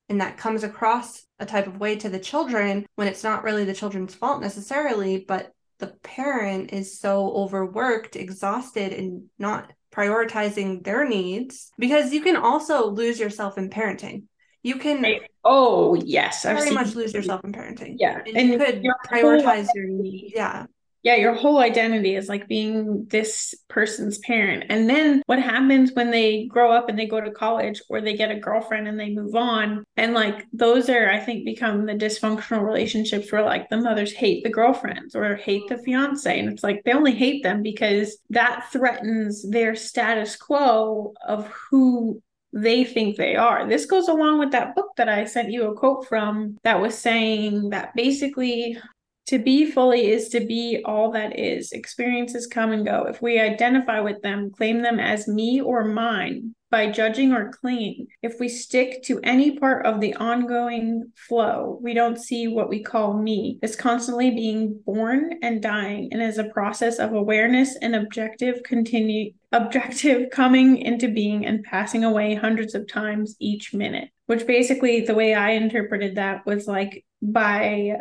And 0.08 0.20
that 0.20 0.36
comes 0.36 0.64
across 0.64 1.24
a 1.38 1.46
type 1.46 1.68
of 1.68 1.78
way 1.78 1.94
to 1.96 2.08
the 2.08 2.18
children 2.18 2.86
when 2.96 3.06
it's 3.06 3.22
not 3.22 3.44
really 3.44 3.64
the 3.64 3.72
children's 3.72 4.16
fault 4.16 4.42
necessarily, 4.42 5.24
but 5.26 5.52
the 5.78 5.94
parent 6.02 6.72
is 6.72 6.98
so 6.98 7.32
overworked, 7.34 8.16
exhausted, 8.16 8.92
and 8.92 9.26
not 9.38 9.72
prioritizing 9.92 10.82
their 10.82 11.08
needs 11.08 11.70
because 11.78 12.12
you 12.12 12.20
can 12.20 12.34
also 12.34 12.90
lose 12.90 13.20
yourself 13.20 13.56
in 13.58 13.70
parenting 13.70 14.24
you 14.64 14.76
can 14.76 15.04
oh 15.44 15.94
yes 15.94 16.44
I've 16.44 16.58
very 16.58 16.70
much 16.70 16.94
lose 16.94 17.14
yourself 17.14 17.42
in 17.44 17.52
parenting. 17.52 17.96
Yeah 17.98 18.20
and, 18.26 18.36
and 18.36 18.48
you 18.50 18.58
could 18.58 18.82
prioritize 19.10 19.68
your 19.74 19.86
need. 19.86 20.32
Yeah. 20.34 20.66
Yeah 21.02 21.16
your 21.16 21.34
whole 21.34 21.58
identity 21.58 22.16
is 22.16 22.28
like 22.28 22.48
being 22.48 23.06
this 23.10 23.54
person's 23.68 24.18
parent. 24.18 24.64
And 24.70 24.88
then 24.88 25.22
what 25.26 25.38
happens 25.38 25.92
when 25.92 26.10
they 26.10 26.46
grow 26.46 26.72
up 26.72 26.88
and 26.88 26.98
they 26.98 27.06
go 27.06 27.20
to 27.20 27.30
college 27.30 27.82
or 27.90 28.00
they 28.00 28.16
get 28.16 28.30
a 28.30 28.40
girlfriend 28.40 28.88
and 28.88 28.98
they 28.98 29.10
move 29.10 29.34
on? 29.34 29.84
And 29.96 30.14
like 30.14 30.46
those 30.52 30.88
are 30.88 31.10
i 31.10 31.20
think 31.20 31.44
become 31.44 31.86
the 31.86 31.92
dysfunctional 31.92 32.64
relationships 32.64 33.30
where 33.30 33.44
like 33.44 33.68
the 33.68 33.76
mothers 33.76 34.12
hate 34.12 34.44
the 34.44 34.50
girlfriends 34.50 35.14
or 35.14 35.36
hate 35.36 35.68
the 35.68 35.78
fiance. 35.78 36.38
And 36.38 36.48
it's 36.48 36.62
like 36.62 36.82
they 36.84 36.92
only 36.92 37.14
hate 37.14 37.42
them 37.42 37.62
because 37.62 38.16
that 38.30 38.68
threatens 38.72 39.48
their 39.48 39.76
status 39.76 40.36
quo 40.36 41.12
of 41.26 41.46
who 41.48 42.22
they 42.54 42.84
think 42.84 43.16
they 43.16 43.34
are. 43.34 43.68
This 43.68 43.84
goes 43.84 44.08
along 44.08 44.38
with 44.38 44.52
that 44.52 44.76
book 44.76 44.90
that 44.96 45.08
I 45.08 45.24
sent 45.24 45.50
you 45.50 45.68
a 45.68 45.74
quote 45.74 46.06
from 46.06 46.56
that 46.62 46.80
was 46.80 46.96
saying 46.96 47.70
that 47.70 47.94
basically 47.94 48.78
to 49.26 49.38
be 49.38 49.70
fully 49.70 50.08
is 50.08 50.28
to 50.28 50.40
be 50.40 50.82
all 50.84 51.10
that 51.12 51.38
is. 51.38 51.72
Experiences 51.72 52.46
come 52.46 52.72
and 52.72 52.86
go. 52.86 53.06
If 53.08 53.20
we 53.20 53.40
identify 53.40 54.00
with 54.00 54.22
them, 54.22 54.50
claim 54.50 54.82
them 54.82 55.00
as 55.00 55.26
me 55.26 55.60
or 55.60 55.84
mine, 55.84 56.54
by 56.70 56.90
judging 56.90 57.32
or 57.32 57.52
clinging. 57.52 58.06
If 58.22 58.38
we 58.38 58.48
stick 58.48 59.02
to 59.04 59.20
any 59.22 59.58
part 59.58 59.86
of 59.86 60.00
the 60.00 60.14
ongoing 60.14 61.12
flow, 61.14 61.78
we 61.80 61.94
don't 61.94 62.18
see 62.18 62.48
what 62.48 62.68
we 62.68 62.82
call 62.82 63.16
me 63.16 63.58
as 63.62 63.76
constantly 63.76 64.30
being 64.30 64.80
born 64.84 65.38
and 65.42 65.62
dying 65.62 66.08
and 66.12 66.20
as 66.20 66.38
a 66.38 66.50
process 66.50 66.98
of 66.98 67.14
awareness 67.14 67.76
and 67.76 67.94
objective 67.94 68.62
continue 68.64 69.32
objective 69.54 70.30
coming 70.30 70.78
into 70.78 71.08
being 71.08 71.46
and 71.46 71.62
passing 71.62 72.04
away 72.04 72.34
hundreds 72.34 72.74
of 72.74 72.88
times 72.88 73.36
each 73.38 73.72
minute. 73.72 74.10
Which 74.26 74.46
basically 74.46 75.00
the 75.00 75.14
way 75.14 75.34
I 75.34 75.50
interpreted 75.50 76.16
that 76.16 76.44
was 76.46 76.66
like 76.66 77.04
by 77.22 77.98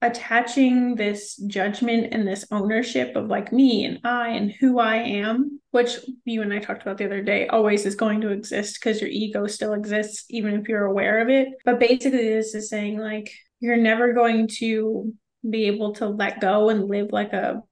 attaching 0.00 0.94
this 0.94 1.36
judgment 1.36 2.12
and 2.12 2.26
this 2.26 2.46
ownership 2.52 3.16
of 3.16 3.26
like 3.26 3.52
me 3.52 3.84
and 3.84 3.98
I 4.04 4.28
and 4.28 4.52
who 4.52 4.78
I 4.78 4.96
am, 4.96 5.60
which 5.72 5.98
you 6.24 6.42
and 6.42 6.52
I 6.52 6.60
talked 6.60 6.82
about 6.82 6.98
the 6.98 7.06
other 7.06 7.22
day, 7.22 7.48
always 7.48 7.84
is 7.84 7.96
going 7.96 8.20
to 8.20 8.30
exist 8.30 8.78
because 8.78 9.00
your 9.00 9.10
ego 9.10 9.46
still 9.48 9.72
exists, 9.72 10.24
even 10.30 10.54
if 10.54 10.68
you're 10.68 10.86
aware 10.86 11.20
of 11.20 11.28
it. 11.28 11.48
But 11.64 11.80
basically, 11.80 12.28
this 12.28 12.54
is 12.54 12.70
saying 12.70 12.98
like 12.98 13.32
you're 13.60 13.76
never 13.76 14.12
going 14.12 14.48
to 14.58 15.12
be 15.48 15.64
able 15.64 15.94
to 15.94 16.06
let 16.06 16.40
go 16.40 16.68
and 16.68 16.88
live 16.88 17.08
like 17.10 17.32
a, 17.32 17.62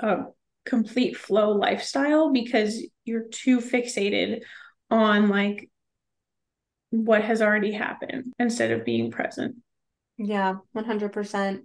a 0.00 0.24
complete 0.68 1.16
flow 1.16 1.52
lifestyle 1.52 2.32
because 2.32 2.84
you're 3.04 3.28
too 3.30 3.58
fixated 3.60 4.40
on 4.90 5.28
like 5.28 5.68
what 6.90 7.22
has 7.22 7.42
already 7.42 7.72
happened 7.72 8.32
instead 8.38 8.70
of 8.70 8.84
being 8.84 9.10
present. 9.10 9.56
Yeah, 10.16 10.56
100%. 10.76 11.60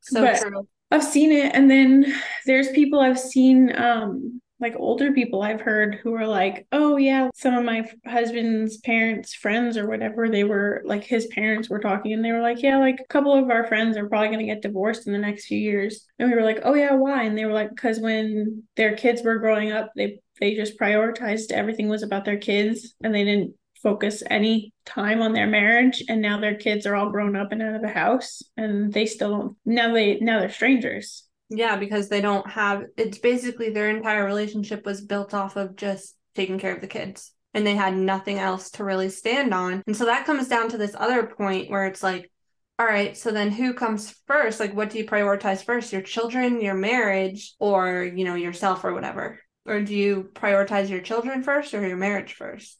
So 0.00 0.20
But- 0.22 0.40
true. 0.40 0.68
I've 0.90 1.02
seen 1.04 1.32
it 1.32 1.54
and 1.54 1.70
then 1.70 2.04
there's 2.44 2.68
people 2.72 3.00
I've 3.00 3.18
seen 3.18 3.74
um 3.74 4.41
like 4.62 4.76
older 4.76 5.12
people 5.12 5.42
I've 5.42 5.60
heard 5.60 5.96
who 5.96 6.14
are 6.14 6.26
like, 6.26 6.66
"Oh 6.72 6.96
yeah, 6.96 7.28
some 7.34 7.54
of 7.54 7.64
my 7.64 7.90
husband's 8.06 8.78
parents, 8.78 9.34
friends 9.34 9.76
or 9.76 9.88
whatever, 9.88 10.28
they 10.30 10.44
were 10.44 10.82
like 10.86 11.04
his 11.04 11.26
parents 11.26 11.68
were 11.68 11.80
talking 11.80 12.12
and 12.12 12.24
they 12.24 12.32
were 12.32 12.40
like, 12.40 12.62
"Yeah, 12.62 12.78
like 12.78 13.00
a 13.00 13.12
couple 13.12 13.34
of 13.34 13.50
our 13.50 13.66
friends 13.66 13.96
are 13.96 14.08
probably 14.08 14.28
going 14.28 14.38
to 14.38 14.46
get 14.46 14.62
divorced 14.62 15.06
in 15.06 15.12
the 15.12 15.18
next 15.18 15.46
few 15.46 15.58
years." 15.58 16.06
And 16.18 16.30
we 16.30 16.36
were 16.36 16.44
like, 16.44 16.60
"Oh 16.62 16.74
yeah, 16.74 16.94
why?" 16.94 17.24
And 17.24 17.36
they 17.36 17.44
were 17.44 17.52
like, 17.52 17.76
"Cuz 17.76 17.98
when 18.00 18.62
their 18.76 18.96
kids 18.96 19.22
were 19.22 19.38
growing 19.38 19.72
up, 19.72 19.90
they 19.96 20.20
they 20.40 20.54
just 20.54 20.78
prioritized 20.78 21.52
everything 21.52 21.88
was 21.88 22.02
about 22.02 22.24
their 22.24 22.38
kids 22.38 22.94
and 23.02 23.14
they 23.14 23.24
didn't 23.24 23.54
focus 23.82 24.22
any 24.30 24.72
time 24.86 25.20
on 25.22 25.32
their 25.32 25.46
marriage 25.46 26.04
and 26.08 26.22
now 26.22 26.38
their 26.38 26.54
kids 26.54 26.86
are 26.86 26.94
all 26.94 27.10
grown 27.10 27.34
up 27.36 27.50
and 27.50 27.60
out 27.60 27.74
of 27.74 27.82
the 27.82 27.88
house 27.88 28.42
and 28.56 28.92
they 28.92 29.06
still 29.06 29.30
don't 29.30 29.56
now 29.64 29.92
they 29.92 30.18
now 30.20 30.38
they're 30.38 30.48
strangers 30.48 31.24
Yeah, 31.54 31.76
because 31.76 32.08
they 32.08 32.20
don't 32.20 32.48
have 32.50 32.84
it's 32.96 33.18
basically 33.18 33.70
their 33.70 33.90
entire 33.90 34.24
relationship 34.24 34.86
was 34.86 35.02
built 35.02 35.34
off 35.34 35.56
of 35.56 35.76
just 35.76 36.16
taking 36.34 36.58
care 36.58 36.74
of 36.74 36.80
the 36.80 36.86
kids 36.86 37.32
and 37.52 37.66
they 37.66 37.74
had 37.74 37.94
nothing 37.94 38.38
else 38.38 38.70
to 38.72 38.84
really 38.84 39.10
stand 39.10 39.52
on. 39.52 39.82
And 39.86 39.94
so 39.94 40.06
that 40.06 40.24
comes 40.24 40.48
down 40.48 40.70
to 40.70 40.78
this 40.78 40.96
other 40.98 41.26
point 41.26 41.70
where 41.70 41.86
it's 41.86 42.02
like, 42.02 42.30
all 42.78 42.86
right, 42.86 43.14
so 43.14 43.30
then 43.30 43.50
who 43.50 43.74
comes 43.74 44.14
first? 44.26 44.60
Like 44.60 44.74
what 44.74 44.88
do 44.88 44.98
you 44.98 45.04
prioritize 45.04 45.62
first? 45.62 45.92
Your 45.92 46.00
children, 46.00 46.62
your 46.62 46.74
marriage, 46.74 47.54
or 47.58 48.02
you 48.02 48.24
know, 48.24 48.34
yourself 48.34 48.84
or 48.84 48.94
whatever? 48.94 49.38
Or 49.66 49.82
do 49.82 49.94
you 49.94 50.30
prioritize 50.32 50.88
your 50.88 51.02
children 51.02 51.42
first 51.42 51.74
or 51.74 51.86
your 51.86 51.98
marriage 51.98 52.32
first? 52.32 52.78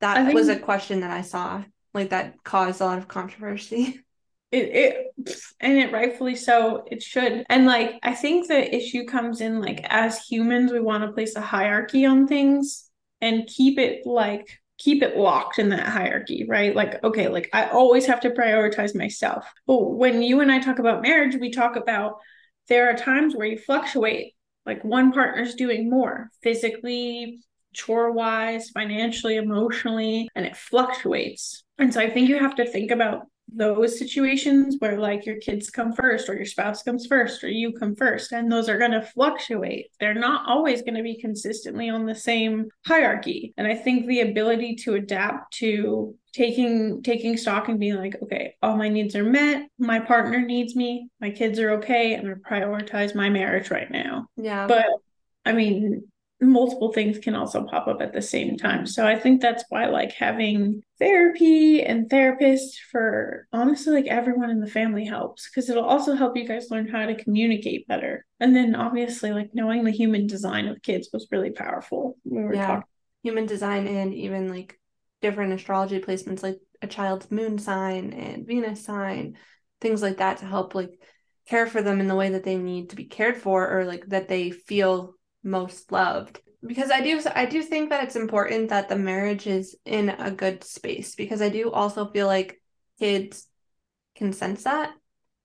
That 0.00 0.26
think- 0.26 0.34
was 0.34 0.48
a 0.48 0.58
question 0.58 1.00
that 1.00 1.10
I 1.10 1.22
saw 1.22 1.64
like 1.94 2.10
that 2.10 2.42
caused 2.44 2.80
a 2.80 2.84
lot 2.84 2.98
of 2.98 3.08
controversy. 3.08 4.00
it, 4.52 5.14
it 5.16 5.34
and 5.60 5.78
it 5.78 5.92
rightfully 5.92 6.36
so 6.36 6.84
it 6.90 7.02
should. 7.02 7.44
And 7.48 7.66
like 7.66 7.98
i 8.02 8.14
think 8.14 8.46
the 8.46 8.74
issue 8.74 9.04
comes 9.06 9.40
in 9.40 9.60
like 9.60 9.84
as 9.88 10.18
humans 10.20 10.70
we 10.70 10.80
want 10.80 11.02
to 11.02 11.12
place 11.12 11.34
a 11.34 11.40
hierarchy 11.40 12.04
on 12.04 12.28
things 12.28 12.88
and 13.20 13.46
keep 13.46 13.78
it 13.78 14.06
like 14.06 14.58
keep 14.78 15.02
it 15.02 15.16
locked 15.16 15.58
in 15.58 15.70
that 15.70 15.86
hierarchy 15.86 16.44
right? 16.46 16.76
Like 16.76 17.02
okay 17.02 17.28
like 17.28 17.48
i 17.52 17.68
always 17.68 18.06
have 18.06 18.20
to 18.20 18.30
prioritize 18.30 18.94
myself. 18.94 19.50
But 19.66 19.82
when 19.92 20.22
you 20.22 20.40
and 20.40 20.52
i 20.52 20.58
talk 20.58 20.78
about 20.78 21.02
marriage 21.02 21.36
we 21.40 21.50
talk 21.50 21.76
about 21.76 22.18
there 22.68 22.90
are 22.90 22.94
times 22.94 23.34
where 23.34 23.46
you 23.46 23.58
fluctuate. 23.58 24.34
Like 24.64 24.84
one 24.84 25.12
partner's 25.12 25.56
doing 25.56 25.90
more 25.90 26.30
physically 26.42 27.40
chore 27.72 28.12
wise 28.12 28.70
financially 28.70 29.36
emotionally 29.36 30.28
and 30.36 30.44
it 30.44 30.56
fluctuates. 30.56 31.64
And 31.78 31.92
so 31.92 32.00
i 32.00 32.10
think 32.10 32.28
you 32.28 32.38
have 32.38 32.56
to 32.56 32.66
think 32.66 32.90
about 32.90 33.26
those 33.54 33.98
situations 33.98 34.76
where 34.78 34.98
like 34.98 35.26
your 35.26 35.36
kids 35.36 35.70
come 35.70 35.92
first 35.92 36.28
or 36.28 36.34
your 36.34 36.46
spouse 36.46 36.82
comes 36.82 37.06
first 37.06 37.44
or 37.44 37.48
you 37.48 37.72
come 37.72 37.94
first 37.94 38.32
and 38.32 38.50
those 38.50 38.68
are 38.68 38.78
going 38.78 38.92
to 38.92 39.02
fluctuate. 39.02 39.86
They're 40.00 40.14
not 40.14 40.48
always 40.48 40.82
going 40.82 40.94
to 40.94 41.02
be 41.02 41.20
consistently 41.20 41.88
on 41.88 42.06
the 42.06 42.14
same 42.14 42.68
hierarchy. 42.86 43.54
And 43.56 43.66
i 43.66 43.74
think 43.74 44.06
the 44.06 44.20
ability 44.20 44.76
to 44.76 44.94
adapt 44.94 45.54
to 45.54 46.14
taking 46.32 47.02
taking 47.02 47.36
stock 47.36 47.68
and 47.68 47.78
being 47.78 47.96
like 47.96 48.16
okay 48.22 48.54
all 48.62 48.76
my 48.76 48.88
needs 48.88 49.14
are 49.16 49.24
met. 49.24 49.68
My 49.78 50.00
partner 50.00 50.40
needs 50.40 50.74
me. 50.74 51.08
My 51.20 51.30
kids 51.30 51.58
are 51.58 51.72
okay 51.72 52.14
i'm 52.14 52.22
going 52.22 52.34
to 52.34 52.40
prioritize 52.40 53.14
my 53.14 53.28
marriage 53.28 53.70
right 53.70 53.90
now. 53.90 54.28
Yeah. 54.36 54.66
but 54.66 54.86
i 55.44 55.52
mean 55.52 56.04
multiple 56.50 56.92
things 56.92 57.18
can 57.18 57.34
also 57.34 57.64
pop 57.64 57.86
up 57.86 58.00
at 58.02 58.12
the 58.12 58.22
same 58.22 58.56
time. 58.56 58.86
So 58.86 59.06
i 59.06 59.18
think 59.18 59.40
that's 59.40 59.64
why 59.68 59.86
like 59.86 60.12
having 60.12 60.82
therapy 60.98 61.82
and 61.82 62.08
therapists 62.10 62.74
for 62.90 63.46
honestly 63.52 63.94
like 63.94 64.06
everyone 64.06 64.50
in 64.50 64.60
the 64.60 64.66
family 64.70 65.04
helps 65.04 65.48
because 65.48 65.68
it'll 65.70 65.84
also 65.84 66.14
help 66.14 66.36
you 66.36 66.46
guys 66.46 66.70
learn 66.70 66.88
how 66.88 67.06
to 67.06 67.14
communicate 67.14 67.86
better. 67.88 68.24
And 68.40 68.54
then 68.54 68.74
obviously 68.74 69.32
like 69.32 69.50
knowing 69.54 69.84
the 69.84 69.90
human 69.90 70.26
design 70.26 70.66
of 70.68 70.82
kids 70.82 71.08
was 71.12 71.28
really 71.30 71.50
powerful 71.50 72.16
we 72.24 72.42
were 72.42 72.54
Yeah. 72.54 72.66
talking. 72.66 72.84
Human 73.22 73.46
design 73.46 73.86
and 73.86 74.12
even 74.14 74.48
like 74.48 74.78
different 75.20 75.52
astrology 75.52 76.00
placements 76.00 76.42
like 76.42 76.58
a 76.82 76.86
child's 76.88 77.30
moon 77.30 77.58
sign 77.58 78.12
and 78.12 78.44
venus 78.46 78.84
sign 78.84 79.36
things 79.80 80.02
like 80.02 80.16
that 80.16 80.38
to 80.38 80.44
help 80.46 80.74
like 80.74 80.90
care 81.48 81.66
for 81.66 81.82
them 81.82 82.00
in 82.00 82.08
the 82.08 82.14
way 82.14 82.30
that 82.30 82.44
they 82.44 82.56
need 82.56 82.90
to 82.90 82.96
be 82.96 83.04
cared 83.04 83.36
for 83.36 83.68
or 83.78 83.84
like 83.84 84.06
that 84.08 84.28
they 84.28 84.50
feel 84.50 85.14
most 85.42 85.90
loved. 85.92 86.40
Because 86.64 86.90
i 86.92 87.00
do 87.00 87.20
i 87.34 87.44
do 87.44 87.60
think 87.60 87.90
that 87.90 88.04
it's 88.04 88.14
important 88.14 88.68
that 88.68 88.88
the 88.88 88.96
marriage 88.96 89.48
is 89.48 89.76
in 89.84 90.10
a 90.10 90.30
good 90.30 90.62
space 90.62 91.16
because 91.16 91.42
i 91.42 91.48
do 91.48 91.72
also 91.72 92.06
feel 92.06 92.28
like 92.28 92.60
kids 93.00 93.48
can 94.14 94.32
sense 94.32 94.64
that. 94.64 94.92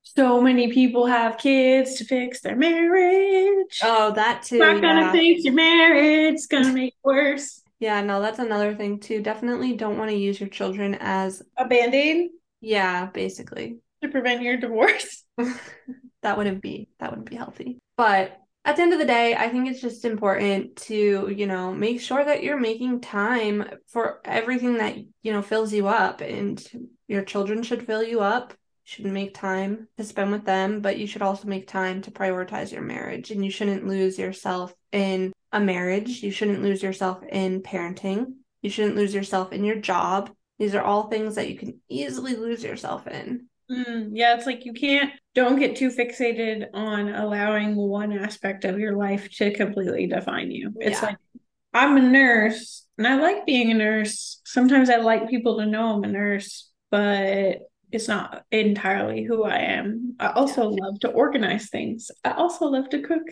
So 0.04 0.42
many 0.42 0.72
people 0.72 1.06
have 1.08 1.38
kids 1.38 1.96
to 1.96 2.06
fix 2.06 2.42
their 2.42 2.56
marriage. 2.56 3.80
Oh 3.84 4.12
that 4.14 4.44
too 4.44 4.60
not 4.60 4.82
gonna 4.82 5.02
yeah. 5.02 5.12
fix 5.12 5.44
your 5.44 5.54
marriage 5.54 6.36
it's 6.36 6.48
gonna 6.48 6.72
make 6.72 6.94
it 6.94 7.00
worse. 7.04 7.64
Yeah 7.80 8.02
no 8.02 8.22
that's 8.22 8.40
another 8.40 8.76
thing 8.76 9.00
too. 9.00 9.22
Definitely 9.22 9.76
don't 9.76 9.98
want 9.98 10.12
to 10.12 10.18
use 10.18 10.40
your 10.40 10.50
children 10.50 10.96
as 11.00 11.42
a 11.58 11.66
band-aid? 11.66 12.30
Yeah 12.62 13.08
basically. 13.08 13.78
To 14.04 14.10
prevent 14.10 14.44
your 14.44 14.58
divorce? 14.58 15.24
That 16.24 16.38
wouldn't 16.38 16.62
be 16.62 16.90
that 17.00 17.12
wouldn't 17.12 17.30
be 17.30 17.36
healthy. 17.36 17.80
But 17.96 18.38
at 18.68 18.76
the 18.76 18.82
end 18.84 18.94
of 18.94 19.00
the 19.00 19.06
day 19.06 19.36
i 19.36 19.50
think 19.50 19.68
it's 19.68 19.82
just 19.82 20.06
important 20.06 20.76
to 20.76 21.34
you 21.36 21.48
know 21.48 21.74
make 21.74 22.00
sure 22.00 22.24
that 22.24 22.44
you're 22.44 22.60
making 22.60 23.02
time 23.02 23.64
for 23.88 24.22
everything 24.26 24.78
that 24.78 24.96
you 25.24 25.32
know 25.32 25.42
fills 25.42 25.74
you 25.74 25.88
up 25.88 26.22
and 26.22 26.68
your 27.08 27.24
children 27.24 27.64
should 27.64 27.86
fill 27.86 28.04
you 28.04 28.20
up. 28.20 28.52
You 28.52 28.58
should 29.04 29.06
make 29.06 29.34
time 29.34 29.88
to 29.98 30.04
spend 30.04 30.32
with 30.32 30.46
them 30.46 30.82
but 30.82 30.98
you 30.98 31.08
should 31.08 31.22
also 31.22 31.48
make 31.48 31.68
time 31.68 32.02
to 32.04 32.12
prioritize 32.12 32.72
your 32.72 32.82
marriage 32.82 33.32
and 33.32 33.44
you 33.44 33.52
shouldn't 33.52 33.88
lose 33.88 34.18
yourself 34.18 34.74
in 34.92 35.34
a 35.52 35.60
marriage. 35.60 36.24
You 36.24 36.32
shouldn't 36.32 36.62
lose 36.62 36.84
yourself 36.84 37.24
in 37.30 37.62
parenting. 37.62 38.34
You 38.62 38.70
shouldn't 38.70 38.96
lose 38.96 39.14
yourself 39.14 39.52
in 39.52 39.64
your 39.64 39.78
job. 39.78 40.30
These 40.60 40.76
are 40.76 40.82
all 40.82 41.10
things 41.10 41.36
that 41.36 41.50
you 41.50 41.58
can 41.58 41.80
easily 41.90 42.36
lose 42.36 42.64
yourself 42.64 43.08
in. 43.08 43.48
Mm, 43.70 44.10
yeah, 44.14 44.36
it's 44.36 44.46
like 44.46 44.66
you 44.66 44.74
can't, 44.74 45.12
don't 45.38 45.60
get 45.60 45.76
too 45.76 45.92
fixated 45.92 46.66
on 46.74 47.10
allowing 47.14 47.76
one 47.76 48.12
aspect 48.12 48.66
of 48.66 48.80
your 48.80 48.98
life 48.98 49.30
to 49.30 49.54
completely 49.54 50.08
define 50.08 50.50
you. 50.50 50.74
It's 50.80 51.00
Yeah. 51.00 51.10
like, 51.10 51.18
I'm 51.76 51.96
a 51.96 52.02
nurse 52.02 52.88
and 52.98 53.08
I 53.08 53.18
like 53.22 53.46
being 53.46 53.70
a 53.70 53.76
nurse. 53.76 54.42
Sometimes 54.46 54.90
I 54.90 54.96
like 54.96 55.30
people 55.30 55.60
to 55.60 55.68
know 55.68 55.94
I'm 55.94 56.04
a 56.04 56.08
nurse, 56.08 56.72
but 56.90 57.60
it's 57.92 58.08
not 58.08 58.46
entirely 58.52 59.24
who 59.26 59.44
I 59.44 59.60
am. 59.60 60.16
I 60.20 60.30
also 60.32 60.70
love 60.70 61.00
to 61.02 61.10
organize 61.10 61.70
things. 61.70 62.10
I 62.26 62.32
also 62.32 62.66
love 62.66 62.90
to 62.90 63.04
cook. 63.04 63.28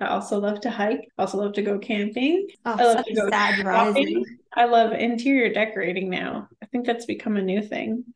I 0.00 0.06
also 0.06 0.40
love 0.40 0.62
to 0.62 0.70
hike. 0.70 1.10
I 1.18 1.22
also 1.22 1.36
love 1.36 1.52
to 1.52 1.62
go 1.62 1.78
camping. 1.78 2.48
oh 2.64 2.76
I 2.78 2.84
love 2.84 3.04
to 3.04 3.14
go 3.14 3.28
sad 3.28 3.56
shopping. 3.56 3.66
rising 3.66 4.24
I 4.54 4.64
love 4.64 4.92
interior 4.92 5.52
decorating 5.52 6.08
now. 6.08 6.48
I 6.62 6.66
think 6.66 6.86
that's 6.86 7.04
become 7.04 7.36
a 7.36 7.42
new 7.42 7.60
thing. 7.60 8.06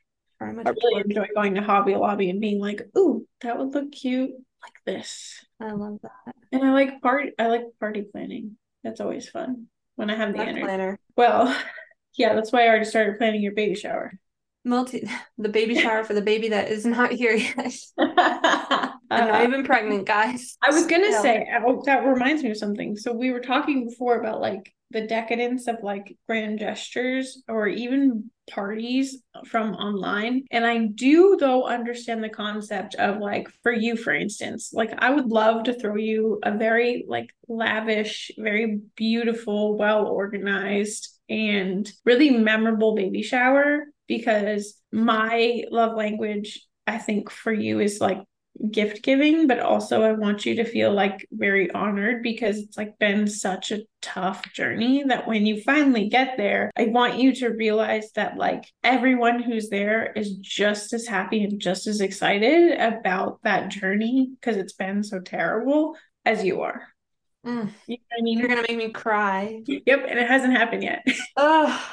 Much 0.53 0.67
I 0.67 0.71
really 0.71 1.03
enjoy 1.03 1.27
going 1.35 1.55
to 1.55 1.63
Hobby 1.63 1.95
Lobby 1.95 2.31
and 2.31 2.41
being 2.41 2.61
like, 2.61 2.83
"Ooh, 2.97 3.27
that 3.43 3.59
would 3.59 3.75
look 3.75 3.93
cute 3.93 4.31
like 4.63 4.75
this." 4.85 5.45
I 5.61 5.73
love 5.73 5.99
that. 6.03 6.35
And 6.53 6.65
I 6.65 6.73
like 6.73 7.01
party. 7.01 7.33
I 7.39 7.49
like 7.49 7.63
party 7.81 8.03
planning. 8.03 8.57
That's 8.83 9.01
always 9.01 9.29
fun 9.29 9.67
when 9.97 10.11
I 10.11 10.17
have 10.17 10.33
the 10.35 10.41
energy. 10.41 10.61
planner. 10.63 10.99
Well, 11.17 11.57
yeah, 12.17 12.35
that's 12.35 12.53
why 12.53 12.65
I 12.65 12.69
already 12.69 12.85
started 12.85 13.19
planning 13.19 13.43
your 13.43 13.55
baby 13.55 13.75
shower. 13.75 14.13
Multi 14.65 15.09
the 15.39 15.49
baby 15.51 15.75
shower 15.75 16.05
for 16.05 16.15
the 16.15 16.23
baby 16.23 16.49
that 16.51 16.71
is 16.71 16.87
not 16.87 17.13
here 17.13 17.35
yet. 17.35 17.75
I'm 17.99 19.29
not 19.29 19.43
Uh, 19.43 19.45
even 19.45 19.65
pregnant, 19.65 20.07
guys. 20.07 20.57
I 20.63 20.71
was 20.71 20.87
gonna 20.87 21.13
say 21.21 21.47
oh, 21.65 21.83
that 21.87 22.05
reminds 22.05 22.43
me 22.43 22.51
of 22.51 22.57
something. 22.57 22.97
So 22.97 23.13
we 23.13 23.31
were 23.31 23.41
talking 23.41 23.87
before 23.89 24.19
about 24.19 24.41
like 24.41 24.73
the 24.95 25.07
decadence 25.07 25.67
of 25.67 25.83
like 25.83 26.17
grand 26.27 26.61
gestures 26.61 27.43
or 27.49 27.67
even 27.67 28.31
parties 28.49 29.19
from 29.47 29.75
online. 29.75 30.45
And 30.51 30.65
I 30.65 30.87
do 30.87 31.37
though 31.39 31.67
understand 31.67 32.23
the 32.23 32.29
concept 32.29 32.95
of 32.95 33.19
like 33.19 33.49
for 33.63 33.73
you, 33.73 33.97
for 33.97 34.15
instance, 34.15 34.71
like 34.73 34.95
I 34.97 35.11
would 35.11 35.27
love 35.27 35.65
to 35.65 35.75
throw 35.75 35.97
you 35.97 36.39
a 36.43 36.57
very 36.57 37.05
like 37.09 37.35
lavish, 37.49 38.31
very 38.39 38.81
beautiful, 38.97 39.77
well 39.77 40.07
organized, 40.07 41.11
and 41.29 41.91
really 42.05 42.31
memorable 42.31 42.95
baby 42.95 43.23
shower 43.23 43.87
because 44.07 44.81
my 44.93 45.65
love 45.71 45.97
language, 45.97 46.65
I 46.87 46.99
think 46.99 47.31
for 47.31 47.53
you 47.53 47.81
is 47.81 48.01
like 48.01 48.19
gift 48.71 49.03
giving, 49.03 49.47
but 49.47 49.59
also 49.61 50.03
I 50.03 50.13
want 50.13 50.47
you 50.47 50.55
to 50.57 50.65
feel 50.65 50.93
like 50.93 51.27
very 51.33 51.71
honored 51.73 52.23
because 52.23 52.59
it's 52.59 52.77
like 52.77 52.99
been 52.99 53.27
such 53.27 53.73
a 53.73 53.83
tough 54.01 54.53
journey 54.53 55.03
that 55.05 55.27
when 55.27 55.45
you 55.47 55.61
finally 55.63 56.09
get 56.09 56.37
there, 56.37 56.71
I 56.77 56.87
want 56.87 57.19
you 57.19 57.35
to 57.37 57.49
realize 57.49 58.13
that 58.13 58.37
like 58.37 58.65
everyone 58.83 59.43
who's 59.43 59.69
there 59.69 60.13
is 60.15 60.37
just 60.37 60.93
as 60.93 61.07
happy 61.07 61.43
and 61.45 61.61
just 61.61 61.87
as 61.87 62.01
excited 62.01 62.79
about 62.81 63.41
that 63.43 63.71
journey 63.71 64.31
because 64.41 64.57
it's 64.57 64.73
been 64.75 65.03
so 65.03 65.21
terrible 65.21 65.97
as 66.25 66.45
you 66.45 66.63
are. 66.63 66.89
Mm, 67.47 67.71
You 67.87 67.97
know 67.99 68.17
I 68.19 68.23
mean? 68.23 68.39
you're 68.39 68.49
gonna 68.49 68.63
make 68.67 68.77
me 68.79 68.91
cry. 68.91 69.61
Yep, 69.67 70.07
and 70.09 70.19
it 70.19 70.29
hasn't 70.29 70.57
happened 70.57 70.83
yet. 70.83 71.07
Ugh. 71.37 71.81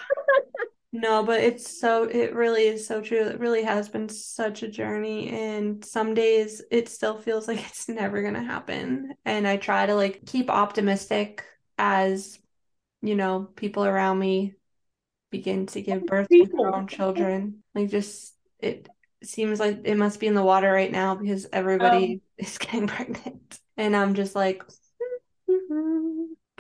No, 0.94 1.24
but 1.24 1.40
it's 1.40 1.80
so, 1.80 2.04
it 2.04 2.34
really 2.36 2.68
is 2.68 2.86
so 2.86 3.02
true. 3.02 3.26
It 3.26 3.40
really 3.40 3.64
has 3.64 3.88
been 3.88 4.10
such 4.10 4.62
a 4.62 4.68
journey. 4.68 5.30
And 5.30 5.84
some 5.86 6.14
days 6.14 6.62
it 6.70 6.90
still 6.90 7.18
feels 7.18 7.48
like 7.48 7.66
it's 7.70 7.88
never 7.88 8.22
going 8.22 8.34
to 8.34 8.44
happen. 8.44 9.14
And 9.26 9.48
I 9.48 9.58
try 9.58 9.86
to 9.86 9.96
like 9.96 10.26
keep 10.26 10.50
optimistic 10.50 11.46
as, 11.78 12.40
you 13.02 13.16
know, 13.16 13.50
people 13.56 13.86
around 13.86 14.20
me 14.20 14.56
begin 15.32 15.66
to 15.68 15.82
give 15.82 16.06
birth 16.06 16.28
to 16.38 16.46
their 16.46 16.76
own 16.76 16.88
children. 16.88 17.64
Like, 17.74 17.90
just 17.90 18.36
it 18.60 18.90
seems 19.24 19.60
like 19.60 19.82
it 19.86 19.96
must 19.96 20.20
be 20.20 20.28
in 20.28 20.36
the 20.36 20.44
water 20.44 20.72
right 20.72 20.92
now 20.92 21.16
because 21.16 21.48
everybody 21.54 22.16
um, 22.16 22.22
is 22.38 22.58
getting 22.58 22.88
pregnant. 22.88 23.60
And 23.78 23.96
I'm 23.96 24.14
just 24.14 24.36
like, 24.36 24.64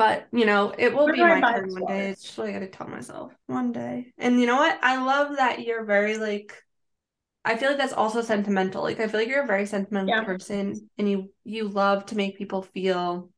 but 0.02 0.28
you 0.32 0.48
know, 0.48 0.74
it 0.76 0.96
will 0.96 1.12
be 1.12 1.20
my 1.20 1.40
turn 1.40 1.70
one 1.70 1.86
day. 1.86 2.10
It's 2.10 2.24
just 2.24 2.36
what 2.36 2.50
I 2.50 2.54
gotta 2.54 2.66
tell 2.66 2.88
myself 2.88 3.34
one 3.46 3.72
day. 3.72 4.12
And 4.18 4.40
you 4.40 4.48
know 4.48 4.56
what? 4.56 4.80
I 4.82 5.04
love 5.04 5.38
that 5.38 5.60
you're 5.62 5.86
very 5.86 6.18
like 6.18 6.56
I 7.46 7.56
feel 7.56 7.70
like 7.70 7.78
that's 7.78 7.94
also 7.94 8.24
sentimental. 8.24 8.82
Like 8.82 9.00
I 9.00 9.08
feel 9.08 9.20
like 9.20 9.30
you're 9.30 9.44
a 9.44 9.48
very 9.48 9.68
sentimental 9.68 10.10
yeah. 10.10 10.24
person 10.24 10.90
and 10.98 11.08
you 11.08 11.32
you 11.44 11.68
love 11.68 12.08
to 12.08 12.18
make 12.18 12.36
people 12.36 12.64
feel 12.64 13.30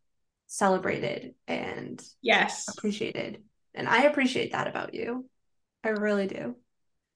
celebrated 0.47 1.36
and 1.49 2.01
yes 2.22 2.70
appreciated. 2.70 3.43
And 3.74 3.89
I 3.89 4.03
appreciate 4.03 4.53
that 4.53 4.68
about 4.70 4.93
you. 4.93 5.28
I 5.84 5.89
really 5.89 6.28
do. 6.28 6.55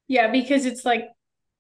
Yeah, 0.10 0.30
because 0.30 0.66
it's 0.66 0.84
like 0.84 1.06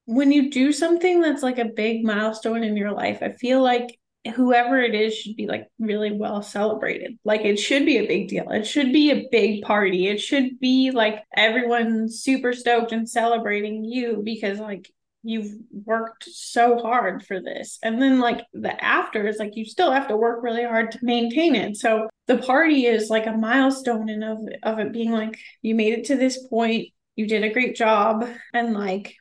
when 0.07 0.33
you 0.33 0.51
do 0.51 0.73
something 0.73 1.21
that's 1.21 1.43
like 1.43 1.57
a 1.57 1.65
big 1.65 2.03
milestone 2.03 2.65
in 2.65 2.75
your 2.75 2.91
life, 2.91 3.19
I 3.21 3.31
feel 3.31 3.63
like 3.63 3.97
whoever 4.35 4.79
it 4.79 4.95
is 4.95 5.15
should 5.15 5.35
be 5.35 5.47
like 5.47 5.67
really 5.79 6.11
well 6.11 6.41
celebrated. 6.41 7.17
Like 7.23 7.41
it 7.41 7.57
should 7.57 7.85
be 7.85 7.97
a 7.97 8.07
big 8.07 8.27
deal. 8.27 8.49
It 8.51 8.65
should 8.65 8.91
be 8.91 9.11
a 9.11 9.27
big 9.31 9.63
party. 9.63 10.07
It 10.07 10.19
should 10.19 10.59
be 10.59 10.91
like 10.91 11.23
everyone 11.35 12.09
super 12.09 12.53
stoked 12.53 12.91
and 12.91 13.09
celebrating 13.09 13.83
you 13.83 14.21
because 14.23 14.59
like 14.59 14.89
you've 15.23 15.51
worked 15.85 16.23
so 16.25 16.77
hard 16.77 17.25
for 17.25 17.41
this. 17.41 17.79
And 17.83 18.01
then 18.01 18.19
like 18.19 18.45
the 18.53 18.83
after 18.83 19.27
is 19.27 19.37
like 19.37 19.55
you 19.55 19.65
still 19.65 19.91
have 19.91 20.07
to 20.07 20.17
work 20.17 20.41
really 20.41 20.63
hard 20.63 20.91
to 20.91 20.99
maintain 21.01 21.55
it. 21.55 21.77
So 21.77 22.09
the 22.27 22.37
party 22.37 22.85
is 22.85 23.09
like 23.09 23.25
a 23.25 23.33
milestone 23.33 24.09
and 24.09 24.23
of 24.23 24.39
of 24.63 24.79
it 24.79 24.93
being 24.93 25.11
like 25.11 25.37
you 25.61 25.75
made 25.75 25.93
it 25.93 26.05
to 26.05 26.15
this 26.15 26.47
point. 26.47 26.89
You 27.15 27.27
did 27.27 27.43
a 27.43 27.51
great 27.51 27.75
job 27.75 28.27
and 28.53 28.73
like 28.73 29.15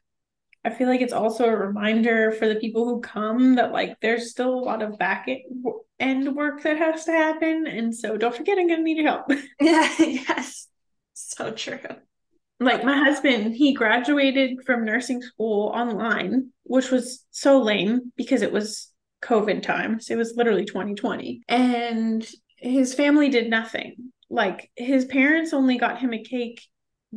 I 0.66 0.70
feel 0.70 0.88
like 0.88 1.00
it's 1.00 1.12
also 1.12 1.44
a 1.44 1.56
reminder 1.56 2.32
for 2.32 2.48
the 2.48 2.56
people 2.56 2.86
who 2.86 3.00
come 3.00 3.54
that 3.54 3.70
like 3.70 4.00
there's 4.00 4.32
still 4.32 4.52
a 4.52 4.64
lot 4.64 4.82
of 4.82 4.98
back 4.98 5.28
end 6.00 6.34
work 6.34 6.64
that 6.64 6.76
has 6.76 7.04
to 7.04 7.12
happen. 7.12 7.68
And 7.68 7.94
so 7.94 8.16
don't 8.16 8.34
forget, 8.34 8.58
I'm 8.58 8.66
going 8.66 8.80
to 8.80 8.84
need 8.84 8.96
your 8.96 9.06
help. 9.06 9.30
Yeah, 9.60 9.88
yes. 10.00 10.66
So 11.14 11.52
true. 11.52 11.78
Like 12.58 12.84
my 12.84 12.96
husband, 12.96 13.54
he 13.54 13.74
graduated 13.74 14.64
from 14.66 14.84
nursing 14.84 15.22
school 15.22 15.68
online, 15.68 16.50
which 16.64 16.90
was 16.90 17.24
so 17.30 17.62
lame 17.62 18.12
because 18.16 18.42
it 18.42 18.50
was 18.50 18.90
COVID 19.22 19.62
times. 19.62 20.10
It 20.10 20.16
was 20.16 20.34
literally 20.36 20.64
2020. 20.64 21.42
And 21.48 22.28
his 22.56 22.92
family 22.92 23.28
did 23.28 23.50
nothing. 23.50 24.12
Like 24.30 24.68
his 24.74 25.04
parents 25.04 25.52
only 25.52 25.78
got 25.78 26.00
him 26.00 26.12
a 26.12 26.24
cake 26.24 26.60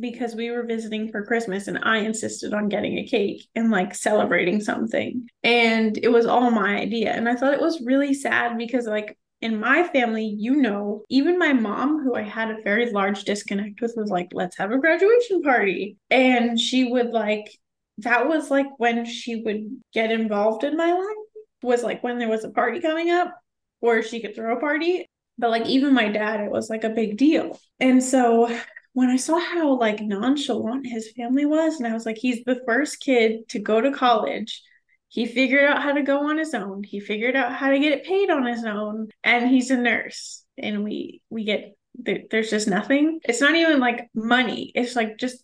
because 0.00 0.34
we 0.34 0.50
were 0.50 0.64
visiting 0.64 1.10
for 1.10 1.24
Christmas 1.24 1.68
and 1.68 1.78
I 1.82 1.98
insisted 1.98 2.54
on 2.54 2.68
getting 2.68 2.98
a 2.98 3.06
cake 3.06 3.46
and 3.54 3.70
like 3.70 3.94
celebrating 3.94 4.60
something. 4.60 5.28
And 5.42 5.98
it 5.98 6.08
was 6.08 6.26
all 6.26 6.50
my 6.50 6.76
idea. 6.76 7.12
And 7.12 7.28
I 7.28 7.36
thought 7.36 7.54
it 7.54 7.60
was 7.60 7.82
really 7.84 8.14
sad 8.14 8.58
because, 8.58 8.86
like, 8.86 9.16
in 9.40 9.58
my 9.58 9.84
family, 9.84 10.24
you 10.24 10.56
know, 10.56 11.02
even 11.08 11.38
my 11.38 11.52
mom, 11.52 12.02
who 12.02 12.14
I 12.14 12.22
had 12.22 12.50
a 12.50 12.62
very 12.62 12.92
large 12.92 13.24
disconnect 13.24 13.80
with, 13.80 13.94
was 13.96 14.10
like, 14.10 14.28
let's 14.32 14.58
have 14.58 14.70
a 14.70 14.78
graduation 14.78 15.42
party. 15.42 15.96
And 16.10 16.60
she 16.60 16.84
would 16.84 17.10
like, 17.10 17.50
that 17.98 18.28
was 18.28 18.50
like 18.50 18.66
when 18.78 19.06
she 19.06 19.36
would 19.36 19.80
get 19.94 20.10
involved 20.10 20.64
in 20.64 20.76
my 20.76 20.92
life, 20.92 21.16
was 21.62 21.82
like 21.82 22.02
when 22.02 22.18
there 22.18 22.28
was 22.28 22.44
a 22.44 22.50
party 22.50 22.80
coming 22.80 23.10
up 23.10 23.34
or 23.80 24.02
she 24.02 24.20
could 24.20 24.34
throw 24.34 24.56
a 24.56 24.60
party. 24.60 25.06
But 25.38 25.50
like, 25.50 25.66
even 25.66 25.94
my 25.94 26.08
dad, 26.08 26.40
it 26.40 26.50
was 26.50 26.68
like 26.68 26.84
a 26.84 26.90
big 26.90 27.16
deal. 27.16 27.58
And 27.78 28.04
so 28.04 28.54
when 28.92 29.08
I 29.08 29.16
saw 29.16 29.38
how 29.38 29.78
like 29.78 30.00
nonchalant 30.00 30.86
his 30.86 31.12
family 31.12 31.46
was, 31.46 31.76
and 31.76 31.86
I 31.86 31.94
was 31.94 32.06
like, 32.06 32.18
he's 32.18 32.44
the 32.44 32.60
first 32.66 33.00
kid 33.00 33.48
to 33.50 33.58
go 33.58 33.80
to 33.80 33.92
college. 33.92 34.62
He 35.08 35.26
figured 35.26 35.64
out 35.64 35.82
how 35.82 35.92
to 35.92 36.02
go 36.02 36.28
on 36.28 36.38
his 36.38 36.54
own. 36.54 36.84
He 36.84 37.00
figured 37.00 37.34
out 37.34 37.52
how 37.52 37.70
to 37.70 37.78
get 37.78 37.92
it 37.92 38.04
paid 38.04 38.30
on 38.30 38.46
his 38.46 38.64
own, 38.64 39.08
and 39.24 39.48
he's 39.48 39.70
a 39.70 39.76
nurse. 39.76 40.44
And 40.56 40.84
we 40.84 41.22
we 41.30 41.44
get 41.44 41.76
there's 41.94 42.50
just 42.50 42.68
nothing. 42.68 43.20
It's 43.24 43.40
not 43.40 43.54
even 43.54 43.80
like 43.80 44.08
money. 44.14 44.72
It's 44.74 44.96
like 44.96 45.18
just 45.18 45.42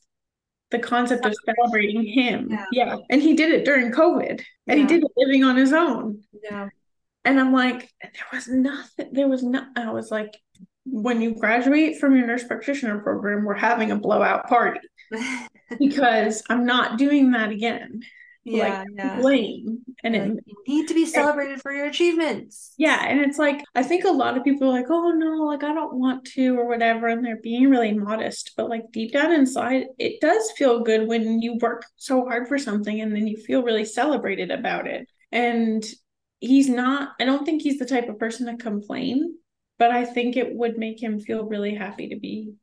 the 0.71 0.79
concept 0.79 1.25
of 1.25 1.35
celebrating 1.45 2.05
him. 2.05 2.49
Yeah. 2.51 2.65
yeah. 2.73 2.97
And 3.11 3.23
he 3.23 3.35
did 3.35 3.53
it 3.53 3.65
during 3.65 3.93
COVID. 3.93 4.43
And 4.67 4.81
yeah. 4.81 4.87
he 4.87 4.87
did 4.87 5.05
it 5.05 5.11
living 5.17 5.45
on 5.45 5.57
his 5.57 5.73
own. 5.73 6.23
Yeah. 6.43 6.69
And 7.25 7.41
I'm 7.41 7.53
like, 7.53 7.91
there 8.01 8.27
was 8.33 8.49
nothing. 8.49 9.11
There 9.13 9.29
was 9.29 9.43
not. 9.43 9.69
I 9.77 9.91
was 9.91 10.11
like, 10.11 10.37
when 10.87 11.21
you 11.21 11.35
graduate 11.35 11.99
from 11.99 12.17
your 12.17 12.27
nurse 12.27 12.45
practitioner 12.45 12.99
program, 13.01 13.45
we're 13.45 13.55
having 13.55 13.91
a 13.91 13.97
blowout 13.97 14.49
party 14.49 14.81
because 15.79 16.43
I'm 16.49 16.65
not 16.65 16.99
doing 16.99 17.33
that 17.33 17.51
again. 17.51 18.03
Yeah, 18.45 18.79
like, 18.79 18.89
yeah. 18.95 19.21
blame 19.21 19.79
and 20.05 20.15
like, 20.15 20.39
it, 20.39 20.45
you 20.47 20.55
need 20.69 20.87
to 20.87 20.95
be 20.95 21.05
celebrated 21.05 21.55
and, 21.55 21.63
for 21.63 21.73
your 21.73 21.87
achievements. 21.87 22.75
Yeah, 22.79 23.05
and 23.05 23.21
it's 23.21 23.39
like 23.39 23.65
I 23.75 23.83
think 23.83 24.05
a 24.05 24.11
lot 24.11 24.37
of 24.37 24.45
people 24.45 24.69
are 24.69 24.71
like, 24.73 24.87
"Oh 24.89 25.11
no, 25.11 25.43
like 25.43 25.65
I 25.65 25.75
don't 25.75 25.99
want 25.99 26.25
to" 26.27 26.57
or 26.57 26.69
whatever, 26.69 27.09
and 27.09 27.27
they're 27.27 27.41
being 27.41 27.69
really 27.69 27.93
modest. 27.93 28.53
But 28.57 28.69
like 28.69 28.93
deep 28.93 29.13
down 29.13 29.33
inside, 29.33 29.87
it 29.99 30.21
does 30.21 30.53
feel 30.53 30.85
good 30.85 31.09
when 31.09 31.43
you 31.43 31.59
work 31.61 31.87
so 31.97 32.25
hard 32.25 32.47
for 32.47 32.57
something 32.57 33.01
and 33.01 33.13
then 33.13 33.27
you 33.27 33.37
feel 33.37 33.65
really 33.65 33.85
celebrated 33.85 34.53
about 34.53 34.87
it. 34.87 35.09
And 35.33 35.85
he's 36.39 36.69
not. 36.69 37.15
I 37.19 37.25
don't 37.25 37.45
think 37.45 37.63
he's 37.63 37.81
the 37.81 37.85
type 37.85 38.09
of 38.09 38.21
person 38.21 38.47
to 38.47 38.63
complain 38.63 39.35
but 39.79 39.91
I 39.91 40.05
think 40.05 40.37
it 40.37 40.55
would 40.55 40.79
make 40.79 41.03
him 41.03 41.21
feel 41.21 41.45
really 41.45 41.75
happy 41.75 42.09
to 42.09 42.19
be 42.19 42.55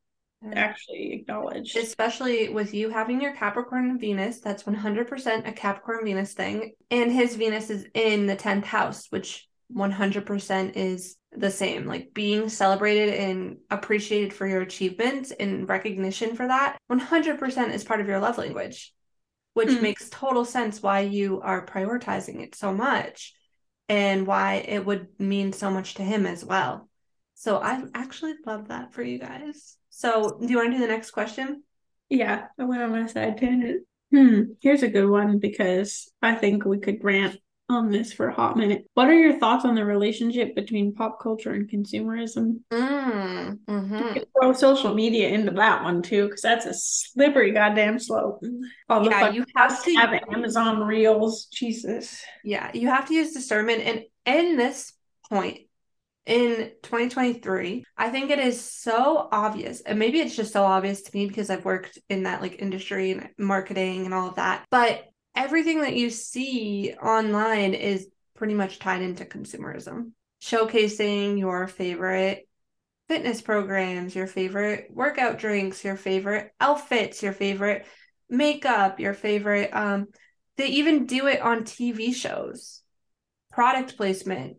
actually 0.51 1.13
acknowledged. 1.13 1.77
Especially 1.77 2.49
with 2.49 2.73
you 2.73 2.89
having 2.89 3.21
your 3.21 3.33
Capricorn 3.33 3.97
Venus, 3.97 4.39
that's 4.39 4.63
100% 4.63 5.47
a 5.47 5.51
Capricorn 5.51 6.03
Venus 6.03 6.33
thing. 6.33 6.73
And 6.91 7.11
his 7.11 7.35
Venus 7.35 7.69
is 7.69 7.85
in 7.93 8.27
the 8.27 8.35
10th 8.35 8.65
house, 8.65 9.07
which 9.09 9.47
100% 9.73 10.75
is 10.75 11.15
the 11.31 11.51
same. 11.51 11.85
Like 11.85 12.13
being 12.13 12.49
celebrated 12.49 13.13
and 13.15 13.57
appreciated 13.69 14.33
for 14.33 14.47
your 14.47 14.61
achievements 14.61 15.31
and 15.31 15.67
recognition 15.67 16.35
for 16.35 16.47
that 16.47 16.77
100% 16.91 17.73
is 17.73 17.83
part 17.83 18.01
of 18.01 18.07
your 18.07 18.19
love 18.19 18.37
language, 18.37 18.93
which 19.53 19.69
mm. 19.69 19.81
makes 19.81 20.09
total 20.09 20.45
sense 20.45 20.81
why 20.81 21.01
you 21.01 21.41
are 21.41 21.65
prioritizing 21.65 22.43
it 22.43 22.55
so 22.55 22.73
much 22.73 23.33
and 23.89 24.27
why 24.27 24.55
it 24.55 24.85
would 24.85 25.07
mean 25.19 25.53
so 25.53 25.69
much 25.69 25.95
to 25.95 26.03
him 26.03 26.25
as 26.25 26.43
well. 26.43 26.89
So 27.35 27.57
I 27.57 27.83
actually 27.93 28.33
love 28.45 28.69
that 28.69 28.93
for 28.93 29.03
you 29.03 29.19
guys. 29.19 29.77
So 29.89 30.37
do 30.39 30.47
you 30.47 30.57
want 30.57 30.71
to 30.71 30.77
do 30.77 30.81
the 30.81 30.87
next 30.87 31.11
question? 31.11 31.63
Yeah, 32.09 32.45
I 32.59 32.63
went 32.63 32.81
on 32.81 32.91
my 32.91 33.07
side 33.07 33.37
tangent. 33.37 33.85
Hmm, 34.11 34.41
here's 34.61 34.83
a 34.83 34.87
good 34.87 35.09
one 35.09 35.39
because 35.39 36.11
I 36.21 36.35
think 36.35 36.65
we 36.65 36.79
could 36.79 37.03
rant 37.03 37.37
on 37.69 37.89
this 37.89 38.13
for 38.13 38.27
a 38.27 38.33
hot 38.33 38.57
minute. 38.57 38.85
What 38.93 39.07
are 39.07 39.13
your 39.13 39.39
thoughts 39.39 39.65
on 39.65 39.75
the 39.75 39.85
relationship 39.85 40.55
between 40.55 40.93
pop 40.93 41.19
culture 41.19 41.51
and 41.51 41.69
consumerism? 41.69 42.59
Mm, 42.71 43.59
mm-hmm. 43.67 44.19
throw 44.39 44.53
social 44.53 44.93
media 44.93 45.29
into 45.29 45.51
that 45.51 45.83
one 45.83 46.01
too, 46.01 46.25
because 46.25 46.41
that's 46.41 46.65
a 46.65 46.73
slippery 46.73 47.51
goddamn 47.51 47.99
slope. 47.99 48.43
All 48.89 49.05
yeah, 49.05 49.31
you 49.31 49.45
have 49.55 49.83
to 49.83 49.93
have 49.95 50.13
Amazon 50.31 50.81
Reels. 50.81 51.45
Jesus. 51.45 52.21
Yeah, 52.43 52.69
you 52.73 52.89
have 52.89 53.07
to 53.07 53.13
use 53.13 53.33
discernment, 53.33 53.81
and 53.81 54.03
in 54.25 54.57
this 54.57 54.93
point, 55.29 55.61
in 56.25 56.71
2023 56.83 57.83
i 57.97 58.09
think 58.09 58.31
it 58.31 58.39
is 58.39 58.61
so 58.63 59.27
obvious 59.31 59.81
and 59.81 59.99
maybe 59.99 60.19
it's 60.19 60.35
just 60.35 60.53
so 60.53 60.63
obvious 60.63 61.01
to 61.01 61.11
me 61.13 61.27
because 61.27 61.49
i've 61.49 61.65
worked 61.65 61.99
in 62.09 62.23
that 62.23 62.41
like 62.41 62.61
industry 62.61 63.11
and 63.11 63.27
marketing 63.37 64.05
and 64.05 64.13
all 64.13 64.29
of 64.29 64.35
that 64.35 64.65
but 64.71 65.03
everything 65.35 65.81
that 65.81 65.95
you 65.95 66.09
see 66.09 66.93
online 67.01 67.73
is 67.73 68.07
pretty 68.35 68.53
much 68.53 68.79
tied 68.79 69.01
into 69.01 69.25
consumerism. 69.25 70.11
Showcasing 70.41 71.39
your 71.39 71.67
favorite 71.67 72.47
fitness 73.07 73.41
programs 73.41 74.15
your 74.15 74.27
favorite 74.27 74.87
workout 74.89 75.37
drinks 75.37 75.83
your 75.83 75.97
favorite 75.97 76.51
outfits 76.61 77.21
your 77.21 77.33
favorite 77.33 77.85
makeup 78.29 78.97
your 78.97 79.13
favorite 79.13 79.69
um 79.73 80.07
they 80.55 80.67
even 80.67 81.05
do 81.05 81.27
it 81.27 81.41
on 81.41 81.63
tv 81.63 82.13
shows. 82.13 82.81
Product 83.51 83.97
placement 83.97 84.57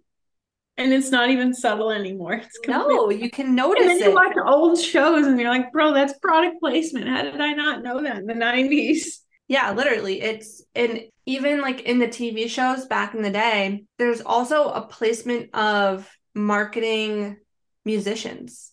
and 0.77 0.93
it's 0.93 1.11
not 1.11 1.31
even 1.31 1.55
subtle 1.55 1.91
anymore. 1.91 2.35
It's 2.45 2.59
no, 2.67 3.11
you 3.11 3.31
can 3.31 3.55
notice 3.55 3.83
and 3.83 3.91
then 3.91 4.09
it. 4.09 4.11
You 4.11 4.15
watch 4.15 4.37
old 4.45 4.81
shows 4.81 5.27
and 5.27 5.39
you're 5.39 5.51
like, 5.51 5.71
bro, 5.73 5.93
that's 5.95 6.19
product 6.19 6.61
placement. 6.61 7.09
How 7.09 7.23
did 7.23 7.41
I 7.41 7.53
not 7.53 7.83
know 7.83 8.03
that 8.03 8.19
in 8.19 8.27
the 8.27 8.35
90s? 8.35 9.21
Yeah, 9.47 9.73
literally. 9.73 10.21
It's 10.21 10.63
and 10.75 11.03
even 11.27 11.61
like 11.61 11.83
in 11.83 11.99
the 11.99 12.09
TV 12.09 12.49
shows 12.49 12.87
back 12.87 13.15
in 13.15 13.23
the 13.23 13.31
day, 13.31 13.85
there's 13.99 14.21
also 14.21 14.69
a 14.69 14.83
placement 14.83 15.55
of 15.55 16.11
marketing 16.35 17.37
musicians. 17.85 18.73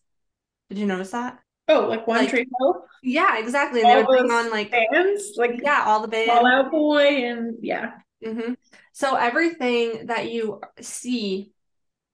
Did 0.70 0.80
you 0.80 0.86
notice 0.86 1.12
that? 1.12 1.40
Oh, 1.68 1.88
like 1.88 2.08
One 2.08 2.20
Like, 2.20 2.30
Tree 2.30 2.46
Hill 2.60 2.86
Yeah, 3.04 3.38
exactly. 3.38 3.82
And 3.82 3.90
they 3.90 3.96
would 3.98 4.08
bring 4.08 4.32
on 4.32 4.50
like 4.50 4.72
bands, 4.72 5.34
like 5.38 5.60
yeah, 5.62 5.84
all 5.86 6.02
the 6.02 6.08
bands. 6.08 6.32
Fall 6.32 6.46
Out 6.46 6.72
Boy, 6.72 7.26
and 7.26 7.58
yeah, 7.62 7.92
hmm 8.24 8.54
So 8.94 9.16
everything 9.16 10.08
that 10.08 10.32
you 10.32 10.62
see 10.80 11.52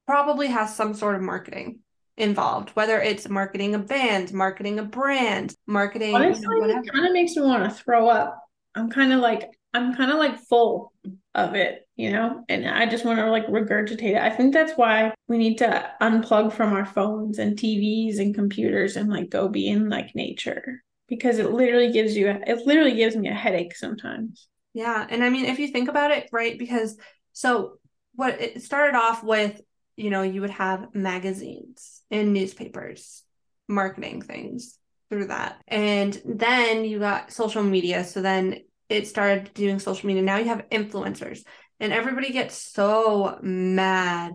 probably 0.07 0.47
has 0.47 0.75
some 0.75 0.93
sort 0.93 1.15
of 1.15 1.21
marketing 1.21 1.79
involved, 2.17 2.69
whether 2.71 2.99
it's 2.99 3.29
marketing 3.29 3.75
a 3.75 3.79
band, 3.79 4.33
marketing 4.33 4.79
a 4.79 4.83
brand, 4.83 5.53
marketing 5.67 6.13
you 6.13 6.19
know, 6.19 6.25
honestly, 6.25 6.45
it 6.47 6.91
kind 6.91 7.05
of 7.05 7.13
makes 7.13 7.35
me 7.35 7.43
want 7.43 7.63
to 7.63 7.69
throw 7.69 8.09
up. 8.09 8.41
I'm 8.73 8.89
kind 8.89 9.13
of 9.13 9.19
like 9.19 9.49
I'm 9.73 9.95
kind 9.95 10.11
of 10.11 10.17
like 10.17 10.39
full 10.39 10.91
of 11.35 11.53
it, 11.53 11.87
you 11.95 12.11
know, 12.11 12.43
and 12.49 12.67
I 12.67 12.87
just 12.87 13.05
want 13.05 13.19
to 13.19 13.29
like 13.29 13.45
regurgitate 13.47 14.15
it. 14.15 14.21
I 14.21 14.29
think 14.29 14.53
that's 14.53 14.73
why 14.73 15.13
we 15.27 15.37
need 15.37 15.59
to 15.59 15.91
unplug 16.01 16.53
from 16.53 16.73
our 16.73 16.85
phones 16.85 17.37
and 17.37 17.57
TVs 17.57 18.17
and 18.17 18.33
computers 18.33 18.95
and 18.95 19.09
like 19.09 19.29
go 19.29 19.47
be 19.47 19.67
in 19.67 19.89
like 19.89 20.15
nature 20.15 20.83
because 21.07 21.37
it 21.37 21.51
literally 21.51 21.91
gives 21.91 22.15
you 22.15 22.29
a, 22.29 22.39
it 22.47 22.65
literally 22.65 22.95
gives 22.95 23.15
me 23.15 23.29
a 23.29 23.33
headache 23.33 23.75
sometimes. 23.75 24.47
Yeah, 24.73 25.05
and 25.09 25.23
I 25.23 25.29
mean, 25.29 25.45
if 25.45 25.59
you 25.59 25.67
think 25.67 25.89
about 25.89 26.11
it, 26.11 26.29
right? 26.31 26.57
Because 26.57 26.97
so 27.33 27.77
what 28.15 28.41
it 28.41 28.63
started 28.63 28.97
off 28.97 29.23
with, 29.23 29.61
you 29.97 30.09
know, 30.09 30.21
you 30.21 30.41
would 30.41 30.51
have 30.51 30.93
magazines 30.93 32.01
and 32.09 32.33
newspapers 32.33 33.23
marketing 33.67 34.21
things 34.21 34.77
through 35.09 35.25
that. 35.27 35.57
And 35.67 36.19
then 36.23 36.85
you 36.85 36.99
got 36.99 37.33
social 37.33 37.63
media. 37.63 38.03
So 38.03 38.21
then 38.21 38.59
it 38.87 39.07
started 39.07 39.53
doing 39.53 39.79
social 39.79 40.07
media. 40.07 40.23
Now 40.23 40.37
you 40.37 40.45
have 40.45 40.69
influencers, 40.69 41.43
and 41.79 41.91
everybody 41.91 42.31
gets 42.31 42.55
so 42.55 43.39
mad 43.41 44.33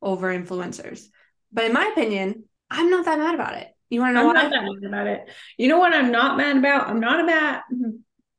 over 0.00 0.28
influencers. 0.28 1.04
But 1.52 1.64
in 1.64 1.72
my 1.72 1.86
opinion, 1.92 2.44
I'm 2.70 2.90
not 2.90 3.04
that 3.04 3.18
mad 3.18 3.34
about 3.34 3.56
it. 3.56 3.68
You 3.90 4.00
want 4.00 4.16
to 4.16 4.22
know 4.22 4.26
why? 4.26 4.30
I'm 4.30 4.36
why? 4.36 4.42
not 4.42 4.50
that 4.52 4.64
mad 4.64 4.88
about 4.88 5.06
it. 5.06 5.28
You 5.58 5.68
know 5.68 5.78
what 5.78 5.92
I'm 5.92 6.10
not 6.10 6.36
mad 6.36 6.56
about? 6.56 6.88
I'm 6.88 7.00
not 7.00 7.22
about 7.22 7.62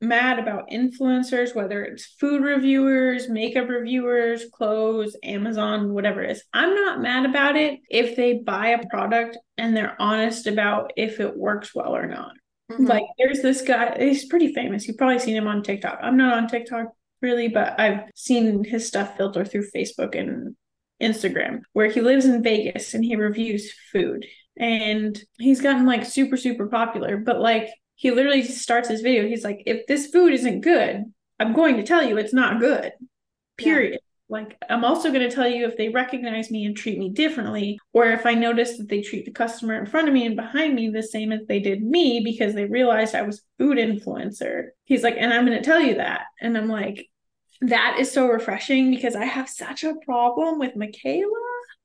mad 0.07 0.39
about 0.39 0.69
influencers, 0.69 1.55
whether 1.55 1.83
it's 1.83 2.05
food 2.19 2.43
reviewers, 2.43 3.29
makeup 3.29 3.67
reviewers, 3.67 4.45
clothes, 4.53 5.15
Amazon, 5.23 5.93
whatever 5.93 6.21
it 6.21 6.31
is. 6.31 6.43
I'm 6.53 6.75
not 6.75 7.01
mad 7.01 7.25
about 7.25 7.55
it 7.55 7.79
if 7.89 8.15
they 8.15 8.39
buy 8.39 8.67
a 8.69 8.85
product 8.87 9.37
and 9.57 9.75
they're 9.75 9.99
honest 9.99 10.47
about 10.47 10.93
if 10.95 11.19
it 11.19 11.35
works 11.37 11.73
well 11.73 11.95
or 11.95 12.07
not. 12.07 12.33
Mhm. 12.71 12.87
Like 12.87 13.05
there's 13.17 13.41
this 13.41 13.61
guy, 13.61 13.97
he's 13.99 14.25
pretty 14.25 14.53
famous. 14.53 14.87
You've 14.87 14.97
probably 14.97 15.19
seen 15.19 15.35
him 15.35 15.47
on 15.47 15.63
TikTok. 15.63 15.99
I'm 16.01 16.17
not 16.17 16.37
on 16.37 16.47
TikTok 16.47 16.87
really, 17.21 17.47
but 17.47 17.79
I've 17.79 18.09
seen 18.15 18.63
his 18.63 18.87
stuff 18.87 19.17
filter 19.17 19.45
through 19.45 19.69
Facebook 19.75 20.17
and 20.19 20.55
Instagram 21.01 21.61
where 21.73 21.89
he 21.89 22.01
lives 22.01 22.25
in 22.25 22.43
Vegas 22.43 22.93
and 22.93 23.03
he 23.03 23.15
reviews 23.15 23.73
food. 23.91 24.25
And 24.57 25.21
he's 25.37 25.59
gotten 25.61 25.85
like 25.85 26.05
super, 26.05 26.37
super 26.37 26.67
popular. 26.67 27.17
But 27.17 27.41
like 27.41 27.69
he 27.95 28.11
literally 28.11 28.43
starts 28.43 28.89
his 28.89 29.01
video. 29.01 29.27
He's 29.27 29.43
like, 29.43 29.63
if 29.65 29.87
this 29.87 30.07
food 30.07 30.33
isn't 30.33 30.61
good, 30.61 31.03
I'm 31.39 31.53
going 31.53 31.77
to 31.77 31.83
tell 31.83 32.03
you 32.03 32.17
it's 32.17 32.33
not 32.33 32.59
good. 32.59 32.91
Period. 33.57 33.99
Like 34.27 34.57
I'm 34.69 34.83
also 34.83 35.11
going 35.11 35.27
to 35.27 35.33
tell 35.33 35.47
you 35.47 35.65
if 35.65 35.77
they 35.77 35.89
recognize 35.89 36.49
me 36.49 36.65
and 36.65 36.75
treat 36.75 36.97
me 36.97 37.09
differently, 37.09 37.77
or 37.93 38.05
if 38.05 38.25
I 38.25 38.33
notice 38.33 38.77
that 38.77 38.89
they 38.89 39.01
treat 39.01 39.25
the 39.25 39.31
customer 39.31 39.75
in 39.75 39.85
front 39.85 40.07
of 40.07 40.13
me 40.13 40.25
and 40.25 40.35
behind 40.35 40.75
me 40.75 40.89
the 40.89 41.03
same 41.03 41.31
as 41.31 41.41
they 41.47 41.59
did 41.59 41.83
me 41.83 42.21
because 42.23 42.53
they 42.53 42.65
realized 42.65 43.13
I 43.13 43.21
was 43.21 43.43
food 43.59 43.77
influencer. 43.77 44.69
He's 44.83 45.03
like, 45.03 45.15
and 45.17 45.31
I'm 45.31 45.45
going 45.45 45.57
to 45.57 45.63
tell 45.63 45.79
you 45.79 45.95
that. 45.95 46.23
And 46.41 46.57
I'm 46.57 46.67
like, 46.67 47.07
that 47.61 47.97
is 47.99 48.11
so 48.11 48.27
refreshing 48.27 48.89
because 48.91 49.15
I 49.15 49.25
have 49.25 49.47
such 49.47 49.83
a 49.83 49.95
problem 50.03 50.59
with 50.59 50.75
Mikayla, 50.75 51.29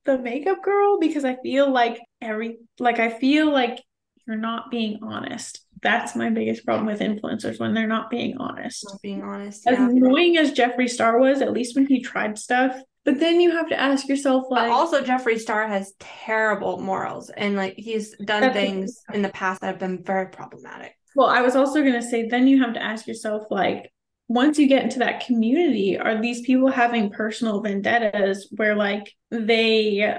the 0.04 0.18
makeup 0.18 0.62
girl, 0.62 0.98
because 0.98 1.24
I 1.24 1.36
feel 1.36 1.70
like 1.70 2.00
every 2.20 2.58
like 2.78 2.98
I 2.98 3.10
feel 3.10 3.52
like 3.52 3.82
you're 4.26 4.36
not 4.36 4.70
being 4.70 5.00
honest. 5.02 5.60
That's 5.82 6.14
my 6.14 6.30
biggest 6.30 6.64
problem 6.64 6.86
with 6.86 7.00
influencers 7.00 7.58
when 7.58 7.74
they're 7.74 7.86
not 7.86 8.10
being 8.10 8.36
honest. 8.38 8.86
Not 8.90 9.02
being 9.02 9.22
honest. 9.22 9.66
As 9.66 9.78
Yeah. 9.78 9.88
annoying 9.88 10.36
as 10.36 10.52
Jeffree 10.52 10.88
Star 10.88 11.18
was, 11.18 11.40
at 11.40 11.52
least 11.52 11.76
when 11.76 11.86
he 11.86 12.00
tried 12.00 12.38
stuff, 12.38 12.76
but 13.04 13.18
then 13.18 13.40
you 13.40 13.50
have 13.52 13.68
to 13.70 13.80
ask 13.80 14.08
yourself 14.08 14.44
But 14.50 14.56
like 14.56 14.72
also, 14.72 15.02
Jeffree 15.02 15.38
Star 15.38 15.66
has 15.66 15.94
terrible 15.98 16.80
morals, 16.80 17.30
and 17.30 17.56
like 17.56 17.74
he's 17.76 18.14
done 18.18 18.52
things 18.52 19.00
in 19.12 19.22
the 19.22 19.30
past 19.30 19.62
that 19.62 19.68
have 19.68 19.78
been 19.78 20.04
very 20.04 20.26
problematic. 20.26 20.94
Well, 21.16 21.28
I 21.28 21.40
was 21.40 21.56
also 21.56 21.80
going 21.80 21.94
to 21.94 22.02
say, 22.02 22.28
then 22.28 22.46
you 22.46 22.62
have 22.62 22.74
to 22.74 22.82
ask 22.82 23.06
yourself, 23.06 23.44
like, 23.50 23.90
once 24.28 24.60
you 24.60 24.68
get 24.68 24.84
into 24.84 25.00
that 25.00 25.26
community, 25.26 25.98
are 25.98 26.20
these 26.20 26.42
people 26.42 26.70
having 26.70 27.10
personal 27.10 27.62
vendettas 27.62 28.48
where, 28.54 28.76
like, 28.76 29.12
they 29.30 30.18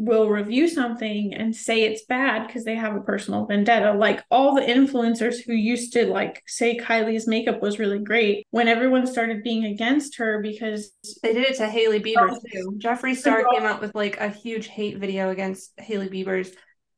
will 0.00 0.28
review 0.28 0.66
something 0.68 1.34
and 1.34 1.54
say 1.54 1.82
it's 1.82 2.04
bad 2.06 2.46
because 2.46 2.64
they 2.64 2.74
have 2.74 2.96
a 2.96 3.00
personal 3.00 3.46
vendetta? 3.46 3.92
Like, 3.92 4.24
all 4.30 4.54
the 4.54 4.62
influencers 4.62 5.36
who 5.44 5.52
used 5.52 5.92
to, 5.92 6.06
like, 6.06 6.42
say 6.46 6.76
Kylie's 6.78 7.26
makeup 7.28 7.60
was 7.62 7.78
really 7.78 7.98
great, 7.98 8.46
when 8.50 8.68
everyone 8.68 9.06
started 9.06 9.42
being 9.42 9.64
against 9.66 10.16
her 10.18 10.40
because 10.42 10.92
They 11.22 11.32
did 11.34 11.44
it 11.44 11.56
to 11.58 11.68
Hailey 11.68 12.00
Bieber 12.00 12.30
Oh. 12.30 12.40
too. 12.52 12.74
Jeffree 12.78 13.16
Star 13.16 13.44
came 13.52 13.64
out 13.64 13.80
with 13.80 13.94
like 13.94 14.18
a 14.18 14.28
huge 14.28 14.66
hate 14.68 14.98
video 14.98 15.30
against 15.30 15.78
Hailey 15.78 16.08
Bieber's 16.08 16.50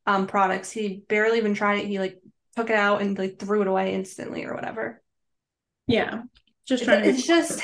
um 0.07 0.26
products. 0.26 0.70
He 0.70 1.03
barely 1.09 1.38
even 1.38 1.55
tried 1.55 1.78
it. 1.80 1.86
He 1.86 1.98
like 1.98 2.18
took 2.57 2.70
it 2.70 2.76
out 2.76 3.03
and 3.03 3.18
like 3.18 3.38
threw 3.38 3.62
it 3.62 3.66
away 3.68 3.94
instantly 3.94 4.44
or 4.44 4.55
whatever. 4.55 5.03
yeah, 5.86 6.22
just 6.66 6.82
It's, 6.82 6.84
trying 6.84 7.03
to 7.03 7.09
it's 7.11 7.26
just 7.26 7.62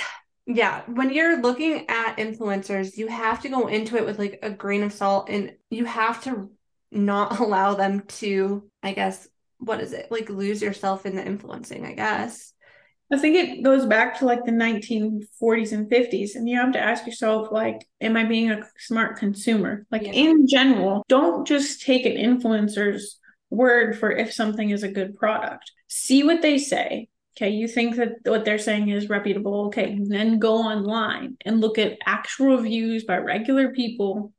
yeah, 0.48 0.82
when 0.86 1.12
you're 1.12 1.42
looking 1.42 1.84
at 1.90 2.16
influencers, 2.16 2.96
you 2.96 3.06
have 3.06 3.42
to 3.42 3.50
go 3.50 3.66
into 3.66 3.96
it 3.96 4.06
with 4.06 4.18
like 4.18 4.38
a 4.42 4.50
grain 4.50 4.82
of 4.82 4.94
salt 4.94 5.28
and 5.28 5.52
you 5.68 5.84
have 5.84 6.24
to 6.24 6.50
not 6.90 7.38
allow 7.40 7.74
them 7.74 8.00
to, 8.08 8.68
I 8.82 8.92
guess, 8.94 9.28
what 9.58 9.80
is 9.80 9.92
it? 9.92 10.10
Like 10.10 10.30
lose 10.30 10.62
yourself 10.62 11.04
in 11.04 11.16
the 11.16 11.24
influencing, 11.24 11.84
I 11.84 11.92
guess. 11.92 12.54
I 13.12 13.18
think 13.18 13.36
it 13.36 13.62
goes 13.62 13.84
back 13.84 14.18
to 14.18 14.24
like 14.24 14.44
the 14.44 14.52
1940s 14.52 15.72
and 15.72 15.90
50s, 15.90 16.34
and 16.34 16.48
you 16.48 16.56
have 16.56 16.72
to 16.72 16.80
ask 16.80 17.06
yourself, 17.06 17.48
like, 17.50 17.86
am 18.00 18.16
I 18.16 18.24
being 18.24 18.50
a 18.50 18.62
smart 18.78 19.18
consumer? 19.18 19.86
Like, 19.90 20.02
Yeah. 20.02 20.12
in 20.12 20.46
general, 20.46 21.04
don't 21.08 21.46
just 21.46 21.82
take 21.82 22.04
an 22.06 22.12
influencer's 22.12 23.18
word 23.50 23.98
for 23.98 24.10
if 24.10 24.32
something 24.32 24.70
is 24.70 24.82
a 24.82 24.92
good 24.92 25.16
product. 25.16 25.72
See 25.88 26.22
what 26.22 26.42
they 26.42 26.58
say. 26.58 27.08
Okay, 27.38 27.50
you 27.50 27.68
think 27.68 27.94
that 27.96 28.14
what 28.24 28.44
they're 28.44 28.58
saying 28.58 28.88
is 28.88 29.08
reputable. 29.08 29.66
Okay, 29.66 29.96
then 30.02 30.40
go 30.40 30.54
online 30.56 31.36
and 31.44 31.60
look 31.60 31.78
at 31.78 31.96
actual 32.04 32.56
reviews 32.56 33.04
by 33.04 33.18
regular 33.18 33.70
people 33.70 34.32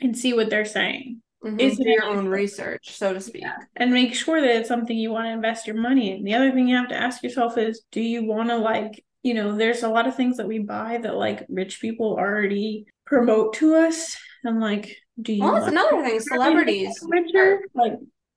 and 0.00 0.16
see 0.16 0.32
what 0.32 0.48
they're 0.48 0.64
saying. 0.64 1.20
Mhm, 1.44 1.60
Is 1.60 1.76
do 1.76 1.90
your 1.90 2.04
own 2.04 2.28
research, 2.28 2.92
so 2.96 3.12
to 3.12 3.20
speak. 3.20 3.44
and 3.76 3.92
make 3.92 4.14
sure 4.14 4.40
that 4.40 4.56
it's 4.56 4.68
something 4.68 4.96
you 4.96 5.10
want 5.10 5.26
to 5.26 5.32
invest 5.32 5.66
your 5.66 5.76
money 5.76 6.12
in. 6.12 6.22
The 6.24 6.34
other 6.34 6.52
thing 6.52 6.68
you 6.68 6.76
have 6.76 6.88
to 6.88 6.94
ask 6.96 7.22
yourself 7.22 7.58
is 7.58 7.82
do 7.90 8.00
you 8.00 8.24
want 8.24 8.48
to 8.48 8.56
like, 8.56 9.04
you 9.22 9.34
know, 9.34 9.54
there's 9.56 9.82
a 9.82 9.88
lot 9.88 10.06
of 10.06 10.14
things 10.16 10.36
that 10.38 10.46
we 10.48 10.60
buy 10.60 10.98
that 11.02 11.16
like 11.16 11.44
rich 11.50 11.80
people 11.80 12.16
already 12.16 12.86
promote 13.04 13.54
to 13.54 13.74
us 13.74 14.16
and 14.44 14.60
like 14.60 14.96
do 15.20 15.32
you 15.34 15.42
Well, 15.42 15.54
that's 15.54 15.66
another 15.66 16.02
thing. 16.02 16.20
Celebrities. 16.20 16.98
richer? 17.10 17.60
Like 17.74 17.94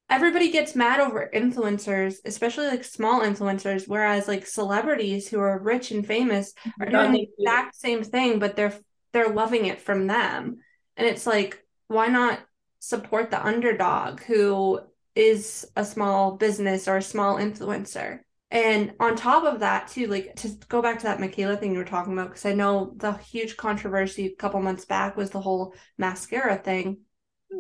everybody 0.10 0.52
gets 0.52 0.76
mad 0.76 1.00
over 1.00 1.30
influencers, 1.34 2.18
especially 2.26 2.68
like 2.68 2.84
small 2.84 3.22
influencers, 3.22 3.88
whereas 3.88 4.28
like 4.28 4.46
celebrities 4.46 5.28
who 5.28 5.40
are 5.40 5.60
rich 5.60 5.92
and 5.92 6.06
famous 6.06 6.54
are 6.80 6.86
doing 6.90 7.12
the 7.12 7.28
exact 7.38 7.76
same 7.76 8.04
thing, 8.04 8.40
but 8.40 8.56
they're 8.56 8.74
they're 9.14 9.30
loving 9.30 9.66
it 9.66 9.82
from 9.82 10.08
them. 10.08 10.58
And 10.98 11.08
it's 11.08 11.26
like, 11.26 11.66
why 11.88 12.08
not 12.08 12.40
support 12.80 13.32
the 13.32 13.44
underdog 13.46 14.22
who 14.22 14.80
is 15.16 15.66
a 15.76 15.86
small 15.86 16.36
business 16.36 16.88
or 16.88 16.98
a 16.98 17.02
small 17.02 17.38
influencer? 17.38 18.20
And 18.52 18.94
on 19.00 19.16
top 19.16 19.44
of 19.44 19.62
that, 19.62 19.88
too, 19.88 20.08
like 20.08 20.36
to 20.38 20.50
go 20.70 20.82
back 20.82 21.00
to 21.00 21.06
that 21.06 21.20
Mikayla 21.20 21.60
thing 21.60 21.72
you 21.72 21.80
were 21.80 21.84
talking 21.86 22.14
about, 22.14 22.30
because 22.30 22.46
I 22.46 22.54
know 22.54 22.94
the 22.96 23.14
huge 23.14 23.58
controversy 23.58 24.28
a 24.28 24.36
couple 24.36 24.62
months 24.62 24.86
back 24.86 25.18
was 25.18 25.32
the 25.32 25.42
whole 25.42 25.74
mascara 25.98 26.58
thing. 26.58 27.00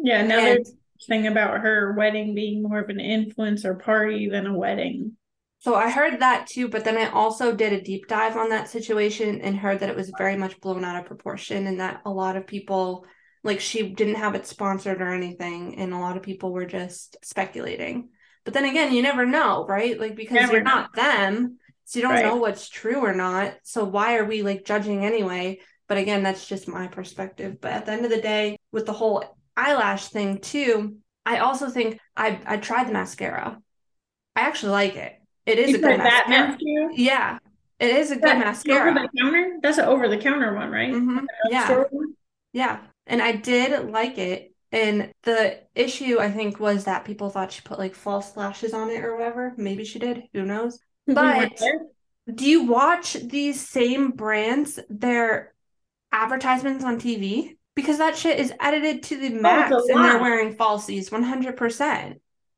yeah, 0.03 0.21
now 0.21 0.37
And- 0.37 0.45
there's 0.45 0.73
thing 1.07 1.27
about 1.27 1.61
her 1.61 1.93
wedding 1.97 2.35
being 2.35 2.63
more 2.63 2.79
of 2.79 2.89
an 2.89 2.97
influencer 2.97 3.81
party 3.81 4.29
than 4.29 4.47
a 4.47 4.57
wedding. 4.57 5.17
So 5.59 5.73
I 5.73 5.89
heard 5.89 6.19
that 6.19 6.47
too, 6.47 6.67
but 6.67 6.83
then 6.83 6.97
I 6.97 7.09
also 7.09 7.55
did 7.55 7.73
a 7.73 7.81
deep 7.81 8.07
dive 8.07 8.37
on 8.37 8.49
that 8.49 8.69
situation 8.69 9.41
and 9.41 9.57
heard 9.57 9.79
that 9.79 9.89
it 9.89 9.95
was 9.95 10.11
very 10.11 10.37
much 10.37 10.59
blown 10.61 10.85
out 10.85 10.99
of 10.99 11.07
proportion 11.07 11.65
and 11.65 11.79
that 11.79 12.01
a 12.05 12.11
lot 12.11 12.37
of 12.37 12.45
people 12.45 13.05
like 13.43 13.59
she 13.59 13.89
didn't 13.89 14.15
have 14.15 14.35
it 14.35 14.45
sponsored 14.45 15.01
or 15.01 15.13
anything 15.13 15.75
and 15.79 15.93
a 15.93 15.97
lot 15.97 16.17
of 16.17 16.23
people 16.23 16.51
were 16.51 16.65
just 16.65 17.17
speculating. 17.23 18.09
But 18.43 18.53
then 18.53 18.65
again, 18.65 18.93
you 18.93 19.01
never 19.01 19.25
know, 19.25 19.65
right? 19.65 19.99
Like 19.99 20.15
because 20.15 20.35
Never 20.35 20.53
you're 20.53 20.61
know. 20.61 20.71
not 20.71 20.93
them, 20.95 21.57
so 21.85 21.99
you 21.99 22.03
don't 22.03 22.13
Right. 22.13 22.25
know 22.25 22.35
what's 22.35 22.69
true 22.69 22.97
or 23.03 23.13
not. 23.13 23.55
So 23.63 23.85
why 23.85 24.17
are 24.17 24.25
we 24.25 24.43
like 24.43 24.65
judging 24.65 25.03
anyway? 25.03 25.59
But 25.87 25.97
again, 25.97 26.23
that's 26.23 26.47
just 26.47 26.67
my 26.67 26.87
perspective. 26.87 27.57
But 27.61 27.71
at 27.73 27.85
the 27.85 27.91
end 27.91 28.05
of 28.05 28.11
the 28.11 28.21
day, 28.21 28.57
with 28.71 28.85
the 28.85 28.93
whole 28.93 29.34
eyelash 29.57 30.09
thing 30.09 30.39
too, 30.39 30.97
I 31.25 31.39
also 31.39 31.69
think 31.69 31.99
I 32.15 32.39
I 32.45 32.57
tried 32.57 32.87
the 32.87 32.93
mascara. 32.93 33.61
I 34.35 34.41
actually 34.41 34.71
like 34.73 34.95
it. 34.95 35.19
It 35.45 35.59
is 35.59 35.71
You 35.71 35.77
a 35.77 35.79
good 35.81 35.97
that 35.97 36.27
mascara. 36.27 36.47
mascara? 36.49 36.93
Yeah, 36.93 37.39
it 37.79 37.89
is 37.91 38.11
a 38.11 38.15
good 38.15 38.37
mascara. 38.37 38.91
Over 38.91 38.99
the 38.99 39.09
counter? 39.19 39.57
That's 39.61 39.77
an 39.77 39.85
over 39.85 40.07
the 40.07 40.17
counter 40.17 40.53
one, 40.55 40.71
right? 40.71 40.93
Mhm, 40.93 41.27
Yeah, 41.51 41.83
one? 41.91 42.15
yeah. 42.53 42.79
And 43.07 43.21
I 43.21 43.33
did 43.33 43.89
like 43.91 44.17
it. 44.17 44.51
And 44.71 45.13
the 45.23 45.61
issue, 45.75 46.19
I 46.19 46.31
think, 46.31 46.59
was 46.59 46.85
that 46.85 47.05
people 47.05 47.29
thought 47.29 47.51
she 47.51 47.61
put 47.61 47.79
like 47.79 47.95
false 47.95 48.35
lashes 48.35 48.73
on 48.73 48.89
it 48.89 49.03
or 49.03 49.15
whatever. 49.15 49.53
Maybe 49.57 49.85
she 49.85 49.99
did. 49.99 50.23
Who 50.33 50.43
knows? 50.43 50.79
But 51.07 51.51
do 52.33 52.45
you 52.45 52.63
watch 52.63 53.13
these 53.13 53.67
same 53.67 54.11
brands, 54.11 54.79
their 54.89 55.53
advertisements 56.11 56.83
on 56.83 56.99
TV? 56.99 57.57
Because 57.75 57.97
that 57.97 58.17
shit 58.17 58.39
is 58.39 58.53
edited 58.59 59.03
to 59.03 59.17
the 59.17 59.29
max 59.29 59.71
Oh, 59.73 59.85
and 59.89 60.03
they're 60.03 60.21
wearing 60.21 60.55
falsies 60.55 61.09
100%. 61.09 62.15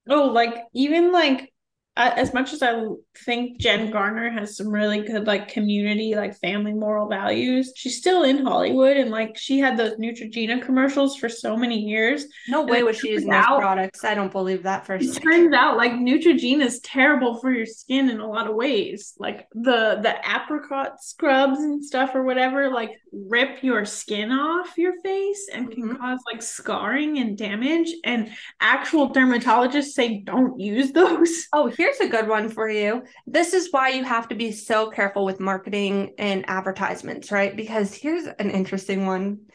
Oh, 0.09 0.25
like 0.27 0.55
even 0.73 1.11
like 1.11 1.51
as 1.97 2.33
much 2.33 2.53
as 2.53 2.61
I 2.61 2.81
think 3.25 3.59
Jen 3.59 3.89
Garner 3.91 4.29
has 4.29 4.55
some 4.55 4.67
really 4.69 5.01
good 5.01 5.25
like 5.25 5.47
community, 5.47 6.15
like 6.15 6.37
family 6.39 6.73
moral 6.73 7.09
values, 7.09 7.73
she's 7.75 7.97
still 7.97 8.23
in 8.23 8.45
Hollywood 8.45 8.97
and 8.97 9.09
like 9.09 9.37
she 9.37 9.57
had 9.59 9.75
those 9.77 9.95
Neutrogena 9.97 10.61
commercials 10.63 11.17
for 11.17 11.27
so 11.27 11.57
many 11.57 11.79
years. 11.79 12.25
No 12.47 12.63
way 12.63 12.83
was 12.83 12.97
she 12.99 13.09
using 13.09 13.29
those 13.29 13.45
products. 13.45 14.03
I 14.03 14.13
don't 14.13 14.31
believe 14.31 14.63
that 14.63 14.85
for 14.85 14.93
a 14.95 14.99
It 14.99 15.05
second. 15.13 15.31
turns 15.31 15.53
out 15.55 15.77
like 15.77 15.91
Neutrogena 15.93 16.61
is 16.65 16.79
terrible 16.81 17.39
for 17.39 17.51
your 17.51 17.65
skin 17.65 18.09
in 18.09 18.19
a 18.19 18.27
lot 18.29 18.47
of 18.47 18.55
ways. 18.55 19.15
Like 19.17 19.47
the 19.53 19.99
the 20.01 20.15
apricot 20.29 21.01
scrubs 21.03 21.59
and 21.59 21.83
stuff 21.83 22.11
or 22.13 22.23
whatever 22.23 22.69
like 22.69 22.91
rip 23.11 23.63
your 23.63 23.85
skin 23.85 24.31
off 24.31 24.77
your 24.77 24.93
face 25.01 25.49
and 25.51 25.71
can 25.71 25.89
Mhm. 25.89 25.97
cause 25.99 26.19
like 26.31 26.41
scarring 26.43 27.17
and 27.17 27.37
damage 27.37 27.91
and 28.03 28.29
actual 28.61 29.09
dermatologists 29.09 29.93
say 29.93 30.19
don't 30.23 30.59
use 30.59 30.91
those. 30.91 31.47
Oh, 31.53 31.67
here's 31.87 32.09
a 32.09 32.11
good 32.11 32.27
one 32.27 32.49
for 32.49 32.69
you. 32.69 33.03
This 33.25 33.53
is 33.53 33.69
why 33.71 33.89
you 33.89 34.03
have 34.03 34.27
to 34.29 34.35
be 34.35 34.51
so 34.51 34.89
careful 34.89 35.23
with 35.23 35.39
marketing 35.39 36.13
and 36.17 36.43
advertisements, 36.49 37.31
right? 37.31 37.55
Because 37.55 37.93
here's 37.93 38.25
an 38.25 38.51
interesting 38.51 39.05
one. 39.05 39.45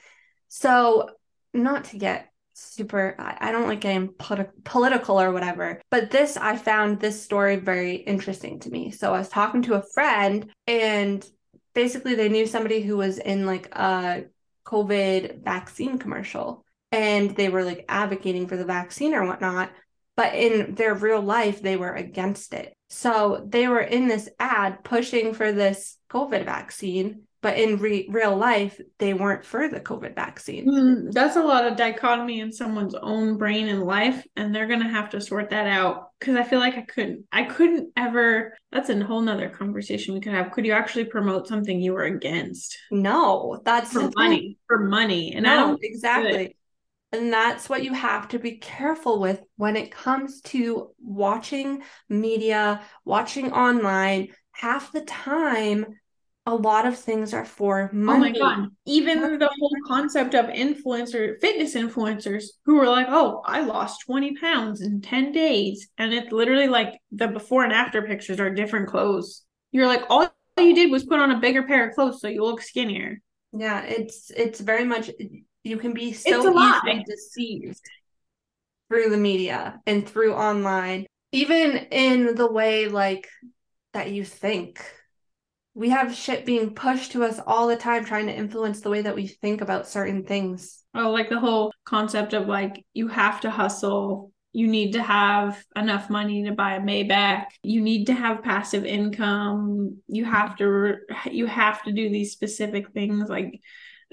So, 0.48 1.10
not 1.52 1.84
to 1.84 1.98
get 1.98 2.30
super, 2.54 3.14
I, 3.18 3.52
don't 3.52 3.68
like 3.68 3.80
getting 3.80 4.08
politi- 4.08 4.50
political 4.64 5.20
or 5.20 5.32
whatever, 5.32 5.80
but 5.90 6.10
this, 6.10 6.36
I 6.36 6.56
found 6.56 7.00
this 7.00 7.22
story 7.22 7.56
very 7.56 7.96
interesting 7.96 8.60
to 8.60 8.70
me. 8.70 8.90
So, 8.90 9.12
I 9.12 9.18
was 9.18 9.28
talking 9.28 9.62
to 9.62 9.74
a 9.74 9.84
friend 9.94 10.50
and 10.66 11.26
basically 11.74 12.14
they 12.14 12.28
knew 12.28 12.46
somebody 12.46 12.80
who 12.80 12.96
was 12.96 13.18
in 13.18 13.46
like 13.46 13.74
a 13.74 14.24
COVID 14.66 15.42
vaccine 15.44 15.98
commercial 15.98 16.64
and 16.90 17.34
they 17.36 17.48
were 17.48 17.64
like 17.64 17.84
advocating 17.88 18.46
for 18.46 18.56
the 18.56 18.64
vaccine 18.64 19.14
or 19.14 19.26
whatnot 19.26 19.70
but 20.16 20.34
in 20.34 20.74
their 20.74 20.94
real 20.94 21.20
life 21.22 21.62
they 21.62 21.76
were 21.76 21.94
against 21.94 22.54
it 22.54 22.74
so 22.88 23.44
they 23.48 23.68
were 23.68 23.80
in 23.80 24.08
this 24.08 24.28
ad 24.38 24.84
pushing 24.84 25.34
for 25.34 25.52
this 25.52 25.96
covid 26.10 26.44
vaccine 26.44 27.22
but 27.40 27.58
in 27.58 27.76
re- 27.78 28.06
real 28.10 28.36
life 28.36 28.80
they 28.98 29.14
weren't 29.14 29.44
for 29.44 29.68
the 29.68 29.80
covid 29.80 30.14
vaccine 30.14 30.66
Mm, 30.66 31.12
that's 31.12 31.36
a 31.36 31.42
lot 31.42 31.66
of 31.66 31.76
dichotomy 31.76 32.40
in 32.40 32.52
someone's 32.52 32.94
own 32.94 33.36
brain 33.36 33.68
and 33.68 33.82
life, 33.82 34.24
and 34.36 34.54
they're 34.54 34.68
gonna 34.68 34.88
have 34.88 35.10
to 35.10 35.20
sort 35.20 35.50
that 35.50 35.66
out. 35.66 36.10
Because 36.18 36.36
I 36.36 36.44
feel 36.44 36.60
like 36.60 36.76
I 36.76 36.82
couldn't, 36.82 37.24
I 37.32 37.42
couldn't 37.44 37.90
ever. 37.96 38.56
That's 38.70 38.90
a 38.90 39.02
whole 39.04 39.20
nother 39.20 39.48
conversation 39.48 40.14
we 40.14 40.20
could 40.20 40.34
have. 40.34 40.52
Could 40.52 40.66
you 40.66 40.72
actually 40.72 41.06
promote 41.06 41.48
something 41.48 41.80
you 41.80 41.94
were 41.94 42.04
against 42.04 42.78
no 42.90 43.60
that's 43.64 43.92
for 43.92 44.08
money? 44.16 44.58
For 44.68 44.78
money, 44.78 45.34
and 45.34 45.46
I 45.46 45.56
don't. 45.56 45.80
exactly 45.82 46.56
and 47.12 47.32
that's 47.32 47.68
what 47.68 47.84
you 47.84 47.92
have 47.92 48.28
to 48.28 48.38
be 48.38 48.56
careful 48.56 49.20
with 49.20 49.40
when 49.56 49.76
it 49.76 49.90
comes 49.90 50.40
to 50.40 50.90
watching 51.02 51.82
media 52.08 52.80
watching 53.04 53.52
online 53.52 54.28
half 54.52 54.92
the 54.92 55.02
time 55.02 55.86
a 56.44 56.54
lot 56.54 56.86
of 56.86 56.98
things 56.98 57.32
are 57.34 57.44
for 57.44 57.88
money. 57.92 58.16
Oh 58.16 58.20
my 58.20 58.32
god! 58.32 58.68
Even 58.84 59.38
the 59.38 59.48
whole 59.60 59.76
concept 59.86 60.34
of 60.34 60.46
influencer, 60.46 61.40
fitness 61.40 61.74
influencers 61.76 62.46
who 62.64 62.80
are 62.80 62.88
like, 62.88 63.06
"Oh, 63.08 63.42
I 63.44 63.60
lost 63.60 64.00
twenty 64.06 64.34
pounds 64.34 64.80
in 64.80 65.00
ten 65.00 65.30
days," 65.30 65.88
and 65.98 66.12
it's 66.12 66.32
literally 66.32 66.66
like 66.66 66.98
the 67.12 67.28
before 67.28 67.62
and 67.62 67.72
after 67.72 68.02
pictures 68.02 68.40
are 68.40 68.50
different 68.50 68.88
clothes. 68.88 69.44
You're 69.70 69.86
like, 69.86 70.02
all 70.10 70.28
you 70.58 70.74
did 70.74 70.90
was 70.90 71.04
put 71.04 71.20
on 71.20 71.30
a 71.30 71.38
bigger 71.38 71.62
pair 71.62 71.88
of 71.88 71.94
clothes 71.94 72.20
so 72.20 72.26
you 72.28 72.42
look 72.42 72.60
skinnier. 72.60 73.20
Yeah, 73.52 73.84
it's 73.84 74.30
it's 74.30 74.60
very 74.60 74.84
much 74.84 75.10
you 75.64 75.76
can 75.78 75.92
be 75.92 76.12
so 76.12 76.50
easily 76.58 77.04
deceived 77.06 77.80
through 78.88 79.10
the 79.10 79.16
media 79.16 79.80
and 79.86 80.08
through 80.08 80.34
online, 80.34 81.06
even 81.30 81.76
in 81.90 82.34
the 82.34 82.50
way 82.50 82.88
like 82.88 83.28
that 83.92 84.10
you 84.10 84.24
think. 84.24 84.84
We 85.74 85.88
have 85.88 86.14
shit 86.14 86.44
being 86.44 86.74
pushed 86.74 87.12
to 87.12 87.24
us 87.24 87.40
all 87.46 87.66
the 87.66 87.76
time 87.76 88.04
trying 88.04 88.26
to 88.26 88.34
influence 88.34 88.82
the 88.82 88.90
way 88.90 89.02
that 89.02 89.14
we 89.14 89.26
think 89.26 89.62
about 89.62 89.88
certain 89.88 90.24
things. 90.24 90.84
Oh, 90.94 91.10
like 91.10 91.30
the 91.30 91.40
whole 91.40 91.72
concept 91.86 92.34
of 92.34 92.46
like 92.46 92.84
you 92.92 93.08
have 93.08 93.40
to 93.42 93.50
hustle. 93.50 94.32
You 94.52 94.66
need 94.66 94.92
to 94.92 95.02
have 95.02 95.64
enough 95.74 96.10
money 96.10 96.44
to 96.44 96.52
buy 96.52 96.74
a 96.74 96.80
Maybach. 96.80 97.46
You 97.62 97.80
need 97.80 98.08
to 98.08 98.12
have 98.12 98.42
passive 98.42 98.84
income. 98.84 100.02
You 100.08 100.26
have 100.26 100.56
to 100.58 100.96
you 101.30 101.46
have 101.46 101.82
to 101.84 101.92
do 101.92 102.10
these 102.10 102.32
specific 102.32 102.92
things 102.92 103.30
like 103.30 103.58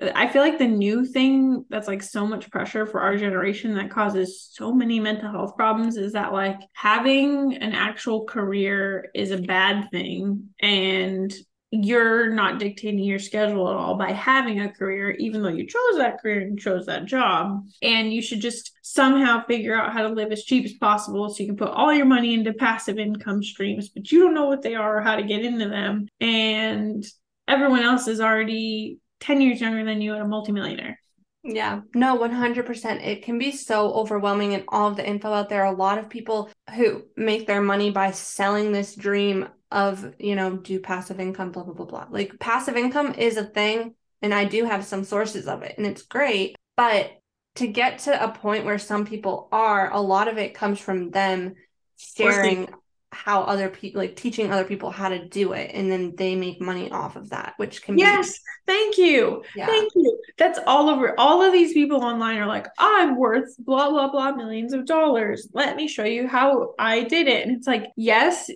I 0.02 0.28
feel 0.30 0.42
like 0.42 0.58
the 0.58 0.68
new 0.68 1.06
thing 1.06 1.66
that's 1.70 1.88
like 1.88 2.02
so 2.02 2.26
much 2.26 2.50
pressure 2.52 2.86
for 2.86 3.02
our 3.02 3.18
generation 3.18 3.74
that 3.76 3.92
causes 3.92 4.50
so 4.52 4.74
many 4.74 5.00
mental 5.00 5.30
health 5.30 5.58
problems 5.58 5.98
is 5.98 6.14
that 6.14 6.32
like 6.32 6.60
having 6.74 7.56
an 7.56 7.74
actual 7.74 8.26
career 8.26 9.10
is 9.14 9.32
a 9.32 9.38
bad 9.38 9.90
thing 9.92 10.50
and 10.62 11.34
you're 11.72 12.34
not 12.34 12.60
dictating 12.60 13.04
your 13.04 13.20
schedule 13.20 13.70
at 13.70 13.76
all 13.76 13.96
by 13.96 14.12
having 14.12 14.62
a 14.62 14.72
career, 14.72 15.12
even 15.12 15.44
though 15.44 15.50
you 15.50 15.68
chose 15.68 15.98
that 15.98 16.20
career 16.20 16.42
and 16.42 16.60
chose 16.60 16.86
that 16.88 17.06
job. 17.06 17.64
And 17.82 18.12
you 18.12 18.22
should 18.22 18.42
just 18.42 18.72
somehow 18.82 19.46
figure 19.46 19.76
out 19.76 19.94
how 19.94 20.02
to 20.02 20.10
live 20.10 20.32
as 20.32 20.46
cheap 20.46 20.66
as 20.66 20.74
possible 20.74 21.30
so 21.30 21.44
you 21.44 21.50
can 21.50 21.58
put 21.58 21.70
all 21.70 21.94
your 21.94 22.08
money 22.08 22.34
into 22.34 22.54
passive 22.54 22.98
income 22.98 23.44
streams, 23.44 23.90
but 23.90 24.12
you 24.12 24.22
don't 24.22 24.34
know 24.34 24.48
what 24.48 24.64
they 24.64 24.76
are 24.76 24.98
or 24.98 25.02
how 25.02 25.16
to 25.16 25.24
get 25.24 25.46
into 25.46 25.70
them. 25.70 26.08
And 26.20 27.06
everyone 27.48 27.84
else 27.84 28.08
is 28.08 28.20
already 28.20 28.98
10 29.20 29.42
years 29.42 29.62
younger 29.62 29.84
than 29.84 30.02
you 30.02 30.14
and 30.14 30.22
a 30.22 30.28
multimillionaire. 30.28 31.00
Yeah, 31.44 31.82
no, 31.96 32.18
100%. 32.18 33.06
It 33.06 33.24
can 33.24 33.38
be 33.40 33.52
so 33.52 33.94
overwhelming 33.94 34.54
and 34.54 34.66
all 34.68 34.90
of 34.90 34.98
the 34.98 35.08
info 35.08 35.32
out 35.32 35.50
there. 35.50 35.64
A 35.64 35.72
lot 35.72 35.98
of 35.98 36.10
people 36.10 36.50
who 36.76 37.04
make 37.16 37.48
their 37.48 37.62
money 37.62 37.92
by 37.92 38.12
selling 38.12 38.72
this 38.72 38.94
dream 38.94 39.48
of, 39.72 40.14
you 40.20 40.36
know, 40.36 40.58
do 40.58 40.80
passive 40.80 41.20
income, 41.20 41.52
blah, 41.52 41.64
blah, 41.64 41.74
blah, 41.74 41.86
blah. 41.86 42.08
Like 42.10 42.40
passive 42.40 42.76
income 42.76 43.14
is 43.14 43.38
a 43.38 43.46
thing, 43.46 43.96
and 44.22 44.34
I 44.34 44.46
do 44.46 44.66
have 44.66 44.84
some 44.84 45.04
sources 45.04 45.48
of 45.48 45.64
it, 45.64 45.76
and 45.78 45.88
it's 45.88 46.02
great. 46.02 46.58
But 46.76 47.12
to 47.56 47.68
get 47.68 48.00
to 48.00 48.24
a 48.24 48.32
point 48.32 48.66
where 48.66 48.80
some 48.80 49.06
people 49.06 49.48
are, 49.52 49.92
a 49.92 50.02
lot 50.02 50.28
of 50.28 50.38
it 50.38 50.54
comes 50.54 50.80
from 50.80 51.10
them 51.12 51.56
sharing 51.98 52.68
how 53.12 53.42
other 53.42 53.70
people, 53.70 54.02
like 54.02 54.16
teaching 54.16 54.52
other 54.52 54.64
people 54.64 54.92
how 54.92 55.10
to 55.10 55.28
do 55.28 55.54
it, 55.54 55.72
and 55.74 55.92
then 55.92 56.16
they 56.16 56.36
make 56.36 56.62
money 56.62 56.92
off 56.92 57.16
of 57.16 57.30
that, 57.30 57.54
which 57.58 57.82
can 57.82 57.98
Yes, 57.98 58.40
thank 58.68 58.98
you. 58.98 59.44
yeah. 59.56 59.66
Thank 59.66 59.92
you. 59.96 60.20
That's 60.38 60.60
all 60.68 60.90
over. 60.90 61.20
All 61.20 61.42
of 61.42 61.52
these 61.52 61.74
people 61.74 62.04
online 62.04 62.38
are 62.38 62.46
like, 62.46 62.68
I'm 62.78 63.18
worth 63.18 63.56
blah, 63.60 63.90
blah, 63.90 64.10
blah 64.12 64.34
millions 64.34 64.74
of 64.74 64.86
dollars. 64.86 65.48
Let 65.54 65.76
me 65.76 65.88
show 65.88 66.04
you 66.06 66.28
how 66.28 66.74
I 66.78 67.04
did 67.04 67.28
it. 67.28 67.48
And 67.48 67.58
it's 67.58 67.68
like, 67.68 67.88
yes, 67.98 68.50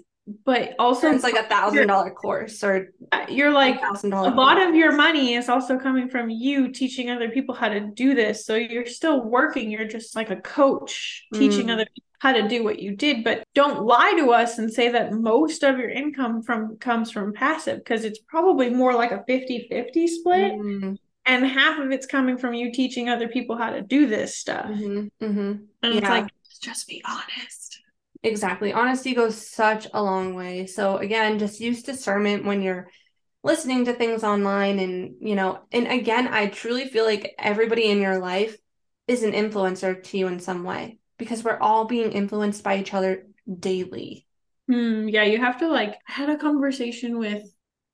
but 0.45 0.73
also 0.79 1.11
it's 1.11 1.23
like 1.23 1.35
a 1.35 1.43
thousand 1.43 1.87
dollar 1.87 2.11
course 2.11 2.63
or 2.63 2.89
you're 3.27 3.51
like, 3.51 3.81
thousand 3.81 4.11
a 4.11 4.15
dollar 4.15 4.31
lot 4.35 4.61
of 4.61 4.73
your 4.73 4.93
money 4.93 5.33
is 5.33 5.49
also 5.49 5.77
coming 5.77 6.09
from 6.09 6.29
you 6.29 6.71
teaching 6.71 7.09
other 7.09 7.29
people 7.29 7.53
how 7.53 7.67
to 7.69 7.81
do 7.81 8.13
this. 8.15 8.45
So 8.45 8.55
you're 8.55 8.85
still 8.85 9.21
working. 9.21 9.69
You're 9.69 9.87
just 9.87 10.15
like 10.15 10.29
a 10.29 10.37
coach 10.37 11.25
teaching 11.33 11.67
Mm. 11.67 11.73
other 11.73 11.85
people 11.93 12.07
how 12.23 12.31
to 12.31 12.47
do 12.47 12.63
what 12.63 12.79
you 12.79 12.95
did. 12.95 13.21
But 13.21 13.43
don't 13.53 13.83
lie 13.83 14.13
to 14.15 14.31
us 14.31 14.57
and 14.57 14.71
say 14.71 14.87
that 14.87 15.11
most 15.11 15.61
of 15.61 15.77
your 15.77 15.89
income 15.89 16.41
from 16.41 16.77
comes 16.77 17.11
from 17.11 17.33
passive 17.33 17.79
because 17.79 18.05
it's 18.05 18.19
probably 18.19 18.69
more 18.69 18.93
like 18.93 19.11
a 19.11 19.25
50-50 19.27 20.07
split. 20.07 20.53
Mm, 20.53 20.97
And 21.25 21.45
half 21.45 21.81
of 21.81 21.91
it's 21.91 22.05
coming 22.05 22.37
from 22.37 22.53
you 22.53 22.71
teaching 22.71 23.09
other 23.09 23.27
people 23.27 23.57
how 23.57 23.71
to 23.71 23.81
do 23.81 24.07
this 24.07 24.37
stuff. 24.37 24.67
mhm, 24.67 25.11
mhm. 25.21 25.65
And 25.83 25.93
it's 25.95 26.07
like, 26.07 26.27
just 26.61 26.87
be 26.87 27.03
honest. 27.05 27.81
Exactly. 28.23 28.71
Honesty 28.71 29.13
goes 29.13 29.35
such 29.45 29.87
a 29.93 30.01
long 30.01 30.33
way. 30.33 30.65
So 30.65 30.99
again, 30.99 31.39
just 31.39 31.59
use 31.59 31.83
discernment 31.83 32.45
when 32.45 32.61
you're 32.61 32.87
listening 33.43 33.83
to 33.83 33.93
things 33.93 34.23
online 34.23 34.79
and, 34.79 35.15
you 35.19 35.35
know, 35.35 35.59
and 35.73 35.87
again, 35.87 36.29
I 36.29 36.47
truly 36.47 36.85
feel 36.87 37.03
like 37.03 37.35
everybody 37.37 37.89
in 37.89 37.99
your 37.99 38.19
life 38.19 38.55
is 39.09 39.23
an 39.23 39.33
influencer 39.33 40.01
to 40.01 40.17
you 40.17 40.27
in 40.27 40.39
some 40.39 40.63
way 40.63 40.99
because 41.17 41.43
we're 41.43 41.59
all 41.59 41.85
being 41.85 42.11
influenced 42.11 42.63
by 42.63 42.77
each 42.77 42.93
other 42.93 43.27
daily. 43.59 44.25
Hmm, 44.69 45.07
yeah, 45.09 45.23
you 45.23 45.39
have 45.39 45.57
to 45.59 45.67
like 45.67 45.95
I 46.07 46.13
had 46.13 46.29
a 46.29 46.37
conversation 46.37 47.19
with 47.19 47.43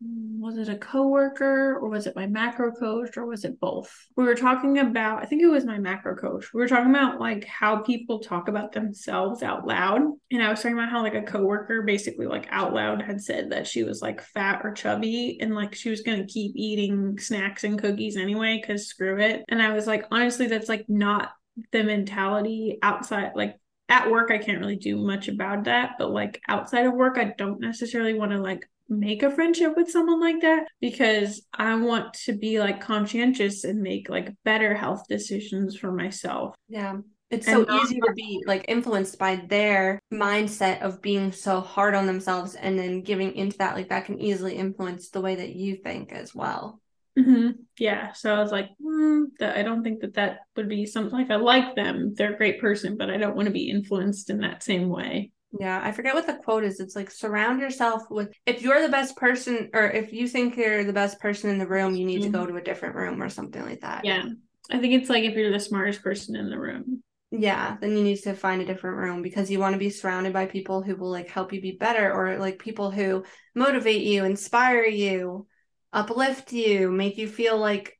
mm, 0.03 0.39
was 0.39 0.57
it 0.57 0.69
a 0.69 0.77
coworker 0.77 1.77
or 1.77 1.89
was 1.89 2.05
it 2.05 2.15
my 2.15 2.27
macro 2.27 2.71
coach 2.71 3.17
or 3.17 3.25
was 3.25 3.43
it 3.43 3.59
both? 3.59 3.91
We 4.15 4.23
were 4.23 4.35
talking 4.35 4.77
about 4.77 5.23
I 5.23 5.25
think 5.25 5.41
it 5.41 5.47
was 5.47 5.65
my 5.65 5.79
macro 5.79 6.15
coach. 6.15 6.53
We 6.53 6.61
were 6.61 6.67
talking 6.67 6.91
about 6.91 7.19
like 7.19 7.45
how 7.45 7.77
people 7.77 8.19
talk 8.19 8.47
about 8.47 8.71
themselves 8.71 9.41
out 9.41 9.65
loud. 9.65 10.01
And 10.31 10.43
I 10.43 10.49
was 10.49 10.61
talking 10.61 10.77
about 10.77 10.89
how 10.89 11.01
like 11.01 11.15
a 11.15 11.23
coworker 11.23 11.81
basically 11.81 12.27
like 12.27 12.47
out 12.51 12.73
loud 12.73 13.01
had 13.01 13.19
said 13.19 13.49
that 13.51 13.65
she 13.67 13.83
was 13.83 14.01
like 14.01 14.21
fat 14.21 14.61
or 14.63 14.71
chubby 14.71 15.39
and 15.41 15.55
like 15.55 15.73
she 15.73 15.89
was 15.89 16.01
gonna 16.01 16.25
keep 16.27 16.51
eating 16.55 17.17
snacks 17.17 17.63
and 17.63 17.81
cookies 17.81 18.15
anyway, 18.15 18.59
because 18.61 18.87
screw 18.87 19.19
it. 19.19 19.43
And 19.49 19.59
I 19.59 19.73
was 19.73 19.87
like, 19.87 20.05
honestly, 20.11 20.45
that's 20.45 20.69
like 20.69 20.85
not 20.87 21.31
the 21.71 21.83
mentality 21.83 22.77
outside 22.81 23.31
like 23.35 23.55
at 23.89 24.09
work 24.11 24.31
I 24.31 24.37
can't 24.37 24.59
really 24.59 24.75
do 24.75 24.97
much 24.97 25.27
about 25.27 25.63
that, 25.65 25.93
but 25.97 26.11
like 26.11 26.41
outside 26.47 26.85
of 26.85 26.93
work 26.93 27.17
I 27.17 27.33
don't 27.37 27.59
necessarily 27.59 28.13
want 28.13 28.31
to 28.31 28.39
like 28.39 28.69
make 28.87 29.23
a 29.23 29.31
friendship 29.31 29.75
with 29.75 29.89
someone 29.91 30.19
like 30.19 30.41
that 30.41 30.67
because 30.81 31.41
I 31.53 31.75
want 31.75 32.13
to 32.25 32.33
be 32.33 32.59
like 32.59 32.81
conscientious 32.81 33.63
and 33.63 33.81
make 33.81 34.09
like 34.09 34.33
better 34.43 34.73
health 34.75 35.03
decisions 35.07 35.75
for 35.77 35.91
myself. 35.91 36.55
Yeah. 36.67 36.99
It's 37.29 37.47
so 37.47 37.61
And 37.61 37.69
easy 37.69 37.99
to 38.01 38.13
be 38.13 38.43
like 38.47 38.65
influenced 38.67 39.19
by 39.19 39.35
their 39.35 39.99
mindset 40.11 40.81
of 40.81 41.01
being 41.01 41.31
so 41.31 41.61
hard 41.61 41.93
on 41.93 42.07
themselves 42.07 42.55
and 42.55 42.77
then 42.77 43.01
giving 43.01 43.35
into 43.35 43.57
that. 43.59 43.75
Like 43.75 43.89
that 43.89 44.05
can 44.05 44.19
easily 44.19 44.55
influence 44.55 45.09
the 45.09 45.21
way 45.21 45.35
that 45.35 45.49
you 45.55 45.75
think 45.75 46.11
as 46.11 46.33
well. 46.33 46.81
hmm 47.17 47.51
Yeah, 47.77 48.13
so 48.13 48.33
I 48.33 48.39
was 48.39 48.51
like, 48.51 48.69
mm, 48.99 49.25
that 49.39 49.57
I 49.57 49.63
don't 49.63 49.83
think 49.83 50.01
that 50.01 50.15
that 50.15 50.39
would 50.55 50.69
be 50.69 50.85
something 50.85 51.13
like 51.13 51.31
I 51.31 51.35
like 51.35 51.75
them. 51.75 52.13
They're 52.15 52.33
a 52.33 52.37
great 52.37 52.59
person, 52.59 52.97
but 52.97 53.09
I 53.09 53.17
don't 53.17 53.35
want 53.35 53.47
to 53.47 53.53
be 53.53 53.69
influenced 53.69 54.29
in 54.29 54.39
that 54.39 54.63
same 54.63 54.89
way. 54.89 55.31
Yeah, 55.59 55.81
I 55.83 55.91
forget 55.91 56.13
what 56.13 56.27
the 56.27 56.35
quote 56.35 56.63
is. 56.63 56.79
It's 56.79 56.95
like 56.95 57.09
surround 57.09 57.59
yourself 57.59 58.03
with 58.09 58.31
if 58.45 58.61
you're 58.61 58.81
the 58.81 58.89
best 58.89 59.17
person 59.17 59.69
or 59.73 59.89
if 59.89 60.13
you 60.13 60.27
think 60.27 60.55
you're 60.57 60.83
the 60.83 60.93
best 60.93 61.19
person 61.19 61.49
in 61.49 61.57
the 61.57 61.67
room, 61.67 61.95
you 61.95 62.05
need 62.05 62.21
to 62.21 62.29
go 62.29 62.45
to 62.45 62.55
a 62.55 62.61
different 62.61 62.95
room 62.95 63.21
or 63.21 63.29
something 63.29 63.63
like 63.63 63.81
that. 63.81 64.05
Yeah, 64.05 64.25
I 64.69 64.77
think 64.77 64.93
it's 64.93 65.09
like 65.09 65.23
if 65.23 65.35
you're 65.35 65.51
the 65.51 65.59
smartest 65.59 66.03
person 66.03 66.35
in 66.35 66.49
the 66.49 66.59
room. 66.59 67.01
Yeah, 67.31 67.77
then 67.79 67.95
you 67.95 68.03
need 68.03 68.17
to 68.23 68.33
find 68.33 68.61
a 68.61 68.65
different 68.65 68.97
room 68.97 69.21
because 69.21 69.51
you 69.51 69.59
want 69.59 69.73
to 69.73 69.79
be 69.79 69.91
surrounded 69.91 70.33
by 70.33 70.47
people 70.47 70.81
who 70.81 70.95
will 70.95 71.11
like 71.11 71.29
help 71.29 71.53
you 71.53 71.61
be 71.61 71.77
better 71.79 72.11
or 72.11 72.37
like 72.37 72.59
people 72.59 72.91
who 72.91 73.23
motivate 73.55 74.01
you, 74.01 74.25
inspire 74.25 74.85
you, 74.85 75.47
uplift 75.93 76.53
you, 76.53 76.91
make 76.91 77.17
you 77.17 77.27
feel 77.27 77.57
like 77.57 77.98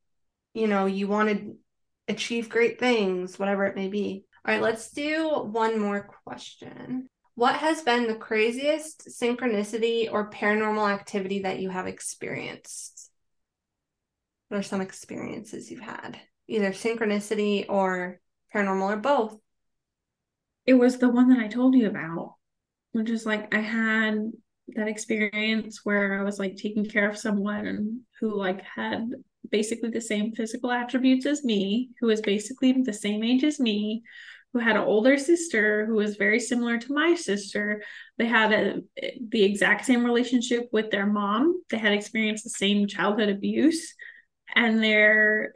you 0.60 0.68
know 0.68 0.86
you 0.86 1.08
want 1.08 1.30
to 1.30 1.56
achieve 2.08 2.50
great 2.50 2.80
things, 2.80 3.40
whatever 3.40 3.66
it 3.66 3.76
may 3.76 3.88
be. 3.88 4.26
All 4.46 4.54
right, 4.54 4.62
let's 4.62 4.92
do 4.92 5.30
one 5.30 5.80
more 5.80 6.10
question. 6.26 7.08
What 7.36 7.56
has 7.56 7.82
been 7.82 8.08
the 8.08 8.16
craziest 8.16 9.08
synchronicity 9.08 10.12
or 10.12 10.30
paranormal 10.30 10.92
activity 10.92 11.44
that 11.44 11.60
you 11.60 11.70
have 11.70 11.88
experienced? 11.88 13.10
What 14.50 14.58
are 14.58 14.64
some 14.64 14.82
experiences 14.82 15.70
you've 15.70 15.80
had? 15.80 16.20
Either 16.48 16.72
synchronicity 16.72 17.66
or 17.70 18.20
paranormal 18.54 18.94
or 18.94 18.98
both. 18.98 19.38
It 20.66 20.74
was 20.74 20.98
the 20.98 21.10
one 21.10 21.30
that 21.30 21.40
I 21.40 21.48
told 21.48 21.76
you 21.76 21.88
about, 21.88 22.36
which 22.92 23.10
is 23.10 23.26
like 23.26 23.54
I 23.54 23.60
had 23.60 24.32
that 24.76 24.88
experience 24.88 25.82
where 25.84 26.20
I 26.20 26.24
was 26.24 26.40
like 26.40 26.58
taking 26.58 26.86
care 26.86 27.10
of 27.10 27.18
someone 27.18 28.02
who 28.20 28.36
like 28.36 28.62
had 28.64 29.12
basically 29.50 29.90
the 29.90 30.02
same 30.02 30.34
physical 30.34 30.72
attributes 30.72 31.26
as 31.26 31.44
me, 31.44 31.90
who 32.00 32.08
was 32.08 32.22
basically 32.22 32.72
the 32.72 32.94
same 32.94 33.24
age 33.24 33.44
as 33.44 33.60
me, 33.60 34.04
who 34.54 34.60
had 34.60 34.76
an 34.76 34.84
older 34.84 35.18
sister 35.18 35.86
who 35.86 35.96
was 35.96 36.16
very 36.16 36.40
similar 36.40 36.78
to 36.78 36.94
my 36.94 37.16
sister. 37.16 37.84
They 38.18 38.26
had 38.26 38.52
a, 38.52 38.82
the 39.30 39.44
exact 39.44 39.86
same 39.86 40.04
relationship 40.04 40.70
with 40.72 40.90
their 40.90 41.06
mom. 41.06 41.62
They 41.70 41.78
had 41.78 41.94
experienced 41.94 42.44
the 42.44 42.50
same 42.50 42.88
childhood 42.88 43.30
abuse, 43.30 43.94
and 44.56 44.84
their 44.84 45.54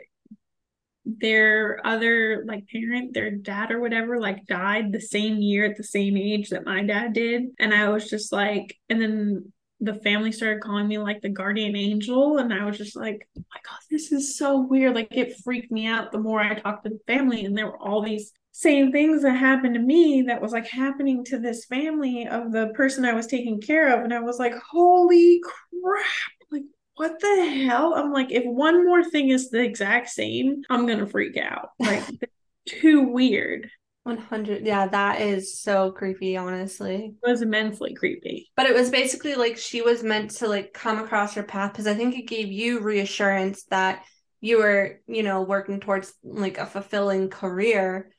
their 1.05 1.85
other 1.85 2.45
like 2.47 2.67
parent, 2.69 3.13
their 3.13 3.31
dad 3.31 3.71
or 3.71 3.79
whatever, 3.79 4.19
like 4.19 4.45
died 4.45 4.91
the 4.91 5.01
same 5.01 5.37
year 5.37 5.65
at 5.65 5.75
the 5.75 5.83
same 5.83 6.15
age 6.15 6.49
that 6.49 6.65
my 6.65 6.83
dad 6.83 7.13
did. 7.13 7.43
And 7.59 7.73
I 7.73 7.89
was 7.89 8.09
just 8.09 8.31
like, 8.31 8.77
and 8.89 9.01
then 9.01 9.52
the 9.83 9.95
family 9.95 10.31
started 10.31 10.61
calling 10.61 10.87
me 10.87 10.97
like 10.97 11.21
the 11.21 11.29
guardian 11.29 11.75
angel 11.75 12.37
and 12.37 12.53
i 12.53 12.63
was 12.63 12.77
just 12.77 12.95
like 12.95 13.27
oh 13.37 13.43
my 13.53 13.59
god 13.65 13.79
this 13.91 14.11
is 14.11 14.37
so 14.37 14.61
weird. 14.61 14.95
Like 14.95 15.09
it 15.11 15.37
freaked 15.43 15.71
me 15.71 15.85
out 15.85 16.11
the 16.11 16.19
more 16.19 16.39
i 16.39 16.53
talked 16.55 16.83
to 16.85 16.89
the 16.89 16.99
family 17.05 17.45
and 17.45 17.57
there 17.57 17.67
were 17.67 17.77
all 17.77 18.01
these 18.01 18.31
same 18.51 18.91
things 18.91 19.23
that 19.23 19.33
happened 19.33 19.73
to 19.73 19.81
me 19.81 20.23
that 20.27 20.41
was 20.41 20.51
like 20.51 20.67
happening 20.67 21.25
to 21.25 21.39
this 21.39 21.65
family 21.65 22.27
of 22.27 22.51
the 22.51 22.67
person 22.75 23.03
i 23.03 23.13
was 23.13 23.27
taking 23.27 23.59
care 23.59 23.97
of 23.97 24.03
and 24.03 24.13
i 24.13 24.19
was 24.19 24.39
like 24.39 24.53
holy 24.71 25.41
crap 25.83 26.05
like 26.51 26.63
what 26.95 27.19
the 27.19 27.65
hell? 27.65 27.95
I'm 27.95 28.13
like 28.13 28.31
if 28.31 28.45
one 28.45 28.85
more 28.85 29.03
thing 29.03 29.29
is 29.29 29.49
the 29.49 29.61
exact 29.61 30.09
same 30.09 30.61
i'm 30.69 30.85
gonna 30.85 31.07
freak 31.07 31.37
out. 31.37 31.69
Like 31.79 32.03
too 32.67 33.01
weird 33.01 33.69
100 34.03 34.65
yeah 34.65 34.87
that 34.87 35.21
is 35.21 35.61
so 35.61 35.91
creepy 35.91 36.35
honestly. 36.35 37.15
It 37.23 37.29
was 37.29 37.41
immensely 37.41 37.93
creepy. 37.93 38.51
But 38.55 38.65
it 38.65 38.75
was 38.75 38.89
basically 38.89 39.35
like 39.35 39.57
she 39.57 39.81
was 39.81 40.03
meant 40.03 40.31
to 40.31 40.47
like 40.47 40.73
come 40.73 40.99
across 40.99 41.35
your 41.35 41.45
path 41.45 41.71
because 41.71 41.87
i 41.87 41.93
think 41.93 42.15
it 42.15 42.27
gave 42.27 42.51
you 42.51 42.81
reassurance 42.81 43.63
that 43.65 44.03
you 44.41 44.59
were 44.59 44.99
you 45.07 45.23
know 45.23 45.41
working 45.41 45.79
towards 45.79 46.13
like 46.23 46.57
a 46.57 46.65
fulfilling 46.65 47.29
career. 47.29 48.11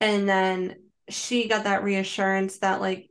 And 0.00 0.28
then 0.28 0.76
she 1.08 1.48
got 1.48 1.64
that 1.64 1.84
reassurance 1.84 2.58
that 2.58 2.80
like 2.80 3.10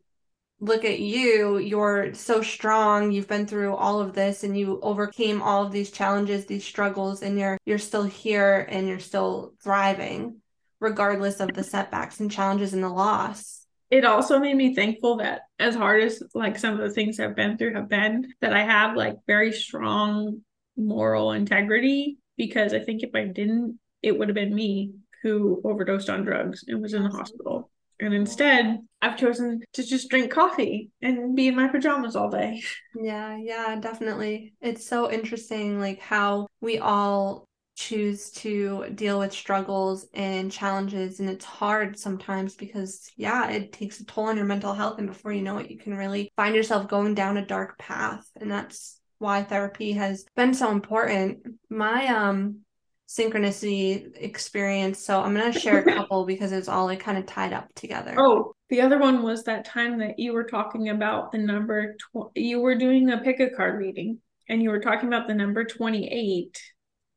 look 0.61 0.83
at 0.83 0.99
you 0.99 1.57
you're 1.57 2.13
so 2.13 2.41
strong 2.41 3.11
you've 3.11 3.27
been 3.27 3.47
through 3.47 3.73
all 3.73 4.01
of 4.01 4.13
this 4.13 4.43
and 4.43 4.57
you 4.57 4.79
overcame 4.81 5.41
all 5.41 5.65
of 5.65 5.71
these 5.71 5.89
challenges 5.89 6.45
these 6.45 6.65
struggles 6.65 7.21
and 7.21 7.39
you're 7.39 7.57
you're 7.65 7.77
still 7.77 8.03
here 8.03 8.67
and 8.69 8.87
you're 8.87 8.99
still 8.99 9.53
thriving 9.63 10.35
regardless 10.79 11.39
of 11.39 11.53
the 11.53 11.63
setbacks 11.63 12.19
and 12.19 12.31
challenges 12.31 12.73
and 12.73 12.83
the 12.83 12.89
loss. 12.89 13.65
It 13.89 14.05
also 14.05 14.39
made 14.39 14.55
me 14.55 14.75
thankful 14.75 15.17
that 15.17 15.41
as 15.57 15.75
hard 15.75 16.03
as 16.03 16.21
like 16.35 16.59
some 16.59 16.73
of 16.75 16.79
the 16.79 16.93
things 16.93 17.19
I've 17.19 17.35
been 17.35 17.57
through 17.57 17.73
have 17.73 17.89
been, 17.89 18.33
that 18.41 18.53
I 18.53 18.63
have 18.63 18.95
like 18.95 19.15
very 19.25 19.51
strong 19.51 20.41
moral 20.77 21.31
integrity 21.31 22.17
because 22.37 22.73
I 22.73 22.79
think 22.79 23.03
if 23.03 23.09
I 23.15 23.25
didn't, 23.25 23.79
it 24.01 24.17
would 24.17 24.29
have 24.29 24.35
been 24.35 24.53
me 24.53 24.91
who 25.23 25.61
overdosed 25.65 26.09
on 26.09 26.23
drugs 26.23 26.63
and 26.67 26.81
was 26.81 26.93
in 26.93 27.03
the 27.03 27.09
hospital. 27.09 27.69
And 27.99 28.13
instead, 28.13 28.77
I've 29.01 29.17
chosen 29.17 29.61
to 29.73 29.83
just 29.83 30.09
drink 30.09 30.31
coffee 30.31 30.89
and 31.01 31.35
be 31.35 31.49
in 31.49 31.55
my 31.55 31.67
pajamas 31.67 32.15
all 32.15 32.29
day. 32.29 32.63
Yeah, 32.95 33.37
yeah, 33.37 33.77
definitely. 33.81 34.53
It's 34.61 34.87
so 34.87 35.11
interesting, 35.11 35.79
like 35.79 35.99
how 35.99 36.47
we 36.61 36.79
all 36.79 37.48
choose 37.79 38.29
to 38.29 38.89
deal 38.93 39.19
with 39.19 39.31
struggles 39.31 40.05
and 40.13 40.51
challenges 40.51 41.21
and 41.21 41.29
it's 41.29 41.45
hard 41.45 41.97
sometimes 41.97 42.53
because 42.55 43.09
yeah 43.15 43.49
it 43.49 43.71
takes 43.71 44.01
a 44.01 44.05
toll 44.05 44.25
on 44.25 44.35
your 44.35 44.45
mental 44.45 44.73
health 44.73 44.99
and 44.99 45.07
before 45.07 45.31
you 45.31 45.41
know 45.41 45.59
it 45.59 45.71
you 45.71 45.77
can 45.77 45.95
really 45.95 46.29
find 46.35 46.53
yourself 46.53 46.89
going 46.89 47.15
down 47.15 47.37
a 47.37 47.45
dark 47.45 47.77
path 47.77 48.29
and 48.35 48.51
that's 48.51 48.99
why 49.19 49.43
therapy 49.43 49.93
has 49.93 50.25
been 50.35 50.53
so 50.53 50.71
important. 50.71 51.39
My 51.69 52.07
um 52.07 52.59
synchronicity 53.07 54.11
experience 54.17 55.03
so 55.03 55.19
i'm 55.19 55.33
going 55.33 55.51
to 55.51 55.59
share 55.59 55.79
a 55.79 55.83
couple 55.95 56.27
because 56.27 56.51
it's 56.51 56.67
all 56.67 56.85
like 56.85 56.99
kind 56.99 57.17
of 57.17 57.25
tied 57.25 57.53
up 57.53 57.73
together. 57.75 58.13
Oh 58.17 58.53
the 58.67 58.81
other 58.81 58.99
one 58.99 59.23
was 59.23 59.45
that 59.45 59.63
time 59.63 59.99
that 59.99 60.19
you 60.19 60.33
were 60.33 60.43
talking 60.43 60.89
about 60.89 61.31
the 61.31 61.37
number 61.37 61.95
tw- 61.95 62.31
you 62.35 62.59
were 62.59 62.75
doing 62.75 63.09
a 63.09 63.19
pick 63.19 63.39
a 63.39 63.49
card 63.49 63.79
reading 63.79 64.19
and 64.49 64.61
you 64.61 64.69
were 64.69 64.81
talking 64.81 65.07
about 65.07 65.27
the 65.27 65.33
number 65.33 65.63
28 65.63 66.61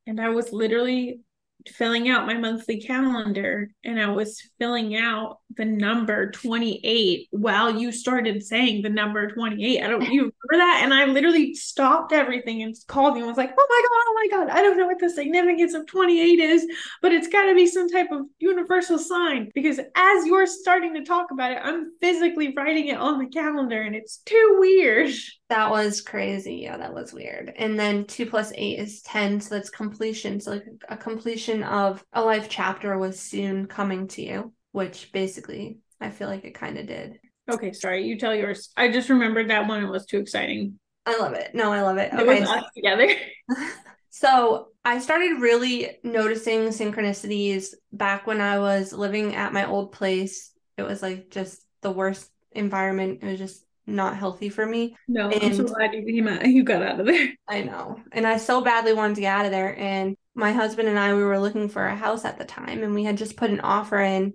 and 0.06 0.20
I 0.20 0.30
was 0.30 0.52
literally 0.52 1.20
filling 1.68 2.08
out 2.08 2.26
my 2.26 2.34
monthly 2.34 2.80
calendar 2.80 3.68
and 3.84 4.00
I 4.00 4.10
was 4.10 4.42
filling 4.58 4.96
out 4.96 5.38
the 5.56 5.64
number 5.64 6.30
28 6.30 7.28
while 7.30 7.78
you 7.78 7.92
started 7.92 8.42
saying 8.42 8.82
the 8.82 8.88
number 8.88 9.30
28. 9.30 9.82
I 9.82 9.86
don't 9.86 10.02
you 10.02 10.20
remember 10.20 10.32
that? 10.52 10.80
And 10.82 10.94
I 10.94 11.04
literally 11.04 11.54
stopped 11.54 12.12
everything 12.12 12.62
and 12.62 12.74
called 12.86 13.16
you 13.16 13.22
and 13.22 13.28
was 13.28 13.36
like, 13.36 13.52
oh 13.56 13.66
my 13.68 13.82
God, 13.88 14.04
oh 14.06 14.14
my 14.14 14.46
God, 14.46 14.58
I 14.58 14.62
don't 14.62 14.78
know 14.78 14.86
what 14.86 14.98
the 14.98 15.10
significance 15.10 15.74
of 15.74 15.86
28 15.86 16.38
is, 16.40 16.66
but 17.00 17.12
it's 17.12 17.28
got 17.28 17.44
to 17.44 17.54
be 17.54 17.66
some 17.66 17.88
type 17.88 18.08
of 18.10 18.26
universal 18.38 18.98
sign 18.98 19.50
because 19.54 19.78
as 19.78 20.26
you're 20.26 20.46
starting 20.46 20.94
to 20.94 21.04
talk 21.04 21.30
about 21.30 21.52
it, 21.52 21.58
I'm 21.62 21.92
physically 22.00 22.54
writing 22.56 22.88
it 22.88 22.98
on 22.98 23.18
the 23.18 23.26
calendar 23.26 23.82
and 23.82 23.94
it's 23.94 24.18
too 24.18 24.56
weird. 24.58 25.12
That 25.52 25.70
was 25.70 26.00
crazy. 26.00 26.54
Yeah, 26.56 26.78
that 26.78 26.94
was 26.94 27.12
weird. 27.12 27.52
And 27.56 27.78
then 27.78 28.06
two 28.06 28.24
plus 28.24 28.52
eight 28.54 28.78
is 28.78 29.02
10. 29.02 29.38
So 29.38 29.54
that's 29.54 29.68
completion. 29.68 30.40
So, 30.40 30.52
like 30.52 30.64
a 30.88 30.96
completion 30.96 31.62
of 31.62 32.02
a 32.14 32.22
life 32.24 32.48
chapter 32.48 32.96
was 32.96 33.20
soon 33.20 33.66
coming 33.66 34.08
to 34.08 34.22
you, 34.22 34.52
which 34.72 35.12
basically 35.12 35.78
I 36.00 36.08
feel 36.10 36.28
like 36.28 36.44
it 36.46 36.54
kind 36.54 36.78
of 36.78 36.86
did. 36.86 37.20
Okay, 37.50 37.72
sorry. 37.72 38.06
You 38.06 38.18
tell 38.18 38.34
yours. 38.34 38.70
I 38.76 38.90
just 38.90 39.10
remembered 39.10 39.50
that 39.50 39.66
one. 39.68 39.84
It 39.84 39.90
was 39.90 40.06
too 40.06 40.18
exciting. 40.18 40.78
I 41.04 41.18
love 41.18 41.34
it. 41.34 41.54
No, 41.54 41.72
I 41.72 41.82
love 41.82 41.98
it. 41.98 42.12
It 42.12 42.18
Okay. 42.20 42.40
was 42.40 42.48
us 42.48 42.64
together. 42.74 43.08
So 44.10 44.68
I 44.84 44.98
started 44.98 45.40
really 45.40 45.98
noticing 46.04 46.68
synchronicities 46.68 47.68
back 47.92 48.26
when 48.26 48.40
I 48.40 48.58
was 48.58 48.92
living 48.92 49.34
at 49.34 49.54
my 49.54 49.66
old 49.66 49.92
place. 49.92 50.52
It 50.76 50.82
was 50.82 51.02
like 51.02 51.30
just 51.30 51.62
the 51.80 51.90
worst 51.90 52.30
environment. 52.52 53.20
It 53.22 53.26
was 53.26 53.38
just 53.38 53.64
not 53.86 54.16
healthy 54.16 54.48
for 54.48 54.64
me. 54.64 54.96
No, 55.08 55.30
I'm 55.30 55.54
so 55.54 55.64
glad 55.64 55.94
you 55.94 56.04
came 56.04 56.28
out. 56.28 56.46
You 56.46 56.62
got 56.62 56.82
out 56.82 57.00
of 57.00 57.06
there. 57.06 57.32
I 57.48 57.62
know. 57.62 58.00
And 58.12 58.26
I 58.26 58.36
so 58.36 58.60
badly 58.60 58.92
wanted 58.92 59.16
to 59.16 59.20
get 59.22 59.36
out 59.36 59.44
of 59.46 59.50
there. 59.50 59.78
And 59.78 60.16
my 60.34 60.52
husband 60.52 60.88
and 60.88 60.98
I, 60.98 61.14
we 61.14 61.22
were 61.22 61.38
looking 61.38 61.68
for 61.68 61.84
a 61.84 61.96
house 61.96 62.24
at 62.24 62.38
the 62.38 62.44
time, 62.44 62.82
and 62.82 62.94
we 62.94 63.04
had 63.04 63.18
just 63.18 63.36
put 63.36 63.50
an 63.50 63.60
offer 63.60 64.00
in 64.00 64.34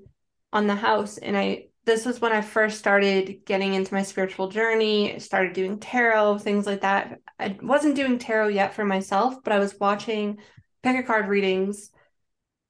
on 0.53 0.67
the 0.67 0.75
house. 0.75 1.17
And 1.17 1.37
I, 1.37 1.67
this 1.85 2.05
was 2.05 2.19
when 2.19 2.33
I 2.33 2.41
first 2.41 2.77
started 2.77 3.45
getting 3.45 3.73
into 3.73 3.93
my 3.93 4.03
spiritual 4.03 4.49
journey, 4.49 5.19
started 5.19 5.53
doing 5.53 5.79
tarot, 5.79 6.39
things 6.39 6.65
like 6.65 6.81
that. 6.81 7.19
I 7.39 7.57
wasn't 7.61 7.95
doing 7.95 8.19
tarot 8.19 8.49
yet 8.49 8.73
for 8.73 8.85
myself, 8.85 9.35
but 9.43 9.53
I 9.53 9.59
was 9.59 9.79
watching 9.79 10.39
pick 10.83 10.97
a 10.97 11.03
card 11.03 11.27
readings 11.27 11.89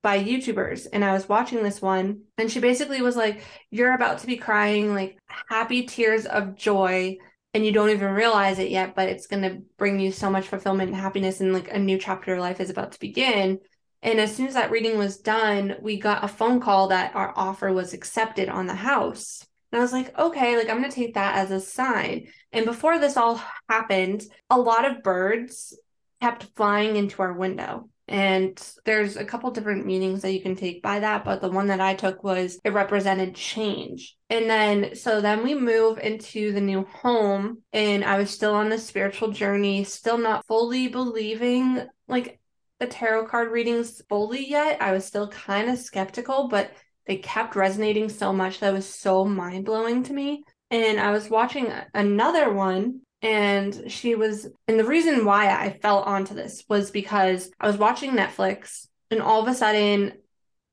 by 0.01 0.23
YouTubers 0.23 0.87
and 0.91 1.03
I 1.03 1.13
was 1.13 1.27
watching 1.27 1.63
this 1.63 1.81
one 1.81 2.21
and 2.37 2.51
she 2.51 2.59
basically 2.59 3.01
was 3.01 3.15
like 3.15 3.43
you're 3.71 3.93
about 3.93 4.19
to 4.19 4.27
be 4.27 4.37
crying 4.37 4.93
like 4.93 5.17
happy 5.49 5.83
tears 5.83 6.25
of 6.25 6.55
joy 6.55 7.17
and 7.53 7.65
you 7.65 7.71
don't 7.71 7.89
even 7.89 8.11
realize 8.11 8.59
it 8.59 8.69
yet 8.69 8.95
but 8.95 9.09
it's 9.09 9.27
going 9.27 9.43
to 9.43 9.61
bring 9.77 9.99
you 9.99 10.11
so 10.11 10.29
much 10.29 10.47
fulfillment 10.47 10.91
and 10.91 10.99
happiness 10.99 11.41
and 11.41 11.51
like 11.51 11.71
a 11.71 11.79
new 11.79 11.97
chapter 11.97 12.35
of 12.35 12.39
life 12.39 12.61
is 12.61 12.69
about 12.69 12.91
to 12.93 12.99
begin 12.99 13.59
and 14.03 14.19
as 14.19 14.33
soon 14.35 14.47
as 14.47 14.53
that 14.53 14.71
reading 14.71 14.97
was 14.97 15.17
done 15.17 15.75
we 15.81 15.99
got 15.99 16.23
a 16.23 16.27
phone 16.27 16.59
call 16.59 16.89
that 16.89 17.15
our 17.15 17.33
offer 17.35 17.73
was 17.73 17.93
accepted 17.93 18.49
on 18.49 18.67
the 18.67 18.75
house 18.75 19.45
and 19.71 19.79
I 19.79 19.83
was 19.83 19.91
like, 19.91 20.17
okay, 20.17 20.55
like 20.55 20.69
I'm 20.69 20.79
going 20.79 20.89
to 20.89 20.95
take 20.95 21.15
that 21.15 21.35
as 21.35 21.51
a 21.51 21.59
sign. 21.59 22.27
And 22.53 22.65
before 22.65 22.99
this 22.99 23.17
all 23.17 23.41
happened, 23.69 24.23
a 24.49 24.57
lot 24.57 24.89
of 24.89 25.03
birds 25.03 25.77
kept 26.21 26.43
flying 26.55 26.95
into 26.95 27.21
our 27.21 27.33
window. 27.33 27.89
And 28.07 28.57
there's 28.85 29.17
a 29.17 29.25
couple 29.25 29.51
different 29.51 29.85
meanings 29.85 30.21
that 30.21 30.31
you 30.31 30.41
can 30.41 30.55
take 30.55 30.81
by 30.81 30.99
that, 30.99 31.25
but 31.25 31.41
the 31.41 31.51
one 31.51 31.67
that 31.67 31.81
I 31.81 31.93
took 31.93 32.23
was 32.23 32.57
it 32.63 32.71
represented 32.71 33.35
change. 33.35 34.15
And 34.29 34.49
then, 34.49 34.95
so 34.95 35.19
then 35.19 35.43
we 35.43 35.55
move 35.55 35.97
into 35.99 36.53
the 36.53 36.61
new 36.61 36.85
home, 36.85 37.63
and 37.73 38.05
I 38.05 38.17
was 38.17 38.29
still 38.29 38.53
on 38.53 38.69
the 38.69 38.77
spiritual 38.77 39.31
journey, 39.31 39.83
still 39.83 40.17
not 40.17 40.45
fully 40.47 40.87
believing 40.87 41.85
like 42.07 42.39
the 42.79 42.87
tarot 42.87 43.27
card 43.27 43.51
readings 43.51 44.01
fully 44.07 44.49
yet. 44.49 44.81
I 44.81 44.91
was 44.91 45.03
still 45.03 45.27
kind 45.27 45.69
of 45.69 45.77
skeptical, 45.77 46.47
but 46.47 46.71
they 47.07 47.17
kept 47.17 47.55
resonating 47.55 48.09
so 48.09 48.31
much 48.31 48.59
that 48.59 48.73
was 48.73 48.87
so 48.87 49.25
mind 49.25 49.65
blowing 49.65 50.03
to 50.03 50.13
me. 50.13 50.43
And 50.69 50.99
I 50.99 51.11
was 51.11 51.29
watching 51.29 51.71
another 51.93 52.51
one 52.51 53.01
and 53.22 53.91
she 53.91 54.15
was 54.15 54.47
and 54.68 54.80
the 54.80 54.86
reason 54.86 55.26
why 55.26 55.49
I 55.49 55.78
fell 55.82 55.99
onto 55.99 56.34
this 56.34 56.63
was 56.70 56.91
because 56.91 57.49
I 57.59 57.68
was 57.68 57.78
watching 57.78 58.11
Netflix 58.11 58.88
and 59.09 59.22
all 59.22 59.41
of 59.41 59.47
a 59.47 59.53
sudden 59.53 60.13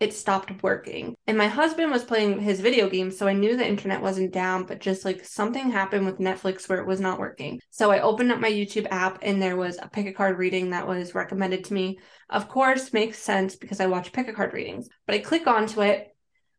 it 0.00 0.12
stopped 0.12 0.62
working. 0.62 1.14
And 1.26 1.38
my 1.38 1.46
husband 1.46 1.90
was 1.90 2.04
playing 2.04 2.40
his 2.40 2.60
video 2.60 2.90
game, 2.90 3.10
so 3.10 3.26
I 3.28 3.32
knew 3.32 3.56
the 3.56 3.66
internet 3.66 4.02
wasn't 4.02 4.32
down, 4.32 4.64
but 4.64 4.80
just 4.80 5.04
like 5.04 5.24
something 5.24 5.70
happened 5.70 6.04
with 6.04 6.18
Netflix 6.18 6.68
where 6.68 6.80
it 6.80 6.86
was 6.86 7.00
not 7.00 7.20
working. 7.20 7.60
So 7.70 7.90
I 7.90 8.00
opened 8.00 8.32
up 8.32 8.40
my 8.40 8.50
YouTube 8.50 8.88
app 8.90 9.20
and 9.22 9.40
there 9.40 9.56
was 9.56 9.78
a 9.80 9.88
pick 9.88 10.06
a 10.06 10.12
card 10.12 10.36
reading 10.36 10.70
that 10.70 10.86
was 10.86 11.14
recommended 11.14 11.64
to 11.64 11.74
me. 11.74 11.98
Of 12.28 12.48
course, 12.48 12.92
makes 12.92 13.18
sense 13.18 13.56
because 13.56 13.80
I 13.80 13.86
watch 13.86 14.12
pick 14.12 14.28
a 14.28 14.32
card 14.32 14.52
readings. 14.52 14.88
But 15.06 15.14
I 15.14 15.18
click 15.20 15.46
onto 15.46 15.82
it 15.82 16.10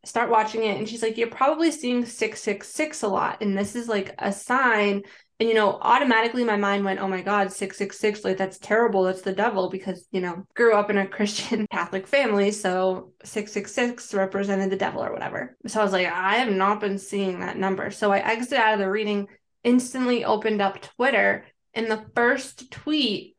start 0.06 0.30
watching 0.30 0.64
it 0.64 0.78
and 0.78 0.88
she's 0.88 1.02
like 1.02 1.18
you're 1.18 1.28
probably 1.28 1.72
seeing 1.72 2.06
666 2.06 3.02
a 3.02 3.08
lot 3.08 3.42
and 3.42 3.58
this 3.58 3.76
is 3.76 3.88
like 3.88 4.14
a 4.20 4.32
sign 4.32 5.02
and 5.40 5.50
you 5.50 5.56
know 5.56 5.78
automatically 5.82 6.44
my 6.44 6.56
mind 6.56 6.86
went 6.86 7.00
oh 7.00 7.08
my 7.08 7.22
god 7.22 7.52
666 7.52 8.24
like 8.24 8.38
that's 8.38 8.58
terrible 8.60 9.04
that's 9.04 9.22
the 9.22 9.34
devil 9.34 9.70
because 9.70 10.08
you 10.12 10.22
know 10.22 10.46
grew 10.56 10.74
up 10.74 10.90
in 10.90 10.98
a 10.98 11.08
christian 11.18 11.66
catholic 11.72 12.08
family 12.08 12.52
so 12.52 13.12
666 13.24 14.14
represented 14.14 14.70
the 14.70 14.76
devil 14.78 15.04
or 15.04 15.12
whatever 15.12 15.58
so 15.68 15.80
i 15.80 15.84
was 15.84 15.94
like 15.94 16.08
i 16.08 16.36
have 16.36 16.54
not 16.54 16.80
been 16.80 16.98
seeing 16.98 17.40
that 17.40 17.58
number 17.58 17.92
so 17.92 18.12
i 18.12 18.20
exited 18.20 18.60
out 18.60 18.74
of 18.74 18.80
the 18.80 18.90
reading 18.90 19.28
instantly 19.64 20.24
opened 20.24 20.62
up 20.62 20.82
twitter 20.82 21.46
and 21.74 21.90
the 21.92 22.06
first 22.16 22.72
tweet 22.72 23.36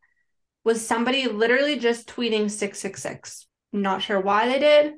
was 0.65 0.85
somebody 0.85 1.29
literally 1.29 1.79
just 1.79 2.09
tweeting 2.09 2.51
666 2.51 3.47
not 3.73 4.03
sure 4.03 4.21
why 4.21 4.49
they 4.49 4.59
did 4.59 4.95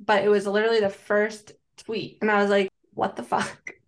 but 0.00 0.24
it 0.24 0.28
was 0.28 0.46
literally 0.46 0.80
the 0.80 0.90
first 0.90 1.52
tweet. 1.78 2.18
And 2.20 2.30
I 2.30 2.40
was 2.40 2.50
like, 2.50 2.68
what 2.92 3.16
the 3.16 3.22
fuck? 3.22 3.72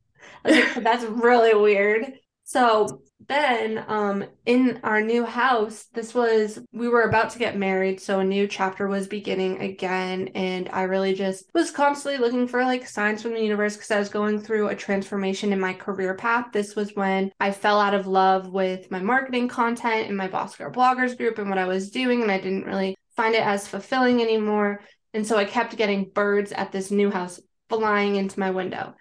Like, 0.45 0.75
that's 0.77 1.03
really 1.03 1.61
weird. 1.61 2.21
So 2.49 3.03
then 3.29 3.85
um 3.89 4.25
in 4.45 4.79
our 4.85 5.03
new 5.03 5.25
house, 5.25 5.87
this 5.93 6.15
was 6.15 6.61
we 6.73 6.89
were 6.89 7.03
about 7.03 7.31
to 7.31 7.41
get 7.41 7.57
married, 7.57 8.01
so 8.01 8.21
a 8.21 8.25
new 8.25 8.47
chapter 8.47 8.87
was 8.87 9.09
beginning 9.09 9.61
again. 9.61 10.29
And 10.37 10.69
I 10.73 10.83
really 10.83 11.13
just 11.13 11.51
was 11.55 11.73
constantly 11.73 12.21
looking 12.21 12.47
for 12.47 12.65
like 12.65 12.87
signs 12.87 13.21
from 13.21 13.35
the 13.35 13.43
universe 13.43 13.75
because 13.75 13.91
I 13.91 13.99
was 13.99 14.09
going 14.09 14.39
through 14.41 14.69
a 14.69 14.77
transformation 14.77 15.53
in 15.53 15.59
my 15.59 15.73
career 15.75 16.15
path. 16.15 16.47
This 16.53 16.77
was 16.77 16.95
when 16.95 17.33
I 17.41 17.51
fell 17.51 17.81
out 17.81 17.95
of 17.95 18.07
love 18.07 18.49
with 18.49 18.93
my 18.93 19.01
marketing 19.01 19.49
content 19.49 20.07
and 20.07 20.17
my 20.17 20.29
Boss 20.29 20.57
Girl 20.57 20.71
bloggers 20.71 21.17
group 21.17 21.39
and 21.39 21.49
what 21.49 21.59
I 21.59 21.67
was 21.67 21.91
doing, 21.91 22.23
and 22.23 22.31
I 22.31 22.39
didn't 22.39 22.67
really 22.67 22.97
find 23.17 23.35
it 23.35 23.43
as 23.43 23.67
fulfilling 23.67 24.23
anymore. 24.23 24.83
And 25.13 25.27
so 25.27 25.37
I 25.37 25.47
kept 25.47 25.77
getting 25.77 26.11
birds 26.11 26.53
at 26.53 26.71
this 26.71 26.93
new 26.93 27.11
house 27.11 27.41
flying 27.69 28.15
into 28.15 28.39
my 28.39 28.53
window. 28.53 28.95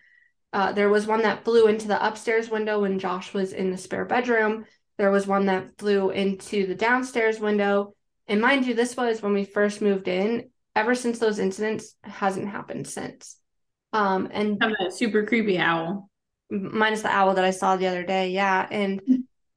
Uh, 0.55 0.71
there 0.71 0.87
was 0.87 1.05
one 1.05 1.23
that 1.23 1.43
flew 1.43 1.67
into 1.67 1.85
the 1.85 2.07
upstairs 2.07 2.49
window 2.49 2.79
when 2.79 2.97
Josh 2.97 3.33
was 3.33 3.51
in 3.51 3.71
the 3.71 3.77
spare 3.77 4.05
bedroom. 4.05 4.63
There 4.97 5.11
was 5.11 5.27
one 5.27 5.47
that 5.47 5.77
flew 5.77 6.11
into 6.11 6.65
the 6.65 6.75
downstairs 6.75 7.41
window. 7.41 7.93
And 8.29 8.39
mind 8.39 8.65
you, 8.65 8.73
this 8.73 8.95
was 8.95 9.21
when 9.21 9.33
we 9.33 9.43
first 9.43 9.81
moved 9.81 10.07
in. 10.07 10.49
Ever 10.73 10.95
since 10.95 11.19
those 11.19 11.39
incidents, 11.39 11.95
hasn't 12.05 12.47
happened 12.47 12.87
since. 12.87 13.35
Um, 13.91 14.29
and 14.31 14.63
a 14.63 14.91
super 14.91 15.25
creepy 15.25 15.57
owl, 15.57 16.09
minus 16.49 17.01
the 17.01 17.09
owl 17.09 17.33
that 17.33 17.43
I 17.43 17.51
saw 17.51 17.75
the 17.75 17.87
other 17.87 18.03
day. 18.03 18.29
Yeah, 18.29 18.65
and 18.71 19.01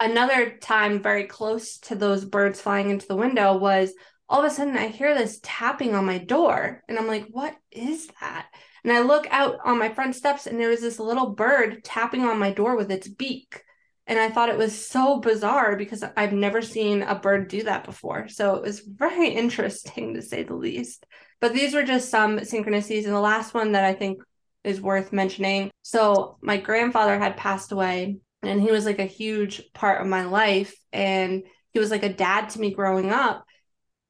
another 0.00 0.58
time 0.58 1.00
very 1.00 1.28
close 1.28 1.78
to 1.82 1.94
those 1.94 2.24
birds 2.24 2.60
flying 2.60 2.90
into 2.90 3.06
the 3.06 3.14
window 3.14 3.56
was 3.56 3.94
all 4.28 4.40
of 4.40 4.50
a 4.50 4.50
sudden 4.52 4.76
I 4.76 4.88
hear 4.88 5.14
this 5.14 5.38
tapping 5.44 5.94
on 5.94 6.06
my 6.06 6.18
door. 6.18 6.82
And 6.88 6.98
I'm 6.98 7.06
like, 7.06 7.28
what 7.30 7.54
is 7.70 8.08
that? 8.20 8.48
And 8.88 8.96
I 8.96 9.02
look 9.02 9.26
out 9.30 9.58
on 9.66 9.78
my 9.78 9.90
front 9.90 10.16
steps 10.16 10.46
and 10.46 10.58
there 10.58 10.70
was 10.70 10.80
this 10.80 10.98
little 10.98 11.34
bird 11.34 11.84
tapping 11.84 12.24
on 12.24 12.38
my 12.38 12.52
door 12.52 12.74
with 12.74 12.90
its 12.90 13.06
beak. 13.06 13.62
And 14.06 14.18
I 14.18 14.30
thought 14.30 14.48
it 14.48 14.56
was 14.56 14.88
so 14.88 15.20
bizarre 15.20 15.76
because 15.76 16.02
I've 16.16 16.32
never 16.32 16.62
seen 16.62 17.02
a 17.02 17.14
bird 17.14 17.48
do 17.48 17.64
that 17.64 17.84
before. 17.84 18.28
So 18.28 18.54
it 18.54 18.62
was 18.62 18.80
very 18.80 19.28
interesting 19.34 20.14
to 20.14 20.22
say 20.22 20.42
the 20.42 20.54
least. 20.54 21.04
But 21.38 21.52
these 21.52 21.74
were 21.74 21.82
just 21.82 22.08
some 22.08 22.38
synchronicities. 22.38 23.04
And 23.04 23.12
the 23.12 23.20
last 23.20 23.52
one 23.52 23.72
that 23.72 23.84
I 23.84 23.92
think 23.92 24.22
is 24.64 24.80
worth 24.80 25.12
mentioning. 25.12 25.70
So 25.82 26.38
my 26.40 26.56
grandfather 26.56 27.18
had 27.18 27.36
passed 27.36 27.72
away 27.72 28.16
and 28.42 28.58
he 28.58 28.70
was 28.70 28.86
like 28.86 29.00
a 29.00 29.04
huge 29.04 29.70
part 29.74 30.00
of 30.00 30.06
my 30.06 30.24
life. 30.24 30.74
And 30.94 31.42
he 31.74 31.78
was 31.78 31.90
like 31.90 32.04
a 32.04 32.12
dad 32.14 32.48
to 32.48 32.58
me 32.58 32.72
growing 32.72 33.10
up 33.10 33.44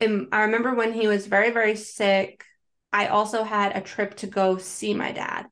and 0.01 0.29
I 0.31 0.43
remember 0.43 0.75
when 0.75 0.93
he 0.93 1.09
was 1.09 1.27
very, 1.27 1.51
very 1.51 1.75
sick, 1.75 2.45
I 2.93 3.09
also 3.09 3.45
had 3.45 3.77
a 3.77 3.81
trip 3.81 4.17
to 4.17 4.27
go 4.27 4.57
see 4.59 4.95
my 4.95 5.13
dad. 5.13 5.47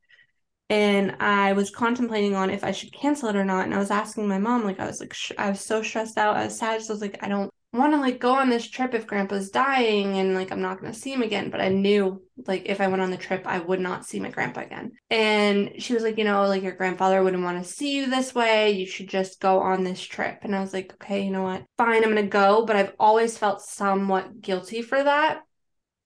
And 0.68 1.16
I 1.20 1.53
was 1.53 1.70
contemplating 1.70 2.34
on 2.34 2.51
if 2.51 2.64
I 2.64 2.72
should 2.72 2.93
cancel 2.93 3.28
it 3.28 3.37
or 3.37 3.45
not. 3.45 3.66
And 3.66 3.74
I 3.74 3.78
was 3.78 3.93
asking 3.93 4.26
my 4.26 4.39
mom, 4.39 4.64
like, 4.64 4.80
I 4.80 4.87
was 4.87 5.01
like, 5.01 5.14
sh- 5.14 5.32
I 5.39 5.51
was 5.51 5.61
so 5.61 5.82
stressed 5.82 6.18
out. 6.18 6.37
I 6.37 6.45
was 6.45 6.59
sad. 6.59 6.82
So 6.82 6.93
I 6.93 6.95
was 6.95 7.01
like, 7.01 7.22
I 7.22 7.28
don't 7.28 7.53
want 7.72 7.93
to 7.93 8.01
like 8.01 8.18
go 8.18 8.32
on 8.32 8.49
this 8.49 8.68
trip 8.68 8.95
if 8.95 9.07
grandpa's 9.07 9.51
dying 9.51 10.18
and 10.18 10.34
like 10.34 10.51
I'm 10.51 10.62
not 10.62 10.80
going 10.80 10.93
to 10.93 10.99
see 10.99 11.12
him 11.12 11.22
again. 11.22 11.51
But 11.51 11.61
I 11.61 11.68
knew 11.68 12.22
like 12.47 12.62
if 12.66 12.80
I 12.80 12.89
went 12.89 13.03
on 13.03 13.11
the 13.11 13.16
trip, 13.16 13.47
I 13.47 13.59
would 13.59 13.80
not 13.80 14.07
see 14.07 14.18
my 14.18 14.30
grandpa 14.30 14.62
again. 14.62 14.93
And 15.11 15.72
she 15.78 15.95
was 15.95 16.03
like, 16.03 16.18
you 16.18 16.24
know, 16.24 16.47
like 16.47 16.62
your 16.62 16.72
grandfather 16.72 17.22
wouldn't 17.22 17.43
want 17.43 17.62
to 17.62 17.70
see 17.70 17.97
you 17.97 18.11
this 18.11 18.34
way. 18.34 18.72
You 18.72 18.87
should 18.87 19.09
just 19.09 19.41
go 19.41 19.61
on 19.61 19.84
this 19.84 20.01
trip. 20.01 20.39
And 20.43 20.55
I 20.55 20.61
was 20.61 20.72
like, 20.72 20.93
okay, 20.95 21.24
you 21.24 21.30
know 21.30 21.43
what? 21.43 21.64
Fine, 21.78 22.03
I'm 22.03 22.11
going 22.11 22.16
to 22.16 22.30
go. 22.30 22.64
But 22.64 22.76
I've 22.76 22.95
always 22.99 23.39
felt 23.39 23.62
somewhat 23.62 24.41
guilty 24.41 24.82
for 24.82 25.03
that. 25.03 25.43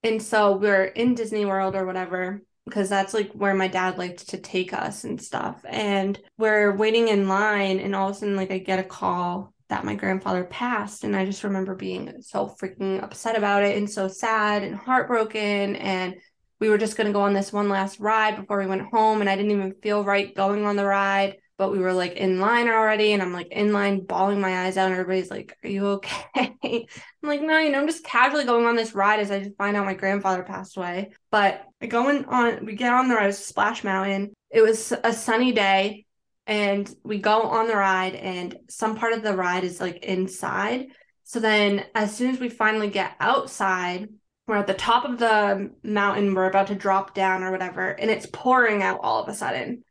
And 0.02 0.22
so 0.22 0.56
we're 0.56 0.84
in 0.84 1.14
Disney 1.14 1.44
World 1.44 1.74
or 1.74 1.84
whatever 1.84 2.42
because 2.64 2.88
that's 2.88 3.14
like 3.14 3.32
where 3.32 3.54
my 3.54 3.68
dad 3.68 3.98
liked 3.98 4.28
to 4.30 4.38
take 4.38 4.72
us 4.72 5.04
and 5.04 5.20
stuff. 5.20 5.62
And 5.68 6.18
we're 6.38 6.74
waiting 6.74 7.08
in 7.08 7.28
line, 7.28 7.80
and 7.80 7.94
all 7.94 8.10
of 8.10 8.16
a 8.16 8.18
sudden, 8.18 8.36
like, 8.36 8.50
I 8.50 8.58
get 8.58 8.78
a 8.78 8.84
call 8.84 9.52
that 9.68 9.84
my 9.84 9.94
grandfather 9.94 10.44
passed. 10.44 11.04
And 11.04 11.14
I 11.14 11.24
just 11.24 11.44
remember 11.44 11.74
being 11.74 12.22
so 12.22 12.54
freaking 12.60 13.02
upset 13.02 13.36
about 13.36 13.62
it 13.62 13.76
and 13.76 13.88
so 13.88 14.08
sad 14.08 14.62
and 14.62 14.74
heartbroken. 14.74 15.76
And 15.76 16.16
we 16.60 16.68
were 16.68 16.78
just 16.78 16.96
going 16.96 17.06
to 17.06 17.12
go 17.12 17.22
on 17.22 17.34
this 17.34 17.52
one 17.52 17.68
last 17.68 18.00
ride 18.00 18.36
before 18.36 18.58
we 18.58 18.66
went 18.66 18.90
home. 18.90 19.20
And 19.20 19.30
I 19.30 19.36
didn't 19.36 19.52
even 19.52 19.74
feel 19.82 20.04
right 20.04 20.34
going 20.34 20.66
on 20.66 20.76
the 20.76 20.84
ride, 20.84 21.36
but 21.60 21.70
we 21.70 21.78
were 21.78 21.92
like 21.92 22.14
in 22.14 22.40
line 22.40 22.68
already. 22.68 23.12
And 23.12 23.20
I'm 23.20 23.34
like 23.34 23.48
in 23.48 23.70
line, 23.70 24.00
bawling 24.00 24.40
my 24.40 24.64
eyes 24.64 24.78
out. 24.78 24.86
And 24.86 24.98
everybody's 24.98 25.30
like, 25.30 25.54
Are 25.62 25.68
you 25.68 25.86
okay? 25.88 26.30
I'm 26.64 27.28
like, 27.28 27.42
No, 27.42 27.58
you 27.58 27.70
know, 27.70 27.78
I'm 27.78 27.86
just 27.86 28.02
casually 28.02 28.46
going 28.46 28.64
on 28.64 28.76
this 28.76 28.94
ride 28.94 29.20
as 29.20 29.30
I 29.30 29.40
just 29.40 29.58
find 29.58 29.76
out 29.76 29.84
my 29.84 29.92
grandfather 29.92 30.42
passed 30.42 30.78
away. 30.78 31.10
But 31.30 31.66
going 31.86 32.24
on, 32.24 32.64
we 32.64 32.76
get 32.76 32.94
on 32.94 33.08
the 33.08 33.14
ride, 33.14 33.34
Splash 33.34 33.84
Mountain. 33.84 34.32
It 34.48 34.62
was 34.62 34.90
a 35.04 35.12
sunny 35.12 35.52
day 35.52 36.06
and 36.46 36.92
we 37.04 37.18
go 37.18 37.42
on 37.42 37.68
the 37.68 37.76
ride 37.76 38.14
and 38.14 38.56
some 38.70 38.96
part 38.96 39.12
of 39.12 39.22
the 39.22 39.36
ride 39.36 39.62
is 39.62 39.80
like 39.80 40.02
inside 40.02 40.86
so 41.22 41.38
then 41.38 41.84
as 41.94 42.16
soon 42.16 42.30
as 42.30 42.40
we 42.40 42.48
finally 42.48 42.88
get 42.88 43.14
outside 43.20 44.08
we're 44.48 44.56
at 44.56 44.66
the 44.66 44.74
top 44.74 45.04
of 45.04 45.18
the 45.18 45.70
mountain 45.84 46.34
we're 46.34 46.48
about 46.48 46.66
to 46.68 46.74
drop 46.74 47.14
down 47.14 47.44
or 47.44 47.52
whatever 47.52 47.90
and 47.90 48.10
it's 48.10 48.26
pouring 48.32 48.82
out 48.82 48.98
all 49.02 49.22
of 49.22 49.28
a 49.28 49.34
sudden 49.34 49.84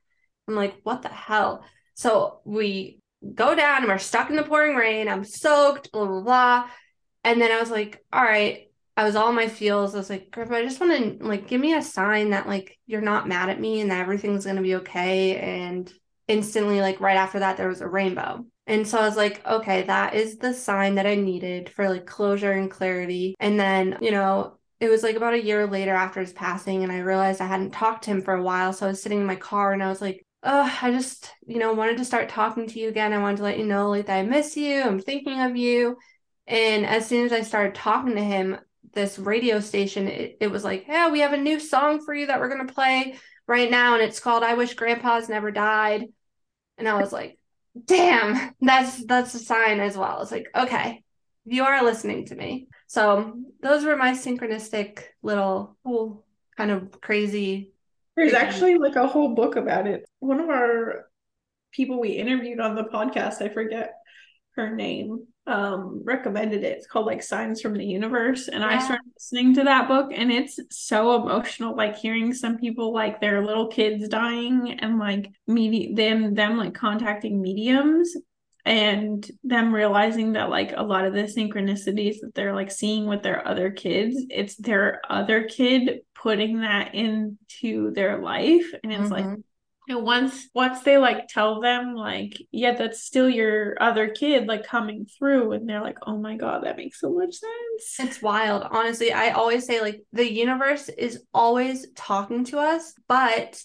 i'm 0.50 0.56
like 0.56 0.76
what 0.84 1.02
the 1.02 1.10
hell 1.10 1.64
so 1.94 2.40
we 2.46 3.00
go 3.36 3.56
down 3.56 3.80
and 3.80 3.88
we're 3.88 3.98
stuck 3.98 4.30
in 4.30 4.36
the 4.36 4.44
pouring 4.44 4.76
rain 4.76 5.08
i'm 5.08 5.24
soaked 5.24 5.92
blah 5.92 6.06
blah 6.06 6.22
blah 6.22 6.70
and 7.24 7.42
then 7.42 7.52
i 7.52 7.60
was 7.60 7.72
like 7.72 8.04
all 8.12 8.24
right 8.24 8.66
I 8.98 9.06
was 9.06 9.16
all 9.16 9.32
my 9.32 9.48
feels. 9.48 9.96
I 9.96 9.98
was 9.98 10.10
like, 10.10 10.38
I 10.38 10.62
just 10.62 10.82
want 10.82 11.20
to 11.22 11.26
like 11.26 11.48
give 11.48 11.62
me 11.62 11.74
a 11.74 11.82
sign 11.82 12.32
that 12.32 12.50
like 12.50 12.78
you're 12.86 13.00
not 13.00 13.30
mad 13.30 13.50
at 13.50 13.58
me 13.58 13.80
and 13.80 13.90
that 13.92 14.02
everything's 14.02 14.46
gonna 14.46 14.62
be 14.62 14.76
okay. 14.76 15.38
And 15.38 15.90
instantly 16.28 16.82
like 16.82 17.00
right 17.00 17.16
after 17.16 17.40
that 17.40 17.56
there 17.56 17.70
was 17.70 17.82
a 17.82 17.88
rainbow 17.88 18.46
and 18.68 18.88
so 18.88 19.00
i 19.00 19.06
was 19.06 19.18
like 19.18 19.44
okay 19.48 19.82
that 19.82 20.14
is 20.14 20.38
the 20.38 20.54
sign 20.54 20.94
that 20.94 21.08
i 21.08 21.16
needed 21.16 21.68
for 21.70 21.90
like 21.90 22.06
closure 22.06 22.52
and 22.52 22.70
clarity 22.70 23.36
and 23.40 23.60
then 23.60 23.98
you 24.00 24.12
know 24.12 24.56
it 24.80 24.90
was 24.90 25.04
like 25.04 25.16
about 25.16 25.34
a 25.34 25.44
year 25.44 25.68
later 25.68 25.94
after 25.94 26.22
his 26.22 26.32
passing, 26.32 26.84
and 26.84 26.92
I 26.92 27.00
realized 27.00 27.42
I 27.42 27.48
hadn't 27.48 27.72
talked 27.72 28.06
to 28.06 28.12
him 28.12 28.22
for 28.22 28.34
a 28.34 28.42
while. 28.42 28.72
So 28.72 28.86
I 28.86 28.90
was 28.90 29.02
sitting 29.02 29.20
in 29.20 29.26
my 29.26 29.36
car 29.36 29.74
and 29.74 29.84
I 29.84 29.90
was 29.90 30.02
like, 30.02 30.26
oh, 30.44 30.78
I 30.82 30.92
just, 30.92 31.32
you 31.46 31.60
know, 31.60 31.74
wanted 31.74 31.98
to 31.98 32.06
start 32.06 32.30
talking 32.30 32.68
to 32.68 32.80
you 32.80 32.90
again. 32.90 33.14
I 33.14 33.20
wanted 33.20 33.38
to 33.38 33.44
let 33.44 33.60
you 33.60 33.66
know 33.66 33.90
like 33.90 34.06
that 34.08 34.20
I 34.20 34.24
miss 34.24 34.56
you. 34.56 34.82
I'm 34.82 35.00
thinking 35.00 35.42
of 35.42 35.56
you. 35.56 35.98
And 36.48 36.86
as 36.86 37.08
soon 37.08 37.26
as 37.26 37.32
I 37.34 37.42
started 37.42 37.76
talking 37.76 38.16
to 38.16 38.24
him, 38.24 38.58
this 38.94 39.20
radio 39.20 39.60
station, 39.60 40.08
it, 40.08 40.38
it 40.42 40.48
was 40.48 40.64
like, 40.64 40.86
yeah, 40.88 41.10
we 41.10 41.20
have 41.20 41.34
a 41.34 41.38
new 41.38 41.60
song 41.60 42.04
for 42.04 42.14
you 42.14 42.28
that 42.28 42.40
we're 42.40 42.50
gonna 42.50 42.72
play 42.72 43.16
right 43.48 43.70
now, 43.70 43.94
and 43.94 44.04
it's 44.04 44.20
called 44.20 44.44
I 44.44 44.56
Wish 44.56 44.74
Grandpa's 44.74 45.30
Never 45.30 45.52
Died. 45.52 46.06
And 46.78 46.88
I 46.88 47.00
was 47.00 47.12
like, 47.14 47.38
damn, 47.86 48.56
that's 48.62 49.06
that's 49.06 49.34
a 49.36 49.40
sign 49.40 49.80
as 49.80 49.98
well. 49.98 50.22
It's 50.22 50.32
like, 50.32 50.48
okay, 50.56 51.04
you 51.46 51.64
are 51.66 51.84
listening 51.84 52.26
to 52.28 52.36
me. 52.36 52.68
So 52.88 53.38
those 53.62 53.84
were 53.84 53.96
my 53.96 54.12
synchronistic 54.12 55.02
little 55.22 55.78
oh, 55.86 56.24
kind 56.58 56.72
of 56.72 57.00
crazy. 57.02 57.74
There's 58.20 58.34
actually 58.34 58.78
like 58.78 58.98
a 58.98 59.08
whole 59.08 59.34
book 59.34 59.56
about 59.56 59.88
it. 59.88 60.06
One 60.20 60.42
of 60.42 60.50
our 60.50 61.06
people 61.72 62.00
we 62.00 62.10
interviewed 62.10 62.60
on 62.60 62.76
the 62.76 62.84
podcast, 62.84 63.42
I 63.42 63.48
forget 63.48 63.94
her 64.56 64.76
name, 64.76 65.26
um, 65.48 66.02
recommended 66.04 66.64
it. 66.64 66.78
It's 66.78 66.88
called 66.88 67.06
like 67.06 67.24
Signs 67.24 67.62
from 67.62 67.76
the 67.76 67.86
Universe. 67.86 68.50
And 68.50 68.62
yeah. 68.62 68.68
I 68.68 68.80
started 68.80 69.06
listening 69.16 69.56
to 69.56 69.64
that 69.64 69.88
book 69.88 70.12
and 70.14 70.32
it's 70.32 70.60
so 70.70 71.22
emotional, 71.22 71.78
like 71.78 71.98
hearing 71.98 72.34
some 72.34 72.58
people 72.58 72.94
like 72.94 73.22
their 73.22 73.46
little 73.46 73.68
kids 73.68 74.10
dying 74.10 74.80
and 74.82 75.00
like 75.00 75.32
medi- 75.48 75.94
them 75.94 76.36
them 76.36 76.58
like 76.58 76.74
contacting 76.74 77.42
mediums 77.42 78.16
and 78.66 79.30
them 79.44 79.74
realizing 79.74 80.34
that 80.34 80.50
like 80.50 80.74
a 80.76 80.84
lot 80.84 81.06
of 81.06 81.14
the 81.14 81.24
synchronicities 81.24 82.20
that 82.22 82.36
they're 82.36 82.56
like 82.56 82.72
seeing 82.72 83.08
with 83.08 83.24
their 83.24 83.48
other 83.48 83.72
kids, 83.72 84.16
it's 84.30 84.56
their 84.56 85.02
other 85.10 85.46
kid 85.46 86.02
putting 86.14 86.62
that 86.62 86.94
into 86.94 87.92
their 87.92 88.22
life. 88.22 88.66
And 88.84 88.92
it's 88.92 89.04
mm-hmm. 89.04 89.30
like 89.30 89.40
and 89.90 90.04
once 90.04 90.48
once 90.54 90.82
they 90.84 90.98
like 90.98 91.28
tell 91.28 91.60
them 91.60 91.96
like 91.96 92.38
yeah 92.52 92.76
that's 92.76 93.02
still 93.02 93.28
your 93.28 93.76
other 93.82 94.08
kid 94.10 94.48
like 94.48 94.64
coming 94.66 95.06
through 95.18 95.52
and 95.52 95.68
they're 95.68 95.82
like 95.82 95.98
oh 96.06 96.18
my 96.18 96.38
god 96.38 96.64
that 96.64 96.78
makes 96.78 97.00
so 97.02 97.12
much 97.12 97.34
sense 97.34 97.96
it's 98.00 98.22
wild 98.22 98.64
honestly 98.70 99.12
i 99.12 99.32
always 99.32 99.66
say 99.66 99.82
like 99.82 100.04
the 100.14 100.32
universe 100.32 100.90
is 100.90 101.24
always 101.34 101.88
talking 101.96 102.46
to 102.46 102.60
us 102.60 102.94
but 103.08 103.62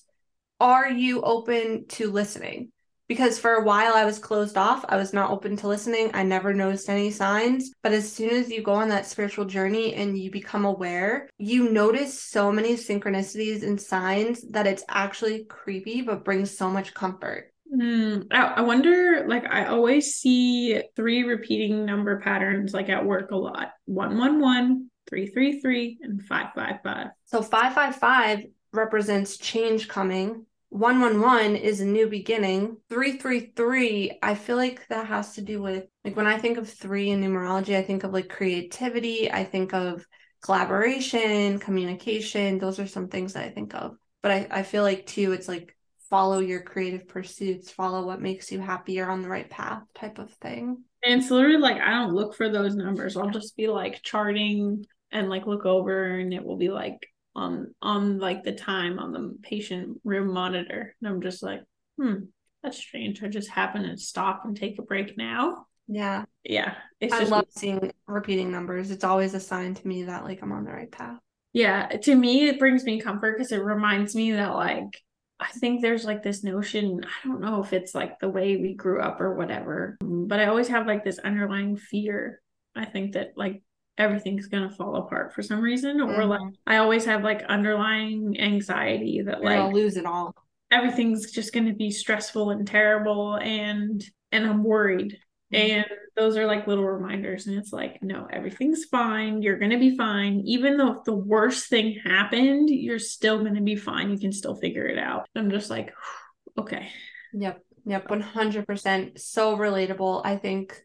are 0.60 0.90
you 0.90 1.20
open 1.20 1.86
to 1.88 2.10
listening 2.10 2.72
because 3.08 3.38
for 3.38 3.54
a 3.54 3.64
while 3.64 3.94
I 3.94 4.04
was 4.04 4.18
closed 4.18 4.56
off. 4.56 4.84
I 4.88 4.96
was 4.96 5.12
not 5.12 5.30
open 5.30 5.56
to 5.58 5.68
listening. 5.68 6.10
I 6.14 6.22
never 6.22 6.54
noticed 6.54 6.88
any 6.88 7.10
signs. 7.10 7.70
But 7.82 7.92
as 7.92 8.10
soon 8.10 8.30
as 8.30 8.50
you 8.50 8.62
go 8.62 8.72
on 8.72 8.88
that 8.88 9.06
spiritual 9.06 9.44
journey 9.44 9.94
and 9.94 10.18
you 10.18 10.30
become 10.30 10.64
aware, 10.64 11.28
you 11.38 11.70
notice 11.70 12.20
so 12.20 12.50
many 12.50 12.74
synchronicities 12.74 13.62
and 13.62 13.80
signs 13.80 14.42
that 14.50 14.66
it's 14.66 14.84
actually 14.88 15.44
creepy, 15.44 16.02
but 16.02 16.24
brings 16.24 16.56
so 16.56 16.70
much 16.70 16.94
comfort. 16.94 17.52
Mm, 17.74 18.26
I 18.30 18.60
wonder, 18.60 19.24
like, 19.26 19.44
I 19.50 19.66
always 19.66 20.14
see 20.14 20.80
three 20.94 21.24
repeating 21.24 21.84
number 21.84 22.20
patterns, 22.20 22.72
like 22.72 22.88
at 22.88 23.04
work 23.04 23.30
a 23.30 23.36
lot 23.36 23.70
111, 23.86 24.90
333, 25.08 25.98
and 26.02 26.22
555. 26.22 27.08
So 27.24 27.42
555 27.42 28.46
represents 28.72 29.38
change 29.38 29.88
coming 29.88 30.46
111 30.74 31.54
is 31.54 31.80
a 31.80 31.86
new 31.86 32.08
beginning. 32.08 32.76
333, 32.90 34.18
I 34.20 34.34
feel 34.34 34.56
like 34.56 34.84
that 34.88 35.06
has 35.06 35.36
to 35.36 35.40
do 35.40 35.62
with 35.62 35.84
like 36.04 36.16
when 36.16 36.26
I 36.26 36.36
think 36.36 36.58
of 36.58 36.68
three 36.68 37.10
in 37.10 37.20
numerology, 37.20 37.76
I 37.76 37.82
think 37.82 38.02
of 38.02 38.12
like 38.12 38.28
creativity, 38.28 39.30
I 39.30 39.44
think 39.44 39.72
of 39.72 40.04
collaboration, 40.42 41.60
communication. 41.60 42.58
Those 42.58 42.80
are 42.80 42.88
some 42.88 43.06
things 43.06 43.34
that 43.34 43.44
I 43.44 43.50
think 43.50 43.72
of. 43.72 43.96
But 44.20 44.32
I, 44.32 44.48
I 44.50 44.62
feel 44.64 44.82
like 44.82 45.06
too, 45.06 45.30
it's 45.30 45.46
like 45.46 45.76
follow 46.10 46.40
your 46.40 46.62
creative 46.62 47.06
pursuits, 47.06 47.70
follow 47.70 48.04
what 48.04 48.20
makes 48.20 48.50
you 48.50 48.58
happy, 48.58 48.94
you're 48.94 49.08
on 49.08 49.22
the 49.22 49.28
right 49.28 49.48
path 49.48 49.84
type 49.94 50.18
of 50.18 50.32
thing. 50.32 50.82
And 51.04 51.20
it's 51.20 51.30
literally 51.30 51.58
like 51.58 51.80
I 51.80 51.90
don't 51.90 52.14
look 52.14 52.34
for 52.34 52.50
those 52.50 52.74
numbers. 52.74 53.16
I'll 53.16 53.30
just 53.30 53.56
be 53.56 53.68
like 53.68 54.02
charting 54.02 54.84
and 55.12 55.28
like 55.28 55.46
look 55.46 55.66
over 55.66 56.18
and 56.18 56.34
it 56.34 56.44
will 56.44 56.56
be 56.56 56.70
like 56.70 56.98
on 57.34 57.74
on 57.82 58.18
like 58.18 58.44
the 58.44 58.52
time 58.52 58.98
on 58.98 59.12
the 59.12 59.36
patient 59.42 60.00
room 60.04 60.32
monitor. 60.32 60.94
And 61.00 61.08
i'm 61.08 61.20
just 61.20 61.42
like 61.42 61.62
hmm 61.98 62.24
that's 62.62 62.78
strange. 62.78 63.22
I 63.22 63.28
just 63.28 63.50
happen 63.50 63.82
to 63.82 63.98
stop 63.98 64.46
and 64.46 64.56
take 64.56 64.78
a 64.78 64.82
break 64.82 65.18
now. 65.18 65.66
Yeah. 65.86 66.24
Yeah 66.44 66.74
i 67.02 67.06
just, 67.08 67.30
love 67.30 67.44
seeing 67.50 67.92
repeating 68.06 68.50
numbers. 68.50 68.90
It's 68.90 69.04
always 69.04 69.34
a 69.34 69.40
sign 69.40 69.74
to 69.74 69.86
me 69.86 70.04
that 70.04 70.24
like 70.24 70.42
i'm 70.42 70.52
on 70.52 70.64
the 70.64 70.72
right 70.72 70.90
path. 70.90 71.18
Yeah 71.52 71.86
to 71.88 72.14
me 72.14 72.48
it 72.48 72.58
brings 72.58 72.84
me 72.84 73.00
comfort 73.00 73.36
because 73.36 73.52
it 73.52 73.62
reminds 73.62 74.14
me 74.14 74.32
that 74.32 74.54
like 74.54 75.00
I 75.40 75.48
think 75.48 75.82
there's 75.82 76.04
like 76.04 76.22
this 76.22 76.44
notion, 76.44 77.00
I 77.04 77.28
don't 77.28 77.40
know 77.40 77.62
if 77.62 77.72
it's 77.72 77.94
like 77.94 78.18
the 78.18 78.28
way 78.28 78.56
we 78.56 78.74
grew 78.74 79.00
up 79.00 79.20
or 79.20 79.34
whatever, 79.34 79.98
but 80.00 80.38
I 80.40 80.46
always 80.46 80.68
have 80.68 80.86
like 80.86 81.04
this 81.04 81.18
underlying 81.18 81.76
fear. 81.76 82.40
I 82.74 82.84
think 82.84 83.12
that 83.12 83.32
like 83.36 83.62
everything's 83.98 84.48
gonna 84.48 84.70
fall 84.70 84.96
apart 84.96 85.32
for 85.32 85.42
some 85.42 85.60
reason 85.60 85.98
mm-hmm. 85.98 86.20
or 86.20 86.24
like 86.24 86.40
i 86.66 86.76
always 86.76 87.04
have 87.04 87.22
like 87.22 87.42
underlying 87.44 88.36
anxiety 88.40 89.22
that 89.22 89.42
like 89.42 89.58
i'll 89.58 89.72
lose 89.72 89.96
it 89.96 90.06
all. 90.06 90.34
everything's 90.70 91.30
just 91.30 91.52
gonna 91.52 91.74
be 91.74 91.90
stressful 91.90 92.50
and 92.50 92.66
terrible 92.66 93.36
and 93.36 94.04
and 94.32 94.46
i'm 94.46 94.64
worried. 94.64 95.16
Mm-hmm. 95.52 95.70
and 95.70 95.86
those 96.16 96.36
are 96.36 96.46
like 96.46 96.66
little 96.66 96.84
reminders 96.84 97.46
and 97.46 97.58
it's 97.58 97.72
like 97.72 98.02
no 98.02 98.26
everything's 98.32 98.84
fine. 98.84 99.42
You're 99.42 99.58
gonna 99.58 99.78
be 99.78 99.96
fine. 99.96 100.42
Even 100.44 100.76
though 100.76 100.92
if 100.92 101.04
the 101.04 101.14
worst 101.14 101.68
thing 101.68 101.98
happened 102.04 102.70
you're 102.70 102.98
still 102.98 103.42
gonna 103.42 103.60
be 103.60 103.76
fine. 103.76 104.10
You 104.10 104.18
can 104.18 104.32
still 104.32 104.54
figure 104.54 104.86
it 104.86 104.98
out. 104.98 105.28
I'm 105.34 105.50
just 105.50 105.70
like 105.70 105.92
okay. 106.58 106.88
Yep. 107.32 107.60
Yep. 107.86 108.08
100% 108.08 109.18
so 109.18 109.56
relatable. 109.56 110.22
I 110.24 110.36
think 110.36 110.80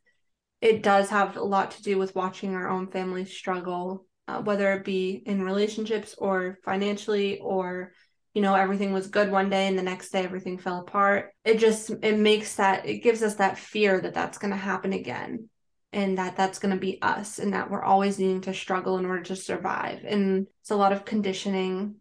it 0.62 0.84
does 0.84 1.10
have 1.10 1.38
a 1.38 1.44
lot 1.44 1.72
to 1.72 1.84
do 1.84 1.98
with 1.98 2.16
watching 2.16 2.56
our 2.56 2.70
own 2.70 2.88
family 2.88 3.26
struggle, 3.26 4.06
uh, 4.28 4.42
whether 4.42 4.74
it 4.74 4.84
be 4.86 5.22
in 5.26 5.44
relationships 5.44 6.16
or 6.18 6.60
financially 6.64 7.40
or 7.40 7.94
you 8.34 8.42
know 8.42 8.54
everything 8.54 8.94
was 8.94 9.08
good 9.08 9.32
one 9.32 9.50
day 9.50 9.68
and 9.68 9.78
the 9.78 9.84
next 9.84 10.10
day 10.12 10.24
everything 10.24 10.58
fell 10.58 10.82
apart. 10.82 11.32
It 11.44 11.58
just 11.58 11.92
it 12.02 12.18
makes 12.18 12.56
that 12.56 12.86
it 12.86 13.00
gives 13.00 13.24
us 13.24 13.36
that 13.36 13.58
fear 13.58 14.00
that 14.02 14.14
that's 14.14 14.38
going 14.38 14.52
to 14.52 14.58
happen 14.58 14.94
again 14.94 15.50
and 15.92 16.18
that 16.18 16.38
that's 16.38 16.60
going 16.60 16.74
to 16.74 16.80
be 16.80 17.02
us 17.02 17.40
and 17.40 17.54
that 17.54 17.72
we're 17.72 17.84
always 17.84 18.20
needing 18.20 18.42
to 18.42 18.54
struggle 18.54 18.98
in 18.98 19.06
order 19.06 19.24
to 19.24 19.36
survive. 19.36 20.04
And 20.06 20.48
it's 20.62 20.70
a 20.70 20.76
lot 20.76 20.92
of 20.92 21.06
conditioning 21.06 21.96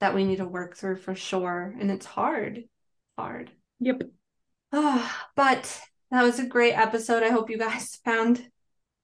that 0.00 0.14
we 0.14 0.24
need 0.24 0.36
to 0.36 0.46
work 0.46 0.76
through 0.76 0.96
for 0.96 1.14
sure. 1.14 1.74
And 1.78 1.90
it's 1.90 2.06
hard 2.06 2.64
hard. 3.18 3.50
Yep. 3.80 4.02
Oh, 4.72 5.16
but 5.36 5.80
that 6.10 6.22
was 6.22 6.38
a 6.38 6.46
great 6.46 6.74
episode. 6.74 7.22
I 7.22 7.30
hope 7.30 7.50
you 7.50 7.58
guys 7.58 7.98
found 8.04 8.46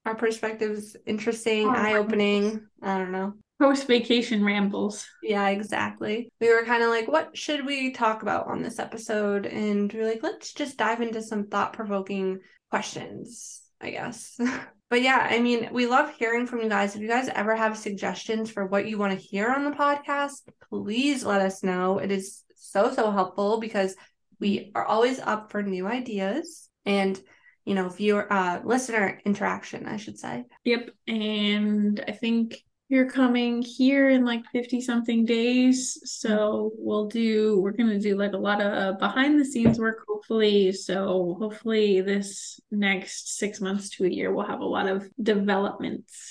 our 0.05 0.15
perspectives 0.15 0.97
interesting, 1.07 1.67
oh, 1.67 1.71
eye 1.71 1.95
opening. 1.95 2.67
I 2.83 2.99
don't 2.99 3.13
know. 3.13 3.35
Post 3.61 3.87
vacation 3.87 4.45
rambles. 4.45 5.07
Yeah, 5.23 5.49
exactly. 5.49 6.29
We 6.41 6.53
were 6.53 6.65
kind 6.65 6.83
of 6.83 6.91
like, 6.91 7.07
what 7.07 7.37
should 7.37 7.65
we 7.65 7.93
talk 7.93 8.23
about 8.23 8.49
on 8.49 8.63
this 8.63 8.81
episode? 8.81 9.47
And 9.47 9.93
we're 9.93 10.09
like, 10.09 10.23
let's 10.23 10.53
just 10.53 10.77
dive 10.77 11.01
into 11.01 11.23
some 11.23 11.47
thought 11.47 11.73
provoking 11.73 12.41
questions, 12.71 13.63
I 13.81 13.91
guess. 13.91 14.41
but 14.91 15.03
yeah, 15.03 15.29
I 15.31 15.39
mean, 15.39 15.69
we 15.73 15.87
love 15.87 16.13
hearing 16.19 16.47
from 16.47 16.61
you 16.61 16.69
guys. 16.69 16.97
If 16.97 17.03
you 17.03 17.09
guys 17.09 17.29
ever 17.29 17.55
have 17.55 17.79
suggestions 17.79 18.51
for 18.51 18.67
what 18.67 18.89
you 18.89 18.99
want 18.99 19.13
to 19.13 19.25
hear 19.25 19.49
on 19.49 19.65
the 19.65 19.77
podcast, 19.77 20.41
please 20.69 21.25
let 21.25 21.41
us 21.41 21.63
know. 21.63 21.99
It 21.99 22.11
is 22.11 22.43
so, 22.57 22.93
so 22.93 23.13
helpful 23.13 23.61
because 23.61 23.95
we 24.41 24.73
are 24.75 24.85
always 24.85 25.21
up 25.21 25.53
for 25.53 25.63
new 25.63 25.87
ideas 25.87 26.69
and 26.85 27.21
you 27.65 27.75
know 27.75 27.89
viewer 27.89 28.31
uh 28.33 28.61
listener 28.65 29.21
interaction 29.25 29.87
i 29.87 29.97
should 29.97 30.19
say. 30.19 30.45
Yep 30.65 30.91
and 31.07 32.05
i 32.07 32.13
think 32.13 32.63
you're 32.89 33.11
coming 33.11 33.63
here 33.63 34.11
in 34.11 34.25
like 34.25 34.45
50 34.53 34.83
something 34.83 35.25
days 35.25 35.99
so 36.05 36.73
we'll 36.77 37.07
do 37.07 37.59
we're 37.61 37.73
going 37.73 37.89
to 37.89 37.99
do 37.99 38.17
like 38.17 38.35
a 38.35 38.37
lot 38.37 38.61
of 38.61 38.99
behind 38.99 39.41
the 39.41 39.45
scenes 39.47 39.79
work 39.79 40.05
hopefully. 40.07 40.73
So 40.73 41.37
hopefully 41.41 42.01
this 42.01 42.61
next 42.71 43.39
six 43.39 43.61
months 43.61 43.91
to 43.91 44.05
a 44.05 44.09
year 44.09 44.33
we'll 44.33 44.47
have 44.47 44.61
a 44.61 44.65
lot 44.65 44.89
of 44.89 45.09
developments 45.21 46.31